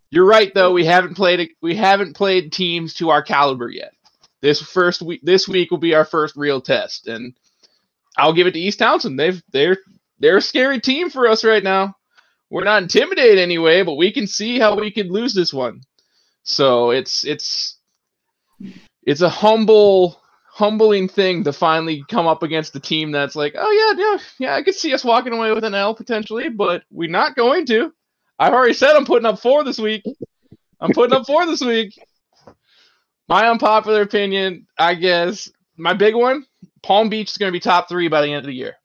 You're 0.10 0.26
right 0.26 0.54
though. 0.54 0.74
We 0.74 0.86
haven't 0.86 1.16
played 1.16 1.52
we 1.62 1.76
haven't 1.76 2.16
played 2.16 2.52
teams 2.52 2.94
to 2.96 3.10
our 3.10 3.22
caliber 3.22 3.70
yet. 3.70 3.94
This 4.42 4.62
first 4.62 5.02
week 5.02 5.22
this 5.24 5.48
week 5.48 5.72
will 5.72 5.78
be 5.78 5.96
our 5.96 6.06
first 6.06 6.36
real 6.36 6.62
test, 6.62 7.08
and 7.08 7.34
I'll 8.18 8.34
give 8.34 8.48
it 8.48 8.52
to 8.52 8.60
East 8.60 8.80
Townsend. 8.80 9.20
They've 9.20 9.42
they're 9.52 9.78
they're 10.20 10.38
a 10.38 10.42
scary 10.42 10.80
team 10.80 11.10
for 11.10 11.28
us 11.28 11.44
right 11.44 11.64
now. 11.64 11.96
We're 12.50 12.64
not 12.64 12.84
intimidated 12.84 13.40
anyway, 13.40 13.84
but 13.84 13.96
we 13.96 14.12
can 14.12 14.28
see 14.28 14.60
how 14.60 14.80
we 14.80 14.92
could 14.92 15.12
lose 15.12 15.34
this 15.34 15.54
one. 15.54 15.82
So 16.44 16.92
it's 16.92 17.26
it's 17.26 17.78
it's 19.04 19.22
a 19.22 19.30
humble 19.30 20.22
humbling 20.48 21.10
thing 21.10 21.44
to 21.44 21.52
finally 21.52 22.06
come 22.08 22.28
up 22.28 22.42
against 22.42 22.76
a 22.76 22.80
team 22.80 23.12
that's 23.12 23.36
like, 23.36 23.56
oh 23.58 23.72
yeah, 23.72 24.04
yeah, 24.04 24.18
yeah, 24.40 24.56
I 24.56 24.64
could 24.64 24.76
see 24.76 24.94
us 24.94 25.04
walking 25.04 25.34
away 25.34 25.52
with 25.52 25.66
an 25.66 25.76
L 25.76 25.94
potentially, 25.94 26.48
but 26.50 26.84
we're 26.90 27.10
not 27.10 27.36
going 27.36 27.66
to. 27.66 27.92
I've 28.40 28.54
already 28.54 28.74
said 28.74 28.96
I'm 28.96 29.06
putting 29.06 29.26
up 29.26 29.40
four 29.40 29.64
this 29.64 29.80
week. 29.80 30.04
I'm 30.80 30.94
putting 30.94 31.16
up 31.16 31.26
four 31.26 31.46
this 31.46 31.62
week. 31.62 32.00
My 33.28 33.50
unpopular 33.50 34.02
opinion, 34.02 34.68
I 34.78 34.94
guess, 34.96 35.52
my 35.78 35.94
big 35.94 36.16
one, 36.16 36.46
Palm 36.84 37.10
Beach 37.10 37.32
is 37.32 37.38
going 37.38 37.52
to 37.52 37.56
be 37.56 37.60
top 37.60 37.90
three 37.90 38.08
by 38.08 38.22
the 38.22 38.28
end 38.28 38.40
of 38.40 38.46
the 38.46 38.54
year. 38.54 38.76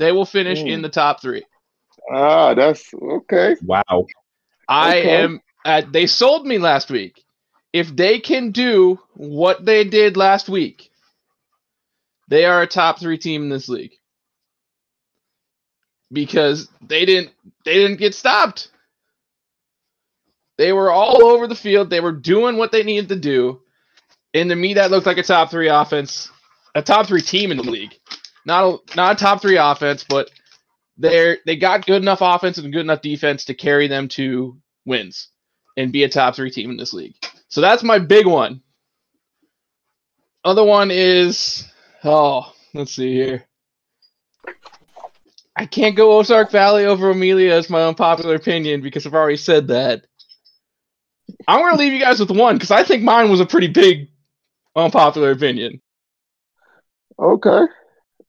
They 0.00 0.12
will 0.12 0.24
finish 0.26 0.64
Mm. 0.64 0.68
in 0.68 0.82
the 0.82 0.88
top 0.88 1.20
three. 1.22 1.44
Ah, 2.12 2.54
that's 2.54 2.92
okay. 2.94 3.56
Wow. 3.62 4.06
I 4.68 4.96
Okay. 4.96 5.24
am. 5.24 5.40
Uh, 5.64 5.82
they 5.90 6.06
sold 6.06 6.46
me 6.46 6.58
last 6.58 6.90
week. 6.90 7.22
If 7.72 7.94
they 7.94 8.18
can 8.18 8.50
do 8.50 8.98
what 9.14 9.64
they 9.64 9.84
did 9.84 10.16
last 10.16 10.48
week, 10.48 10.90
they 12.28 12.46
are 12.46 12.62
a 12.62 12.66
top 12.66 12.98
three 12.98 13.18
team 13.18 13.42
in 13.42 13.48
this 13.50 13.68
league 13.68 13.92
because 16.10 16.68
they 16.80 17.04
didn't. 17.04 17.32
They 17.66 17.74
didn't 17.74 17.98
get 17.98 18.14
stopped. 18.14 18.70
They 20.58 20.72
were 20.72 20.90
all 20.90 21.24
over 21.26 21.46
the 21.46 21.54
field. 21.54 21.90
They 21.90 22.00
were 22.00 22.12
doing 22.12 22.56
what 22.56 22.72
they 22.72 22.84
needed 22.84 23.10
to 23.10 23.16
do, 23.16 23.60
and 24.34 24.48
to 24.50 24.56
me, 24.56 24.74
that 24.74 24.90
looked 24.90 25.06
like 25.06 25.18
a 25.18 25.22
top 25.22 25.50
three 25.50 25.68
offense, 25.68 26.30
a 26.74 26.82
top 26.82 27.06
three 27.06 27.22
team 27.22 27.50
in 27.50 27.58
the 27.58 27.64
league. 27.70 27.94
Not 28.46 28.64
a 28.92 28.96
not 28.96 29.16
a 29.16 29.18
top 29.18 29.42
three 29.42 29.56
offense, 29.56 30.04
but 30.08 30.30
they're 30.96 31.38
they 31.46 31.56
got 31.56 31.86
good 31.86 32.02
enough 32.02 32.20
offense 32.20 32.58
and 32.58 32.72
good 32.72 32.80
enough 32.80 33.02
defense 33.02 33.44
to 33.46 33.54
carry 33.54 33.88
them 33.88 34.08
to 34.08 34.58
wins 34.84 35.28
and 35.76 35.92
be 35.92 36.04
a 36.04 36.08
top 36.08 36.36
three 36.36 36.50
team 36.50 36.70
in 36.70 36.76
this 36.76 36.92
league. 36.92 37.14
So 37.48 37.60
that's 37.60 37.82
my 37.82 37.98
big 37.98 38.26
one. 38.26 38.62
Other 40.44 40.64
one 40.64 40.90
is 40.90 41.66
oh, 42.04 42.52
let's 42.74 42.92
see 42.92 43.14
here. 43.14 43.44
I 45.56 45.66
can't 45.66 45.96
go 45.96 46.18
Ozark 46.18 46.50
Valley 46.50 46.86
over 46.86 47.10
Amelia 47.10 47.52
as 47.52 47.68
my 47.68 47.82
unpopular 47.82 48.34
opinion 48.34 48.80
because 48.80 49.06
I've 49.06 49.14
already 49.14 49.36
said 49.36 49.68
that. 49.68 50.06
I'm 51.46 51.60
gonna 51.60 51.76
leave 51.76 51.92
you 51.92 52.00
guys 52.00 52.20
with 52.20 52.30
one 52.30 52.56
because 52.56 52.70
I 52.70 52.84
think 52.84 53.02
mine 53.02 53.30
was 53.30 53.40
a 53.40 53.46
pretty 53.46 53.68
big 53.68 54.08
unpopular 54.74 55.30
opinion. 55.30 55.80
Okay. 57.18 57.66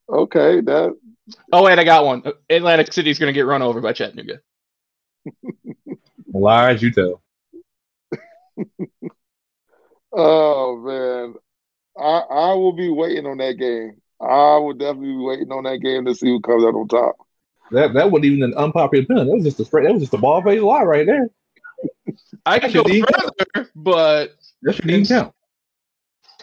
Okay. 0.08 0.60
That 0.60 0.96
Oh 1.52 1.62
wait, 1.64 1.78
I 1.78 1.84
got 1.84 2.04
one. 2.04 2.22
Atlantic 2.50 2.92
City's 2.92 3.18
gonna 3.18 3.32
get 3.32 3.46
run 3.46 3.62
over 3.62 3.80
by 3.80 3.92
Chattanooga. 3.92 4.40
Lies 6.34 6.82
you 6.82 6.92
tell. 6.92 7.22
oh 10.12 10.76
man. 10.78 11.34
I 11.98 12.18
I 12.30 12.54
will 12.54 12.72
be 12.72 12.88
waiting 12.90 13.26
on 13.26 13.38
that 13.38 13.54
game. 13.58 14.00
I 14.20 14.56
will 14.58 14.72
definitely 14.74 15.08
be 15.08 15.16
waiting 15.16 15.50
on 15.52 15.64
that 15.64 15.78
game 15.78 16.04
to 16.06 16.14
see 16.14 16.28
who 16.28 16.40
comes 16.40 16.64
out 16.64 16.74
on 16.74 16.88
top. 16.88 17.16
That 17.70 17.94
that 17.94 18.10
wasn't 18.10 18.26
even 18.26 18.42
an 18.42 18.54
unpopular 18.54 19.04
opinion. 19.04 19.26
That 19.28 19.34
was 19.36 19.44
just 19.44 19.60
a 19.60 19.64
straight. 19.64 19.84
That 19.86 19.92
was 19.94 20.02
just 20.02 20.14
a 20.14 20.18
ball 20.18 20.42
faced 20.42 20.62
lie 20.62 20.82
right 20.82 21.06
there. 21.06 21.28
I 22.46 22.58
could 22.58 22.72
go 22.72 22.80
Actually, 22.80 22.96
you- 22.98 23.04
further, 23.54 23.70
but 23.74 24.36
That 24.62 24.74
should 24.74 24.90
even 24.90 25.06
count. 25.06 25.34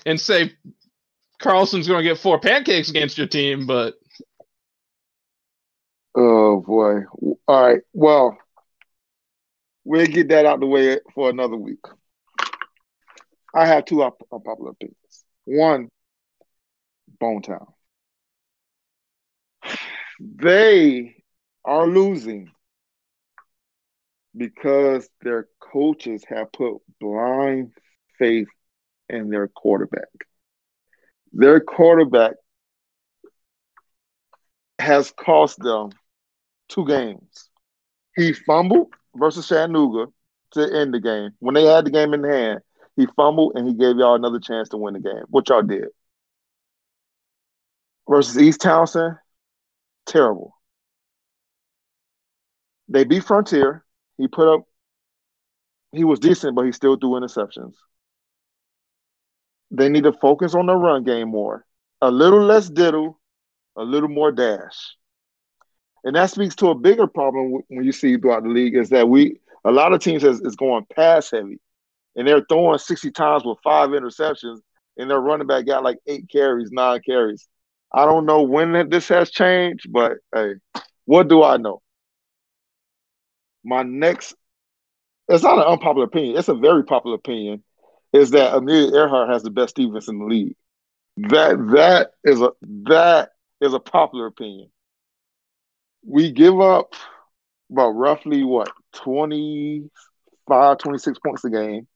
and 0.05 0.19
say 0.19 0.53
Carlson's 1.39 1.87
going 1.87 2.03
to 2.03 2.09
get 2.09 2.19
four 2.19 2.39
pancakes 2.39 2.89
against 2.89 3.17
your 3.17 3.27
team, 3.27 3.65
but 3.65 3.95
Oh 6.15 6.59
boy. 6.61 7.03
All 7.47 7.67
right. 7.67 7.81
Well, 7.93 8.37
we'll 9.83 10.05
get 10.07 10.29
that 10.29 10.45
out 10.45 10.59
the 10.59 10.65
way 10.65 10.99
for 11.13 11.29
another 11.29 11.55
week. 11.55 11.79
I 13.53 13.65
have 13.65 13.85
two 13.85 14.03
unpopular 14.03 14.71
opinions. 14.71 15.23
One, 15.45 15.89
Bone 17.19 17.41
Town. 17.41 17.67
They 20.19 21.23
are 21.63 21.87
losing 21.87 22.51
because 24.35 25.09
their 25.21 25.47
coaches 25.59 26.23
have 26.27 26.51
put 26.51 26.81
blind 26.99 27.71
faith 28.17 28.47
in 29.09 29.29
their 29.29 29.47
quarterback. 29.47 30.09
Their 31.33 31.59
quarterback 31.59 32.33
has 34.79 35.11
cost 35.11 35.59
them 35.59 35.91
two 36.69 36.85
games. 36.85 37.49
He 38.15 38.33
fumbled 38.33 38.87
versus 39.15 39.47
Chattanooga 39.47 40.11
to 40.51 40.73
end 40.73 40.93
the 40.93 40.99
game. 40.99 41.31
When 41.39 41.53
they 41.55 41.65
had 41.65 41.85
the 41.85 41.91
game 41.91 42.13
in 42.13 42.23
hand, 42.23 42.61
he 42.95 43.07
fumbled 43.15 43.53
and 43.55 43.67
he 43.67 43.73
gave 43.73 43.97
y'all 43.97 44.15
another 44.15 44.39
chance 44.39 44.69
to 44.69 44.77
win 44.77 44.93
the 44.93 44.99
game, 44.99 45.23
which 45.29 45.49
y'all 45.49 45.61
did. 45.61 45.87
Versus 48.09 48.37
East 48.37 48.61
Townsend, 48.61 49.15
terrible. 50.05 50.55
They 52.87 53.03
beat 53.03 53.23
Frontier. 53.23 53.85
He 54.17 54.27
put 54.27 54.51
up, 54.51 54.63
he 55.91 56.03
was 56.03 56.19
decent, 56.19 56.55
but 56.55 56.65
he 56.65 56.71
still 56.71 56.97
threw 56.97 57.11
interceptions. 57.11 57.75
They 59.71 59.89
need 59.89 60.03
to 60.03 60.13
focus 60.13 60.55
on 60.55 60.65
the 60.65 60.75
run 60.75 61.03
game 61.03 61.29
more. 61.29 61.65
A 62.01 62.09
little 62.09 62.43
less 62.43 62.69
diddle, 62.69 63.19
a 63.75 63.83
little 63.83 64.09
more 64.09 64.31
dash. 64.31 64.95
And 66.03 66.15
that 66.15 66.31
speaks 66.31 66.55
to 66.55 66.69
a 66.69 66.75
bigger 66.75 67.07
problem 67.07 67.61
when 67.67 67.83
you 67.83 67.91
see 67.91 68.17
throughout 68.17 68.43
the 68.43 68.49
league 68.49 68.75
is 68.75 68.89
that 68.89 69.09
we 69.09 69.39
a 69.65 69.71
lot 69.71 69.91
of 69.91 70.01
teams 70.01 70.23
is, 70.23 70.39
is 70.41 70.55
going 70.55 70.85
pass 70.95 71.31
heavy, 71.31 71.59
and 72.15 72.27
they're 72.27 72.45
throwing 72.47 72.77
sixty 72.79 73.11
times 73.11 73.43
with 73.43 73.57
five 73.63 73.89
interceptions, 73.89 74.59
and 74.97 75.11
their 75.11 75.19
running 75.19 75.47
back 75.47 75.65
got 75.65 75.83
like 75.83 75.97
eight 76.07 76.29
carries, 76.29 76.71
nine 76.71 77.01
carries. 77.05 77.47
I 77.93 78.05
don't 78.05 78.25
know 78.25 78.43
when 78.43 78.89
this 78.89 79.09
has 79.09 79.29
changed, 79.31 79.91
but 79.91 80.13
hey, 80.33 80.53
what 81.05 81.27
do 81.27 81.43
I 81.43 81.57
know? 81.57 81.81
My 83.65 83.83
next, 83.83 84.35
it's 85.27 85.43
not 85.43 85.57
an 85.57 85.65
unpopular 85.65 86.05
opinion. 86.05 86.37
It's 86.37 86.47
a 86.47 86.55
very 86.55 86.85
popular 86.85 87.15
opinion. 87.17 87.63
Is 88.13 88.31
that 88.31 88.55
Amelia 88.55 88.95
Earhart 88.95 89.29
has 89.29 89.43
the 89.43 89.49
best 89.51 89.75
defense 89.75 90.07
in 90.07 90.19
the 90.19 90.25
league? 90.25 90.55
That 91.17 91.57
that 91.75 92.13
is 92.23 92.41
a 92.41 92.51
that 92.87 93.31
is 93.61 93.73
a 93.73 93.79
popular 93.79 94.27
opinion. 94.27 94.69
We 96.05 96.31
give 96.31 96.59
up 96.59 96.93
about 97.71 97.91
roughly 97.91 98.43
what 98.43 98.69
25 98.93 100.77
26 100.79 101.19
points 101.19 101.43
a 101.45 101.49
game. 101.49 101.87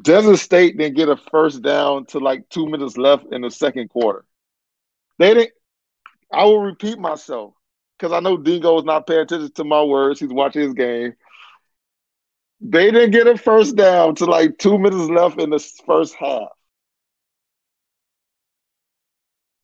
Desert 0.00 0.36
state 0.38 0.76
didn't 0.76 0.96
get 0.96 1.08
a 1.08 1.16
first 1.16 1.62
down 1.62 2.06
to 2.06 2.18
like 2.18 2.48
two 2.48 2.66
minutes 2.66 2.96
left 2.96 3.26
in 3.32 3.42
the 3.42 3.50
second 3.50 3.88
quarter. 3.88 4.24
They 5.18 5.34
didn't 5.34 5.52
i 6.32 6.44
will 6.44 6.60
repeat 6.60 6.98
myself 6.98 7.54
because 7.98 8.12
i 8.12 8.20
know 8.20 8.36
dingo 8.36 8.78
is 8.78 8.84
not 8.84 9.06
paying 9.06 9.20
attention 9.20 9.50
to 9.52 9.64
my 9.64 9.82
words. 9.82 10.20
He's 10.20 10.32
watching 10.32 10.62
his 10.62 10.74
game 10.74 11.14
they 12.60 12.90
didn't 12.90 13.10
get 13.10 13.26
a 13.26 13.36
first 13.36 13.76
down 13.76 14.14
to 14.16 14.24
like 14.24 14.58
two 14.58 14.78
minutes 14.78 15.10
left 15.10 15.40
in 15.40 15.50
the 15.50 15.58
first 15.86 16.14
half 16.14 16.48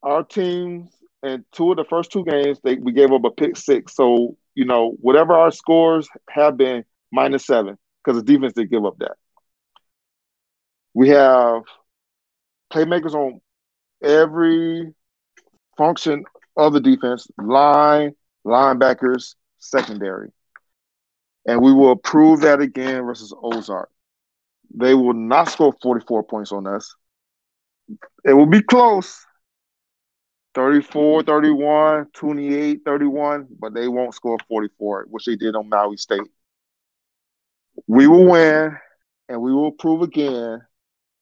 our 0.03 0.23
teams 0.25 0.91
and 1.23 1.45
two 1.53 1.71
of 1.71 1.77
the 1.77 1.85
first 1.85 2.13
two 2.13 2.25
games, 2.25 2.59
they 2.63 2.77
we 2.77 2.93
gave 2.93 3.13
up 3.13 3.25
a 3.25 3.31
pick 3.31 3.57
six. 3.57 3.95
So 3.95 4.37
you 4.55 4.65
know 4.65 4.97
whatever 5.01 5.35
our 5.35 5.51
scores 5.51 6.09
have 6.31 6.57
been 6.57 6.85
minus 7.13 7.47
seven 7.47 7.77
because 8.05 8.23
the 8.23 8.25
defense 8.25 8.55
did 8.55 8.71
give 8.71 8.85
up 8.85 8.99
that. 8.99 9.17
We 10.95 11.09
have 11.11 11.63
playmakers 12.73 13.15
on 13.15 13.41
every 14.03 14.93
function 15.77 16.25
of 16.57 16.73
the 16.73 16.81
defense: 16.81 17.27
line, 17.39 18.15
linebackers, 18.47 19.35
secondary, 19.59 20.31
and 21.47 21.61
we 21.61 21.73
will 21.73 21.97
prove 21.97 22.41
that 22.41 22.61
again 22.61 23.03
versus 23.05 23.35
Ozark. 23.43 23.91
They 24.75 24.95
will 24.95 25.15
not 25.15 25.51
score 25.51 25.75
forty-four 25.83 26.25
points 26.25 26.53
on 26.53 26.67
us. 26.67 26.95
It 28.25 28.33
will 28.33 28.47
be 28.47 28.63
close. 28.63 29.25
34, 30.55 31.23
31, 31.23 32.07
28, 32.13 32.81
31, 32.85 33.49
but 33.59 33.73
they 33.73 33.89
won't 33.89 34.15
score 34.15 34.37
44, 34.49 35.07
which 35.09 35.25
they 35.25 35.35
did 35.35 35.57
on 35.57 35.69
Maui 35.71 35.97
State. 35.97 36.21
We 37.87 38.07
will 38.07 38.27
win, 38.27 38.77
and 39.31 39.41
we 39.41 39.53
will 39.53 39.73
prove 39.73 40.03
again 40.03 40.61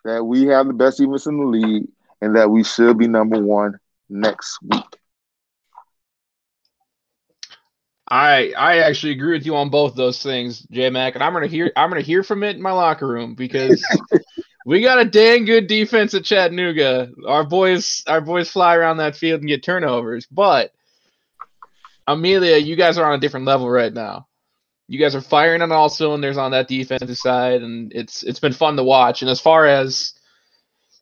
that 0.05 0.25
we 0.25 0.47
have 0.47 0.66
the 0.66 0.73
best 0.73 0.99
defense 0.99 1.27
in 1.27 1.39
the 1.39 1.47
league 1.47 1.87
and 2.21 2.35
that 2.37 2.51
we 2.51 2.64
should 2.64 2.99
be 2.99 3.07
number 3.07 3.41
one 3.41 3.79
next 4.09 4.59
week. 4.62 5.00
I 8.11 8.53
I 8.57 8.79
actually 8.79 9.13
agree 9.13 9.33
with 9.37 9.47
you 9.47 9.55
on 9.57 9.71
both 9.71 9.95
those 9.95 10.23
things, 10.23 10.67
J 10.71 10.91
Mac, 10.91 11.15
and 11.15 11.23
I'm 11.23 11.33
gonna 11.33 11.47
hear 11.47 11.73
I'm 11.77 11.91
gonna 11.91 12.01
hear 12.01 12.23
from 12.23 12.43
it 12.43 12.57
in 12.57 12.63
my 12.63 12.73
locker 12.73 13.07
room 13.07 13.35
because 13.35 13.87
we 14.67 14.83
got 14.83 14.99
a 14.99 15.05
dang 15.05 15.45
good 15.45 15.69
defense 15.69 16.13
at 16.15 16.25
Chattanooga. 16.25 17.13
Our 17.27 17.45
boys 17.45 18.03
our 18.09 18.21
boys 18.21 18.51
fly 18.51 18.75
around 18.75 18.97
that 18.97 19.17
field 19.17 19.41
and 19.41 19.49
get 19.49 19.63
turnovers, 19.63 20.27
but 20.27 20.73
Amelia, 22.07 22.57
you 22.57 22.75
guys 22.75 22.99
are 22.99 23.07
on 23.07 23.17
a 23.17 23.21
different 23.21 23.47
level 23.47 23.71
right 23.71 23.93
now. 23.93 24.27
You 24.89 24.99
guys 24.99 25.15
are 25.15 25.21
firing 25.21 25.63
on 25.63 25.71
all 25.71 25.89
cylinders 25.89 26.37
on 26.37 26.51
that 26.51 26.67
defensive 26.67 27.17
side, 27.17 27.63
and 27.63 27.93
it's 27.95 28.25
it's 28.25 28.41
been 28.41 28.53
fun 28.53 28.75
to 28.77 28.83
watch. 28.83 29.23
And 29.23 29.31
as 29.31 29.41
far 29.41 29.67
as 29.67 30.15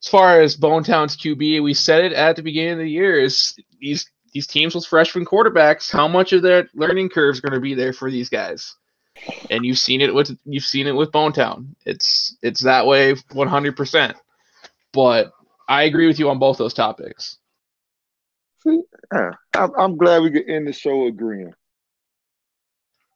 as 0.04 0.08
far 0.10 0.42
as 0.42 0.58
Bonetown's 0.58 1.16
QB, 1.16 1.62
we 1.62 1.72
said 1.72 2.04
it 2.04 2.12
at 2.12 2.36
the 2.36 2.42
beginning 2.42 2.72
of 2.72 2.78
the 2.80 2.90
year 2.90 3.18
is 3.18 3.54
these 3.80 4.10
these 4.32 4.46
teams 4.46 4.74
with 4.74 4.86
freshman 4.86 5.24
quarterbacks, 5.24 5.90
how 5.90 6.08
much 6.08 6.32
of 6.32 6.42
that 6.42 6.68
learning 6.74 7.08
curve 7.08 7.34
is 7.34 7.40
going 7.40 7.52
to 7.52 7.60
be 7.60 7.74
there 7.74 7.92
for 7.92 8.10
these 8.10 8.28
guys? 8.28 8.74
And 9.50 9.64
you've 9.64 9.78
seen 9.78 10.00
it 10.00 10.14
with 10.14 10.36
you've 10.44 10.64
seen 10.64 10.86
it 10.86 10.92
with 10.92 11.10
Bonetown. 11.10 11.74
It's 11.86 12.36
it's 12.42 12.60
that 12.62 12.86
way 12.86 13.14
100%. 13.14 14.14
But 14.92 15.32
I 15.68 15.84
agree 15.84 16.06
with 16.06 16.18
you 16.18 16.28
on 16.30 16.38
both 16.38 16.58
those 16.58 16.74
topics. 16.74 17.38
See, 18.62 18.80
yeah, 19.12 19.30
I'm, 19.54 19.70
I'm 19.78 19.96
glad 19.96 20.22
we 20.22 20.30
could 20.30 20.48
end 20.48 20.66
the 20.66 20.72
show 20.72 21.06
agreeing. 21.06 21.52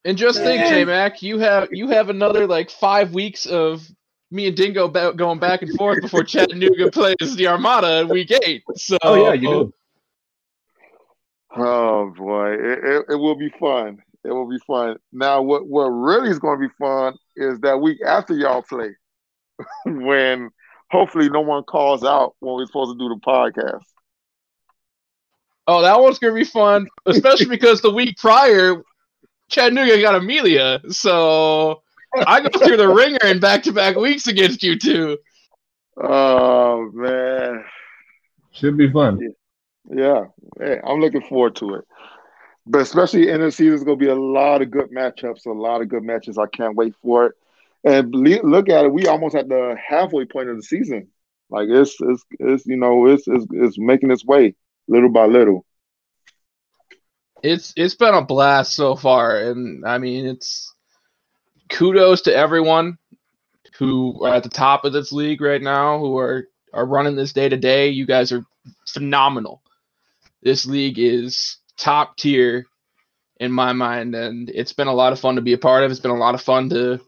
And 0.05 0.19
just 0.19 0.43
think, 0.43 0.67
J 0.67 0.85
Mac, 0.85 1.23
you 1.23 1.39
have 1.39 1.69
you 1.71 1.89
have 1.89 2.11
another 2.11 2.47
like 2.47 2.71
five 2.71 3.15
weeks 3.15 3.47
of 3.47 3.87
me 4.31 4.49
and 4.49 4.57
Dingo 4.57 4.89
ba- 4.89 5.13
going 5.15 5.39
back 5.39 5.63
and 5.63 5.73
forth 5.75 6.01
before 6.01 6.25
Chattanooga 6.25 6.91
plays 6.91 7.37
the 7.37 7.47
Armada 7.49 8.01
in 8.01 8.09
week 8.09 8.33
eight. 8.43 8.65
So 8.75 8.97
Oh 9.03 9.15
yeah, 9.15 9.35
you 9.35 9.49
do. 9.49 9.75
Oh 11.57 12.13
boy, 12.17 12.53
it, 12.55 12.79
it, 12.85 13.05
it 13.11 13.17
will 13.17 13.37
be 13.37 13.51
fun. 13.61 13.99
It 14.25 14.31
will 14.31 14.49
be 14.49 14.59
fun. 14.67 14.97
Now, 15.13 15.43
what 15.43 15.67
what 15.67 15.87
really 15.89 16.31
is 16.31 16.39
going 16.39 16.61
to 16.61 16.69
be 16.69 16.75
fun 16.79 17.15
is 17.37 17.59
that 17.61 17.81
week 17.81 17.99
after 18.07 18.35
y'all 18.35 18.63
play, 18.63 18.91
when 19.87 20.51
hopefully 20.91 21.29
no 21.29 21.41
one 21.41 21.65
calls 21.65 22.05
out 22.05 22.35
when 22.41 22.55
we're 22.55 22.67
supposed 22.67 22.97
to 22.97 22.99
do 22.99 23.09
the 23.09 23.21
podcast. 23.27 23.83
Oh, 25.67 25.83
that 25.83 26.01
one's 26.01 26.19
gonna 26.19 26.35
be 26.35 26.45
fun, 26.45 26.89
especially 27.07 27.47
because 27.47 27.81
the 27.81 27.91
week 27.93 28.17
prior, 28.19 28.83
Chattanooga 29.49 30.01
got 30.01 30.17
Amelia, 30.17 30.81
so 30.91 31.83
I 32.27 32.41
go 32.41 32.59
through 32.59 32.79
the 32.79 32.89
ringer 32.89 33.19
in 33.25 33.39
back-to-back 33.39 33.95
weeks 33.97 34.27
against 34.27 34.63
you 34.65 34.77
two. 34.79 35.19
Oh 36.03 36.91
man, 36.93 37.65
Should 38.53 38.77
be 38.77 38.91
fun. 38.91 39.19
yeah, 39.21 39.29
Yeah, 39.91 40.25
hey, 40.59 40.81
I'm 40.85 41.01
looking 41.01 41.23
forward 41.23 41.57
to 41.57 41.75
it. 41.75 41.85
But 42.67 42.83
especially 42.83 43.29
in 43.29 43.41
the 43.41 43.51
season, 43.51 43.71
there's 43.71 43.85
going 43.85 43.99
to 43.99 44.05
be 44.05 44.11
a 44.11 44.15
lot 44.15 44.63
of 44.63 44.71
good 44.71 44.91
matchups, 44.91 45.47
a 45.47 45.51
lot 45.51 45.83
of 45.83 45.89
good 45.89 46.05
matches. 46.05 46.39
I 46.39 46.47
can't 46.47 46.77
wait 46.77 46.95
for 47.03 47.27
it. 47.27 47.35
And 47.85 48.15
look 48.15 48.69
at 48.69 48.85
it, 48.85 48.93
we 48.93 49.07
almost 49.07 49.35
at 49.35 49.49
the 49.49 49.77
halfway 49.85 50.25
point 50.25 50.49
of 50.49 50.57
the 50.57 50.63
season. 50.63 51.09
Like 51.51 51.69
it's 51.69 51.97
it's 52.01 52.25
it's 52.39 52.67
you 52.67 52.77
know 52.77 53.07
it's 53.07 53.25
it's, 53.27 53.45
it's 53.51 53.79
making 53.79 54.11
its 54.11 54.25
way 54.25 54.55
little 54.89 55.11
by 55.11 55.27
little. 55.27 55.67
It's 57.43 57.75
it's 57.77 57.97
been 57.97 58.15
a 58.15 58.25
blast 58.25 58.75
so 58.75 58.95
far, 58.95 59.37
and 59.37 59.85
I 59.85 59.99
mean 59.99 60.27
it's 60.27 60.73
kudos 61.69 62.23
to 62.23 62.35
everyone 62.35 62.99
who 63.79 64.25
are 64.25 64.35
at 64.35 64.45
the 64.45 64.49
top 64.49 64.85
of 64.85 64.93
this 64.93 65.13
league 65.13 65.41
right 65.41 65.61
now, 65.61 65.99
who 65.99 66.17
are 66.19 66.49
are 66.73 66.87
running 66.87 67.17
this 67.17 67.33
day 67.33 67.49
to 67.49 67.57
day. 67.57 67.89
You 67.89 68.07
guys 68.07 68.33
are 68.33 68.45
phenomenal. 68.87 69.62
This 70.43 70.67
league 70.67 70.99
is 70.99 71.59
top 71.79 72.17
tier 72.17 72.67
in 73.39 73.53
my 73.53 73.73
mind, 73.73 74.15
and 74.15 74.51
it's 74.51 74.73
been 74.73 74.89
a 74.89 74.95
lot 74.95 75.13
of 75.13 75.21
fun 75.21 75.37
to 75.37 75.41
be 75.41 75.53
a 75.53 75.59
part 75.59 75.85
of. 75.85 75.91
It's 75.91 76.01
been 76.01 76.11
a 76.11 76.17
lot 76.17 76.35
of 76.35 76.43
fun 76.43 76.69
to 76.71 77.01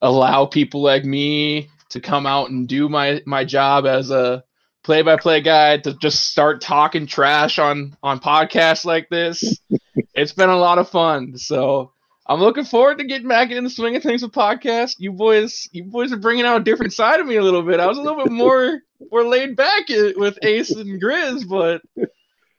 allow 0.00 0.46
people 0.46 0.82
like 0.82 1.04
me 1.04 1.68
to 1.90 2.00
come 2.00 2.26
out 2.26 2.50
and 2.50 2.66
do 2.66 2.88
my 2.88 3.22
my 3.26 3.44
job 3.44 3.86
as 3.86 4.10
a 4.10 4.42
play-by-play 4.82 5.40
guy 5.40 5.76
to 5.78 5.94
just 5.94 6.30
start 6.30 6.60
talking 6.60 7.06
trash 7.06 7.58
on 7.58 7.96
on 8.02 8.18
podcasts 8.18 8.84
like 8.84 9.08
this. 9.08 9.60
it's 10.14 10.32
been 10.32 10.50
a 10.50 10.56
lot 10.56 10.78
of 10.78 10.88
fun. 10.88 11.36
So 11.36 11.92
I'm 12.26 12.40
looking 12.40 12.64
forward 12.64 12.98
to 12.98 13.04
getting 13.04 13.28
back 13.28 13.50
in 13.50 13.64
the 13.64 13.70
swing 13.70 13.96
of 13.96 14.02
things 14.02 14.22
with 14.22 14.32
podcasts. 14.32 14.96
You 14.98 15.12
boys, 15.12 15.68
you 15.72 15.84
boys 15.84 16.12
are 16.12 16.18
bringing 16.18 16.44
out 16.44 16.60
a 16.60 16.64
different 16.64 16.92
side 16.92 17.20
of 17.20 17.26
me 17.26 17.36
a 17.36 17.42
little 17.42 17.62
bit. 17.62 17.80
I 17.80 17.86
was 17.86 17.98
a 17.98 18.02
little 18.02 18.22
bit 18.22 18.32
more 18.32 18.80
more 19.10 19.24
laid 19.24 19.56
back 19.56 19.88
with 19.88 20.38
Ace 20.42 20.70
and 20.70 21.00
Grizz, 21.00 21.48
but 21.48 21.82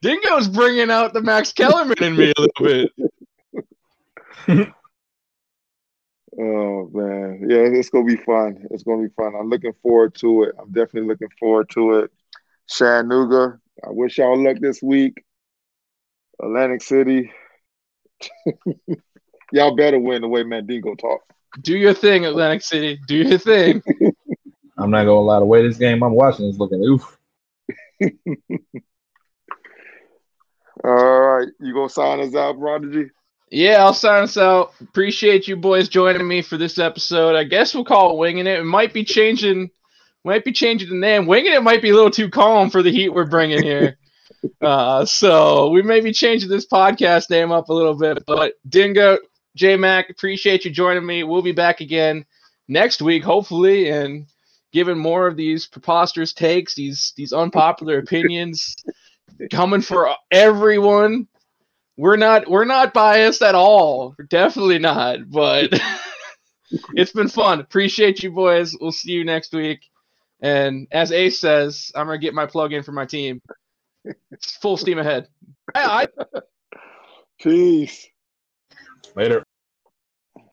Dingo's 0.04 0.50
bringing 0.50 0.92
out 0.92 1.14
the 1.14 1.22
Max 1.22 1.54
Kellerman 1.54 1.96
in 2.04 2.18
me 2.18 2.34
a 2.38 2.42
little 2.42 2.90
bit. 4.48 4.70
Oh 6.36 6.90
man, 6.92 7.46
yeah, 7.48 7.60
it's 7.60 7.92
gonna 7.92 8.06
be 8.06 8.16
fun. 8.16 8.66
It's 8.72 8.82
gonna 8.82 9.04
be 9.04 9.14
fun. 9.16 9.36
I'm 9.40 9.52
looking 9.52 9.74
forward 9.84 10.16
to 10.16 10.46
it. 10.46 10.56
I'm 10.60 10.72
definitely 10.72 11.08
looking 11.08 11.30
forward 11.40 11.70
to 11.76 12.00
it. 12.00 12.12
Chattanooga, 12.68 13.60
I 13.86 13.92
wish 13.92 14.18
y'all 14.18 14.44
luck 14.44 14.58
this 14.60 14.82
week. 14.82 15.24
Atlantic 16.42 16.82
City, 16.82 17.32
y'all 19.52 19.76
better 19.76 20.00
win 20.00 20.24
the 20.24 20.28
way 20.28 20.42
Mandingo 20.42 20.96
talk. 20.96 21.22
Do 21.62 21.78
your 21.78 21.94
thing, 21.94 22.26
Atlantic 22.26 22.64
City. 22.64 23.00
Do 23.08 23.16
your 23.16 23.38
thing. 23.38 23.84
I'm 24.80 24.90
not 24.90 25.04
gonna 25.04 25.20
lie. 25.20 25.38
The 25.38 25.46
way 25.46 25.62
this 25.62 25.78
game 25.78 26.02
I'm 26.02 26.14
watching 26.14 26.48
is 26.48 26.58
looking 26.58 26.84
oof. 26.84 27.20
All 30.84 30.92
right, 30.92 31.48
you 31.60 31.74
gonna 31.74 31.90
sign 31.90 32.20
us 32.20 32.36
out, 32.36 32.60
Prodigy? 32.60 33.12
Yeah, 33.52 33.84
I'll 33.84 33.94
sign 33.94 34.24
us 34.24 34.38
out. 34.38 34.74
Appreciate 34.82 35.48
you 35.48 35.56
boys 35.56 35.88
joining 35.88 36.28
me 36.28 36.42
for 36.42 36.58
this 36.58 36.80
episode. 36.80 37.36
I 37.36 37.44
guess 37.44 37.76
we'll 37.76 37.86
call 37.86 38.12
it 38.12 38.18
winging 38.18 38.48
it. 38.48 38.60
It 38.60 38.66
might 38.66 38.94
be 38.94 39.04
changing, 39.04 39.70
might 40.24 40.44
be 40.44 40.52
changing 40.52 40.90
the 40.90 40.96
name. 40.96 41.28
Winging 41.28 41.54
it 41.54 41.62
might 41.62 41.84
be 41.84 41.92
a 41.92 41.94
little 41.94 42.10
too 42.10 42.30
calm 42.30 42.72
for 42.72 42.82
the 42.82 42.92
heat 42.92 43.10
we're 43.10 43.26
bringing 43.26 43.62
here. 43.62 44.00
uh, 44.62 45.06
so 45.06 45.70
we 45.70 45.84
may 45.84 46.00
be 46.00 46.12
changing 46.12 46.50
this 46.50 46.66
podcast 46.66 47.30
name 47.30 47.52
up 47.52 47.70
a 47.70 47.74
little 47.74 47.96
bit. 47.96 48.26
But 48.26 48.54
Dingo, 48.68 49.20
J 49.56 49.76
Mac, 49.76 50.10
appreciate 50.10 50.66
you 50.66 50.72
joining 50.72 51.06
me. 51.06 51.24
We'll 51.24 51.44
be 51.44 51.52
back 51.52 51.80
again 51.80 52.26
next 52.68 53.04
week, 53.04 53.24
hopefully, 53.24 53.90
and 53.90 54.26
giving 54.72 54.98
more 54.98 55.28
of 55.28 55.38
these 55.38 55.68
preposterous 55.68 56.34
takes, 56.34 56.74
these 56.74 57.14
these 57.16 57.34
unpopular 57.34 58.00
opinions, 58.00 58.76
coming 59.52 59.82
for 59.82 60.16
everyone 60.32 61.28
we're 61.98 62.18
not 62.18 62.50
we're 62.50 62.66
not 62.66 62.94
biased 62.94 63.42
at 63.42 63.56
all. 63.56 64.16
We're 64.18 64.26
definitely 64.26 64.80
not. 64.80 65.30
But 65.30 65.80
it's 66.96 67.12
been 67.12 67.30
fun. 67.30 67.60
Appreciate 67.60 68.24
you 68.24 68.32
boys. 68.32 68.76
We'll 68.80 68.92
see 68.92 69.12
you 69.12 69.26
next 69.26 69.54
week. 69.54 69.82
And 70.42 70.88
as 70.92 71.12
Ace 71.12 71.40
says, 71.40 71.92
I'm 71.96 72.08
gonna 72.08 72.18
get 72.18 72.34
my 72.34 72.46
plug 72.46 72.74
in 72.74 72.84
for 72.84 72.92
my 72.92 73.06
team. 73.06 73.42
It's 74.32 74.58
full 74.58 74.78
steam 74.78 75.00
ahead. 75.00 75.28
I, 75.74 76.08
I 76.36 76.40
Peace. 77.40 78.08
Later. 79.16 79.44